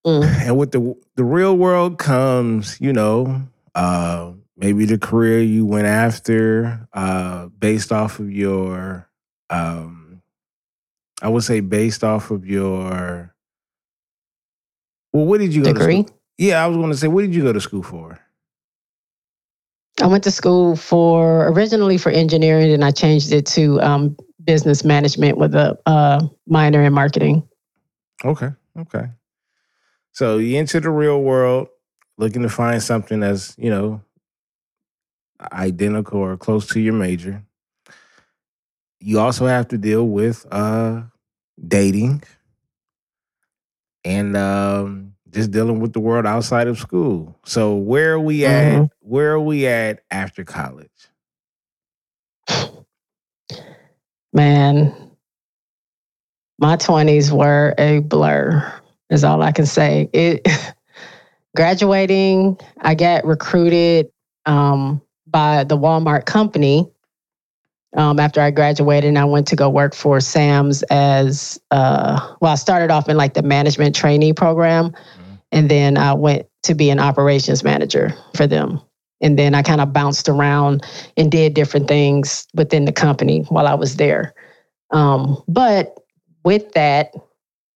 Mm. 0.06 0.24
And 0.48 0.58
with 0.58 0.72
the 0.72 0.96
the 1.16 1.24
real 1.26 1.58
world 1.58 1.98
comes, 2.00 2.80
you 2.82 2.94
know, 2.94 3.44
uh 3.76 4.34
maybe 4.58 4.86
the 4.86 4.98
career 5.00 5.42
you 5.42 5.66
went 5.66 5.88
after, 5.88 6.88
uh, 6.94 7.48
based 7.48 7.92
off 7.92 8.20
of 8.20 8.32
your 8.32 9.10
um 9.50 10.22
I 11.22 11.30
would 11.30 11.44
say 11.44 11.62
based 11.62 12.04
off 12.04 12.32
of 12.32 12.46
your 12.48 13.34
well, 15.14 15.26
what 15.26 15.40
did 15.40 15.56
you 15.56 15.64
go 15.64 15.74
Degree? 15.74 16.04
to 16.04 16.08
school? 16.08 16.20
Yeah, 16.38 16.64
I 16.64 16.68
was 16.68 16.78
gonna 16.78 16.96
say, 16.96 17.08
what 17.08 17.22
did 17.22 17.36
you 17.36 17.44
go 17.44 17.54
to 17.54 17.62
school 17.62 17.84
for? 17.84 18.20
I 20.02 20.08
went 20.08 20.26
to 20.26 20.32
school 20.32 20.76
for 20.76 21.48
originally 21.50 21.98
for 21.98 22.12
engineering, 22.12 22.72
and 22.74 22.84
I 22.86 22.92
changed 22.92 23.32
it 23.34 23.46
to 23.48 23.82
um, 23.82 24.18
business 24.46 24.84
management 24.84 25.38
with 25.38 25.56
a 25.56 25.78
uh, 25.86 26.26
minor 26.48 26.84
in 26.84 26.94
marketing. 26.94 27.48
Okay. 28.24 28.50
Okay. 28.78 29.06
So 30.12 30.38
you 30.38 30.58
enter 30.58 30.80
the 30.80 30.90
real 30.90 31.22
world 31.22 31.68
looking 32.18 32.42
to 32.44 32.50
find 32.50 32.82
something 32.82 33.20
that's, 33.20 33.56
you 33.58 33.70
know, 33.70 34.02
identical 35.52 36.20
or 36.20 36.38
close 36.38 36.68
to 36.68 36.80
your 36.80 36.94
major. 36.94 37.44
You 39.00 39.20
also 39.20 39.46
have 39.46 39.68
to 39.70 39.78
deal 39.78 40.08
with 40.08 40.46
uh 40.52 41.04
dating 41.68 42.24
and 44.04 44.36
um 44.38 45.14
just 45.30 45.52
dealing 45.52 45.82
with 45.82 45.92
the 45.94 46.00
world 46.00 46.26
outside 46.26 46.68
of 46.68 46.80
school. 46.80 47.38
So 47.46 47.76
where 47.76 48.14
are 48.14 48.20
we 48.20 48.46
at? 48.46 48.80
Mhm. 48.82 48.90
Where 49.02 49.34
are 49.34 49.42
we 49.42 49.68
at 49.68 50.00
after 50.10 50.44
college? 50.46 50.90
Man, 54.36 54.94
my 56.60 56.76
twenties 56.76 57.32
were 57.32 57.74
a 57.78 58.00
blur. 58.00 58.82
is 59.10 59.24
all 59.24 59.42
I 59.42 59.54
can 59.54 59.66
say. 59.66 60.10
It 60.12 60.46
graduating, 61.56 62.58
I 62.82 62.96
got 62.96 63.26
recruited 63.26 64.10
um, 64.46 65.02
by 65.26 65.64
the 65.64 65.78
Walmart 65.78 66.26
company. 66.26 66.92
Um, 67.96 68.20
after 68.20 68.42
I 68.42 68.52
graduated, 68.52 69.08
and 69.08 69.18
I 69.18 69.24
went 69.24 69.48
to 69.48 69.56
go 69.56 69.70
work 69.70 69.96
for 69.96 70.20
Sam's 70.20 70.84
as 70.84 71.58
uh, 71.72 72.36
well. 72.42 72.52
I 72.52 72.56
started 72.56 72.92
off 72.92 73.08
in 73.08 73.16
like 73.16 73.36
the 73.36 73.42
management 73.42 73.96
trainee 73.96 74.34
program, 74.34 74.94
and 75.54 75.72
then 75.72 75.98
I 75.98 76.12
went 76.12 76.46
to 76.64 76.76
be 76.76 76.90
an 76.90 77.00
operations 77.00 77.64
manager 77.64 78.14
for 78.36 78.48
them. 78.48 78.82
And 79.22 79.40
then 79.40 79.56
I 79.56 79.62
kind 79.62 79.82
of 79.82 79.94
bounced 79.94 80.28
around 80.30 80.84
and 81.18 81.32
did 81.32 81.54
different 81.54 81.88
things 81.88 82.48
within 82.54 82.86
the 82.86 82.92
company 82.92 83.42
while 83.50 83.68
I 83.68 83.74
was 83.76 83.96
there. 83.98 84.34
Um, 84.92 85.42
but 85.48 85.98
with 86.44 86.72
that, 86.74 87.14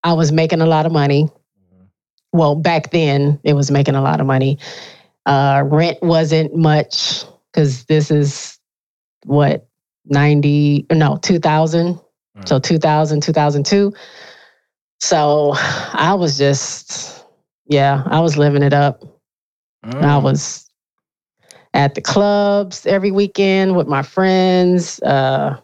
I 0.04 0.12
was 0.12 0.32
making 0.32 0.60
a 0.60 0.66
lot 0.66 0.86
of 0.86 0.92
money. 0.92 1.28
Well, 2.32 2.54
back 2.54 2.90
then 2.90 3.40
it 3.42 3.54
was 3.54 3.70
making 3.70 3.94
a 3.96 4.02
lot 4.02 4.20
of 4.20 4.26
money. 4.26 4.58
Uh, 5.26 5.64
rent 5.66 5.98
wasn't 6.02 6.54
much 6.56 7.24
because 7.52 7.84
this 7.86 8.10
is 8.10 8.58
what 9.24 9.66
90 10.06 10.86
no 10.92 11.16
2000 11.16 11.98
Mm. 12.38 12.48
so 12.48 12.58
2000 12.60 13.22
2002 13.22 13.92
so 15.00 15.52
i 15.92 16.14
was 16.14 16.38
just 16.38 17.26
yeah 17.66 18.02
i 18.06 18.20
was 18.20 18.36
living 18.38 18.62
it 18.62 18.72
up 18.72 19.02
I 19.82 20.18
Mm. 20.18 20.22
was 20.22 20.69
at 21.74 21.94
the 21.94 22.00
clubs 22.00 22.86
every 22.86 23.10
weekend 23.10 23.76
with 23.76 23.86
my 23.86 24.02
friends, 24.02 25.00
uh, 25.02 25.58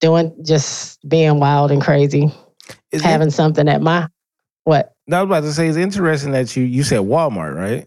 doing 0.00 0.34
just 0.44 1.06
being 1.08 1.40
wild 1.40 1.70
and 1.70 1.82
crazy, 1.82 2.32
Is 2.90 3.02
it- 3.02 3.04
having 3.04 3.30
something 3.30 3.68
at 3.68 3.82
my 3.82 4.08
what? 4.64 4.92
I 5.10 5.20
was 5.20 5.26
about 5.26 5.40
to 5.40 5.52
say 5.52 5.66
it's 5.68 5.76
interesting 5.76 6.32
that 6.32 6.56
you 6.56 6.64
you 6.64 6.84
said 6.84 7.00
Walmart, 7.00 7.56
right? 7.56 7.86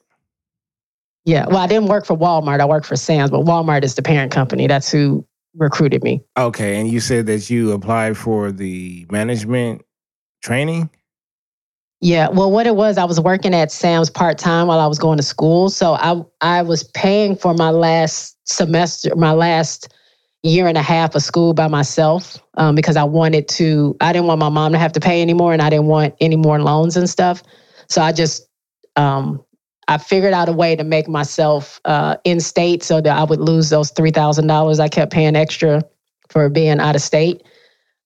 Yeah. 1.24 1.48
Well, 1.48 1.58
I 1.58 1.68
didn't 1.68 1.88
work 1.88 2.06
for 2.06 2.16
Walmart. 2.16 2.60
I 2.60 2.66
worked 2.66 2.86
for 2.86 2.96
Sam's, 2.96 3.32
but 3.32 3.46
Walmart 3.46 3.84
is 3.84 3.96
the 3.96 4.04
parent 4.04 4.32
company. 4.32 4.68
That's 4.68 4.92
who 4.92 5.26
recruited 5.58 6.04
me. 6.04 6.24
Okay, 6.38 6.80
and 6.80 6.88
you 6.90 7.00
said 7.00 7.26
that 7.28 7.50
you 7.50 7.72
applied 7.72 8.18
for 8.18 8.52
the 8.52 9.06
management 9.10 9.82
training. 10.44 10.90
Yeah, 12.06 12.30
well, 12.30 12.52
what 12.52 12.68
it 12.68 12.76
was, 12.76 13.00
I 13.00 13.04
was 13.04 13.20
working 13.20 13.56
at 13.56 13.72
Sam's 13.72 14.12
part 14.12 14.38
time 14.38 14.68
while 14.68 14.80
I 14.80 14.86
was 14.86 15.00
going 15.00 15.18
to 15.18 15.24
school. 15.24 15.72
So 15.72 15.94
I 15.96 16.22
I 16.40 16.62
was 16.62 16.84
paying 16.84 17.36
for 17.36 17.56
my 17.56 17.72
last 17.72 18.38
semester, 18.48 19.16
my 19.16 19.32
last 19.32 19.92
year 20.44 20.68
and 20.68 20.78
a 20.78 20.84
half 20.84 21.16
of 21.16 21.24
school 21.24 21.56
by 21.56 21.68
myself 21.68 22.38
um, 22.58 22.76
because 22.76 22.96
I 22.96 23.04
wanted 23.04 23.48
to. 23.58 23.98
I 24.02 24.14
didn't 24.14 24.28
want 24.28 24.40
my 24.40 24.50
mom 24.50 24.74
to 24.74 24.78
have 24.78 24.92
to 24.92 25.00
pay 25.00 25.20
anymore, 25.20 25.52
and 25.52 25.64
I 25.64 25.72
didn't 25.72 25.88
want 25.88 26.14
any 26.22 26.36
more 26.36 26.62
loans 26.62 26.96
and 26.96 27.10
stuff. 27.10 27.42
So 27.90 28.04
I 28.04 28.12
just 28.12 28.48
um, 28.98 29.44
I 29.88 29.98
figured 29.98 30.36
out 30.36 30.48
a 30.48 30.54
way 30.54 30.76
to 30.76 30.84
make 30.84 31.08
myself 31.08 31.82
uh, 31.86 32.18
in 32.24 32.40
state 32.40 32.84
so 32.84 33.02
that 33.02 33.18
I 33.18 33.24
would 33.24 33.40
lose 33.40 33.72
those 33.72 33.90
three 33.90 34.12
thousand 34.12 34.46
dollars 34.46 34.80
I 34.80 34.90
kept 34.90 35.12
paying 35.12 35.36
extra 35.36 35.82
for 36.30 36.50
being 36.50 36.80
out 36.80 36.96
of 36.96 37.02
state. 37.02 37.42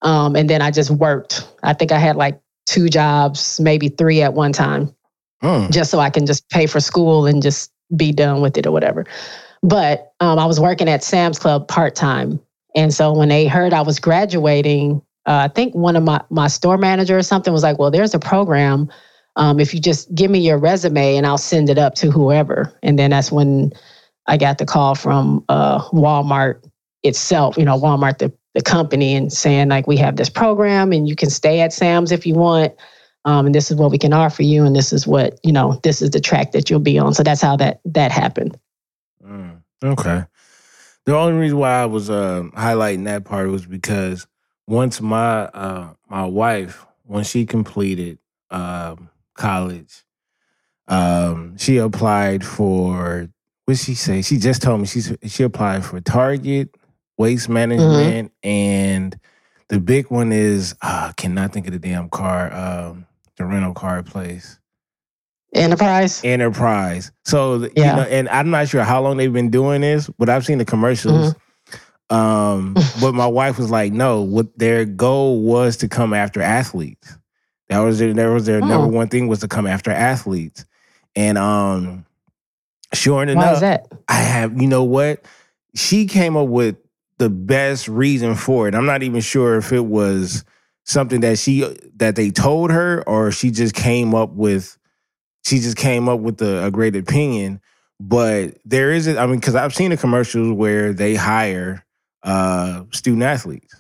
Um, 0.04 0.38
and 0.38 0.50
then 0.50 0.62
I 0.62 0.72
just 0.72 0.90
worked. 0.90 1.46
I 1.64 1.74
think 1.74 1.92
I 1.92 2.00
had 2.00 2.16
like 2.16 2.40
two 2.70 2.88
jobs, 2.88 3.60
maybe 3.60 3.90
three 3.90 4.22
at 4.22 4.34
one 4.34 4.54
time, 4.54 4.94
Hmm. 5.42 5.70
just 5.72 5.90
so 5.90 6.00
I 6.00 6.10
can 6.10 6.26
just 6.26 6.48
pay 6.50 6.68
for 6.68 6.80
school 6.80 7.26
and 7.26 7.42
just 7.42 7.72
be 7.96 8.12
done 8.12 8.42
with 8.42 8.58
it 8.58 8.68
or 8.68 8.72
whatever. 8.72 9.06
But 9.64 10.14
um, 10.20 10.38
I 10.38 10.46
was 10.46 10.60
working 10.60 10.88
at 10.88 11.04
Sam's 11.04 11.40
Club 11.40 11.68
part 11.68 11.96
time. 11.96 12.40
And 12.76 12.94
so 12.94 13.12
when 13.14 13.30
they 13.30 13.48
heard 13.48 13.74
I 13.74 13.82
was 13.82 14.00
graduating, 14.00 15.02
uh, 15.26 15.48
I 15.48 15.48
think 15.48 15.74
one 15.74 15.96
of 15.96 16.04
my, 16.04 16.22
my 16.30 16.48
store 16.48 16.78
manager 16.78 17.18
or 17.18 17.24
something 17.24 17.52
was 17.52 17.64
like, 17.64 17.80
well, 17.80 17.90
there's 17.90 18.14
a 18.14 18.20
program. 18.20 18.90
Um, 19.36 19.60
if 19.60 19.74
you 19.74 19.80
just 19.80 20.14
give 20.14 20.30
me 20.30 20.40
your 20.40 20.58
resume 20.58 21.16
and 21.16 21.26
I'll 21.26 21.38
send 21.38 21.70
it 21.70 21.78
up 21.78 21.96
to 21.96 22.12
whoever. 22.12 22.78
And 22.84 23.00
then 23.00 23.10
that's 23.10 23.32
when 23.32 23.74
I 24.28 24.38
got 24.38 24.60
the 24.60 24.66
call 24.66 24.94
from 24.96 25.44
uh, 25.50 25.82
Walmart 25.90 26.64
itself, 27.04 27.58
you 27.58 27.66
know, 27.66 27.80
Walmart, 27.80 28.20
the, 28.20 28.32
the 28.60 28.70
company, 28.70 29.16
and 29.16 29.32
saying, 29.32 29.70
like, 29.70 29.88
we 29.88 29.96
have 29.98 30.18
this 30.18 30.30
program 30.30 30.92
and 30.92 31.08
you 31.08 31.16
can 31.16 31.30
stay 31.30 31.62
at 31.62 31.72
Sam's 31.72 32.12
if 32.12 32.26
you 32.26 32.36
want. 32.36 32.74
Um, 33.26 33.46
and 33.46 33.56
this 33.56 33.72
is 33.72 33.78
what 33.78 33.92
we 33.92 33.98
can 33.98 34.14
offer 34.14 34.44
you. 34.44 34.66
And 34.66 34.76
this 34.76 34.92
is 34.92 35.08
what, 35.08 35.40
you 35.44 35.52
know, 35.52 35.80
this 35.84 36.02
is 36.02 36.10
the 36.10 36.20
track 36.20 36.52
that 36.52 36.70
you'll 36.70 36.80
be 36.80 37.00
on. 37.00 37.14
So 37.14 37.24
that's 37.24 37.42
how 37.42 37.56
that 37.58 37.80
that 37.86 38.12
happened. 38.12 38.58
Mm, 39.24 39.62
okay. 39.84 40.26
The 41.06 41.16
only 41.16 41.40
reason 41.40 41.58
why 41.58 41.82
I 41.82 41.86
was 41.86 42.10
uh, 42.10 42.44
highlighting 42.54 43.06
that 43.06 43.26
part 43.26 43.50
was 43.50 43.66
because 43.66 44.28
once 44.68 45.02
my 45.02 45.44
uh, 45.46 45.94
my 46.10 46.26
wife, 46.26 46.86
when 47.04 47.24
she 47.24 47.46
completed 47.46 48.20
um, 48.52 49.10
college, 49.36 50.04
um, 50.88 51.58
she 51.58 51.78
applied 51.78 52.46
for 52.46 53.30
what 53.66 53.78
she 53.78 53.96
say? 53.96 54.22
She 54.22 54.38
just 54.38 54.62
told 54.62 54.82
me 54.82 54.88
she's 54.88 55.14
she 55.28 55.44
applied 55.44 55.86
for 55.86 56.02
Target, 56.02 56.76
Waste 57.20 57.50
Management, 57.50 58.32
and 58.44 59.20
the 59.68 59.80
big 59.80 60.10
one 60.10 60.32
is 60.32 60.74
uh, 60.82 61.10
I 61.10 61.14
cannot 61.18 61.52
think 61.54 61.68
of 61.68 61.74
the 61.74 61.80
damn 61.80 62.10
car, 62.10 62.52
um, 62.54 63.06
the 63.38 63.46
rental 63.46 63.74
car 63.74 64.02
place. 64.02 64.58
Enterprise. 65.54 66.22
Enterprise. 66.24 67.12
So 67.26 67.70
Yeah. 67.76 67.92
you 67.92 67.96
know, 68.04 68.08
and 68.10 68.30
I'm 68.30 68.50
not 68.50 68.70
sure 68.70 68.84
how 68.84 69.02
long 69.02 69.18
they've 69.18 69.34
been 69.34 69.50
doing 69.50 69.82
this, 69.82 70.10
but 70.18 70.30
I've 70.30 70.46
seen 70.46 70.60
the 70.60 70.66
commercials. 70.66 71.36
Um, 72.10 72.76
but 73.02 73.14
my 73.14 73.28
wife 73.28 73.58
was 73.58 73.70
like, 73.70 73.92
no, 73.92 74.22
what 74.22 74.58
their 74.58 74.86
goal 74.86 75.42
was 75.42 75.78
to 75.78 75.88
come 75.88 76.14
after 76.14 76.42
athletes. 76.42 77.18
That 77.68 77.80
was 77.80 78.00
their 78.00 78.14
that 78.14 78.28
was 78.28 78.46
their 78.46 78.62
number 78.62 78.86
Oh. 78.86 78.88
one 78.88 79.10
thing 79.10 79.28
was 79.28 79.40
to 79.40 79.48
come 79.48 79.68
after 79.68 79.92
athletes. 79.92 80.66
And 81.16 81.38
um 81.38 82.06
sure 82.94 83.18
Why 83.26 83.32
enough, 83.32 83.56
is 83.56 83.60
that? 83.62 83.88
I 84.08 84.22
have, 84.22 84.60
you 84.62 84.68
know 84.68 84.84
what? 84.84 85.24
She 85.76 86.06
came 86.08 86.36
up 86.38 86.48
with 86.48 86.78
the 87.20 87.30
best 87.30 87.88
reason 87.88 88.36
for 88.36 88.68
it. 88.68 88.76
I'm 88.76 88.86
not 88.86 89.04
even 89.04 89.22
sure 89.22 89.58
if 89.58 89.72
it 89.72 89.86
was 89.86 90.44
something 90.86 91.22
that 91.22 91.38
she 91.38 91.62
that 91.98 92.16
they 92.16 92.32
told 92.32 92.72
her 92.72 93.04
or 93.08 93.32
she 93.32 93.52
just 93.52 93.76
came 93.76 94.16
up 94.16 94.32
with 94.32 94.78
she 95.46 95.60
just 95.60 95.78
came 95.78 96.10
up 96.10 96.20
with 96.20 96.42
a, 96.42 96.66
a 96.66 96.72
great 96.72 96.96
opinion. 96.96 97.62
But 98.02 98.58
there 98.66 98.92
is, 98.92 99.08
a- 99.08 99.20
I 99.20 99.26
mean, 99.26 99.40
because 99.40 99.56
I've 99.56 99.76
seen 99.76 99.90
the 99.92 99.98
commercials 99.98 100.52
where 100.54 100.94
they 100.94 101.16
hire 101.16 101.86
uh, 102.24 102.84
student 102.92 103.24
athletes, 103.24 103.76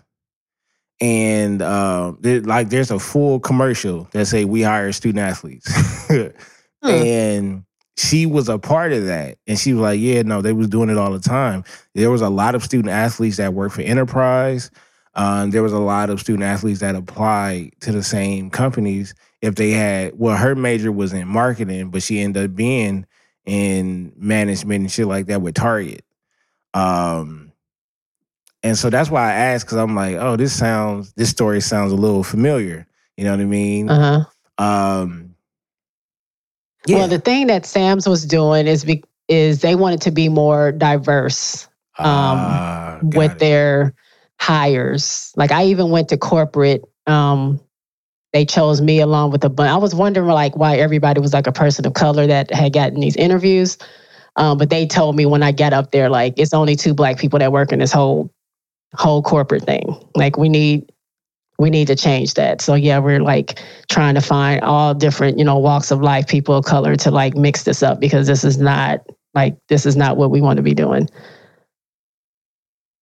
and 1.01 1.61
uh, 1.61 2.13
like 2.21 2.69
there's 2.69 2.91
a 2.91 2.99
full 2.99 3.39
commercial 3.39 4.07
that 4.11 4.25
say 4.27 4.43
we 4.45 4.61
hire 4.61 4.91
student 4.91 5.19
athletes, 5.25 5.71
and 6.83 7.63
she 7.99 8.25
was 8.25 8.47
a 8.47 8.57
part 8.57 8.93
of 8.93 9.05
that, 9.07 9.37
and 9.45 9.59
she 9.59 9.73
was 9.73 9.81
like, 9.81 9.99
yeah, 9.99 10.21
no, 10.21 10.41
they 10.41 10.53
was 10.53 10.67
doing 10.69 10.89
it 10.89 10.97
all 10.97 11.11
the 11.11 11.19
time. 11.19 11.65
There 11.95 12.09
was 12.09 12.21
a 12.21 12.29
lot 12.29 12.55
of 12.55 12.63
student 12.63 12.89
athletes 12.89 13.37
that 13.37 13.53
work 13.53 13.73
for 13.73 13.81
Enterprise. 13.81 14.71
Um, 15.15 15.51
there 15.51 15.63
was 15.63 15.73
a 15.73 15.79
lot 15.79 16.09
of 16.09 16.21
student 16.21 16.43
athletes 16.43 16.79
that 16.79 16.95
applied 16.95 17.73
to 17.81 17.91
the 17.91 18.03
same 18.03 18.49
companies 18.49 19.13
if 19.41 19.55
they 19.55 19.71
had 19.71 20.17
well 20.17 20.37
her 20.37 20.55
major 20.55 20.91
was 20.91 21.13
in 21.13 21.27
marketing 21.27 21.89
but 21.89 22.03
she 22.03 22.19
ended 22.19 22.45
up 22.51 22.55
being 22.55 23.05
in 23.45 24.13
management 24.17 24.81
and 24.81 24.91
shit 24.91 25.07
like 25.07 25.25
that 25.27 25.41
with 25.41 25.55
target 25.55 26.03
um 26.73 27.51
and 28.63 28.77
so 28.77 28.89
that's 28.89 29.09
why 29.09 29.29
i 29.29 29.33
asked 29.33 29.65
because 29.65 29.77
i'm 29.77 29.95
like 29.95 30.15
oh 30.15 30.35
this 30.35 30.57
sounds 30.57 31.13
this 31.13 31.29
story 31.29 31.61
sounds 31.61 31.91
a 31.91 31.95
little 31.95 32.23
familiar 32.23 32.85
you 33.17 33.23
know 33.23 33.31
what 33.31 33.39
i 33.41 33.45
mean 33.45 33.89
Uh 33.89 34.25
huh. 34.59 34.63
um 34.63 35.28
yeah 36.89 36.97
Well, 36.97 37.07
the 37.07 37.19
thing 37.19 37.47
that 37.47 37.65
Sam's 37.65 38.07
was 38.07 38.25
doing 38.25 38.67
is 38.67 38.83
be, 38.83 39.03
is 39.27 39.61
they 39.61 39.75
wanted 39.75 40.01
to 40.01 40.11
be 40.11 40.29
more 40.29 40.71
diverse 40.71 41.67
Ah, 41.97 42.99
got 43.09 43.15
with 43.15 43.31
it. 43.33 43.39
their 43.39 43.93
hires. 44.39 45.33
Like 45.35 45.51
I 45.51 45.65
even 45.65 45.89
went 45.91 46.09
to 46.09 46.17
corporate. 46.17 46.83
Um, 47.07 47.59
they 48.33 48.45
chose 48.45 48.81
me 48.81 48.99
along 48.99 49.31
with 49.31 49.43
a 49.43 49.49
bunch. 49.49 49.69
I 49.69 49.77
was 49.77 49.95
wondering 49.95 50.27
like 50.27 50.55
why 50.55 50.77
everybody 50.77 51.19
was 51.19 51.33
like 51.33 51.47
a 51.47 51.51
person 51.51 51.85
of 51.85 51.93
color 51.93 52.27
that 52.27 52.53
had 52.53 52.73
gotten 52.73 52.99
these 52.99 53.15
interviews. 53.15 53.77
Um, 54.35 54.57
but 54.57 54.69
they 54.69 54.85
told 54.85 55.15
me 55.15 55.25
when 55.25 55.43
I 55.43 55.51
got 55.51 55.73
up 55.73 55.91
there, 55.91 56.09
like 56.09 56.35
it's 56.37 56.53
only 56.53 56.75
two 56.75 56.93
black 56.93 57.17
people 57.17 57.39
that 57.39 57.51
work 57.51 57.71
in 57.71 57.79
this 57.79 57.91
whole 57.91 58.31
whole 58.93 59.21
corporate 59.21 59.63
thing. 59.63 59.95
Like 60.15 60.37
we 60.37 60.49
need 60.49 60.89
we 61.59 61.69
need 61.69 61.87
to 61.87 61.95
change 61.95 62.33
that. 62.35 62.61
So 62.61 62.73
yeah, 62.73 62.99
we're 62.99 63.21
like 63.21 63.59
trying 63.89 64.15
to 64.15 64.21
find 64.21 64.61
all 64.61 64.93
different, 64.93 65.37
you 65.37 65.45
know, 65.45 65.57
walks 65.57 65.91
of 65.91 66.01
life, 66.01 66.27
people 66.27 66.55
of 66.55 66.65
color 66.65 66.95
to 66.95 67.11
like 67.11 67.35
mix 67.35 67.63
this 67.63 67.83
up 67.83 67.99
because 67.99 68.25
this 68.27 68.43
is 68.43 68.57
not 68.57 69.01
like 69.35 69.57
this 69.67 69.85
is 69.85 69.95
not 69.95 70.17
what 70.17 70.31
we 70.31 70.41
want 70.41 70.57
to 70.57 70.63
be 70.63 70.73
doing. 70.73 71.07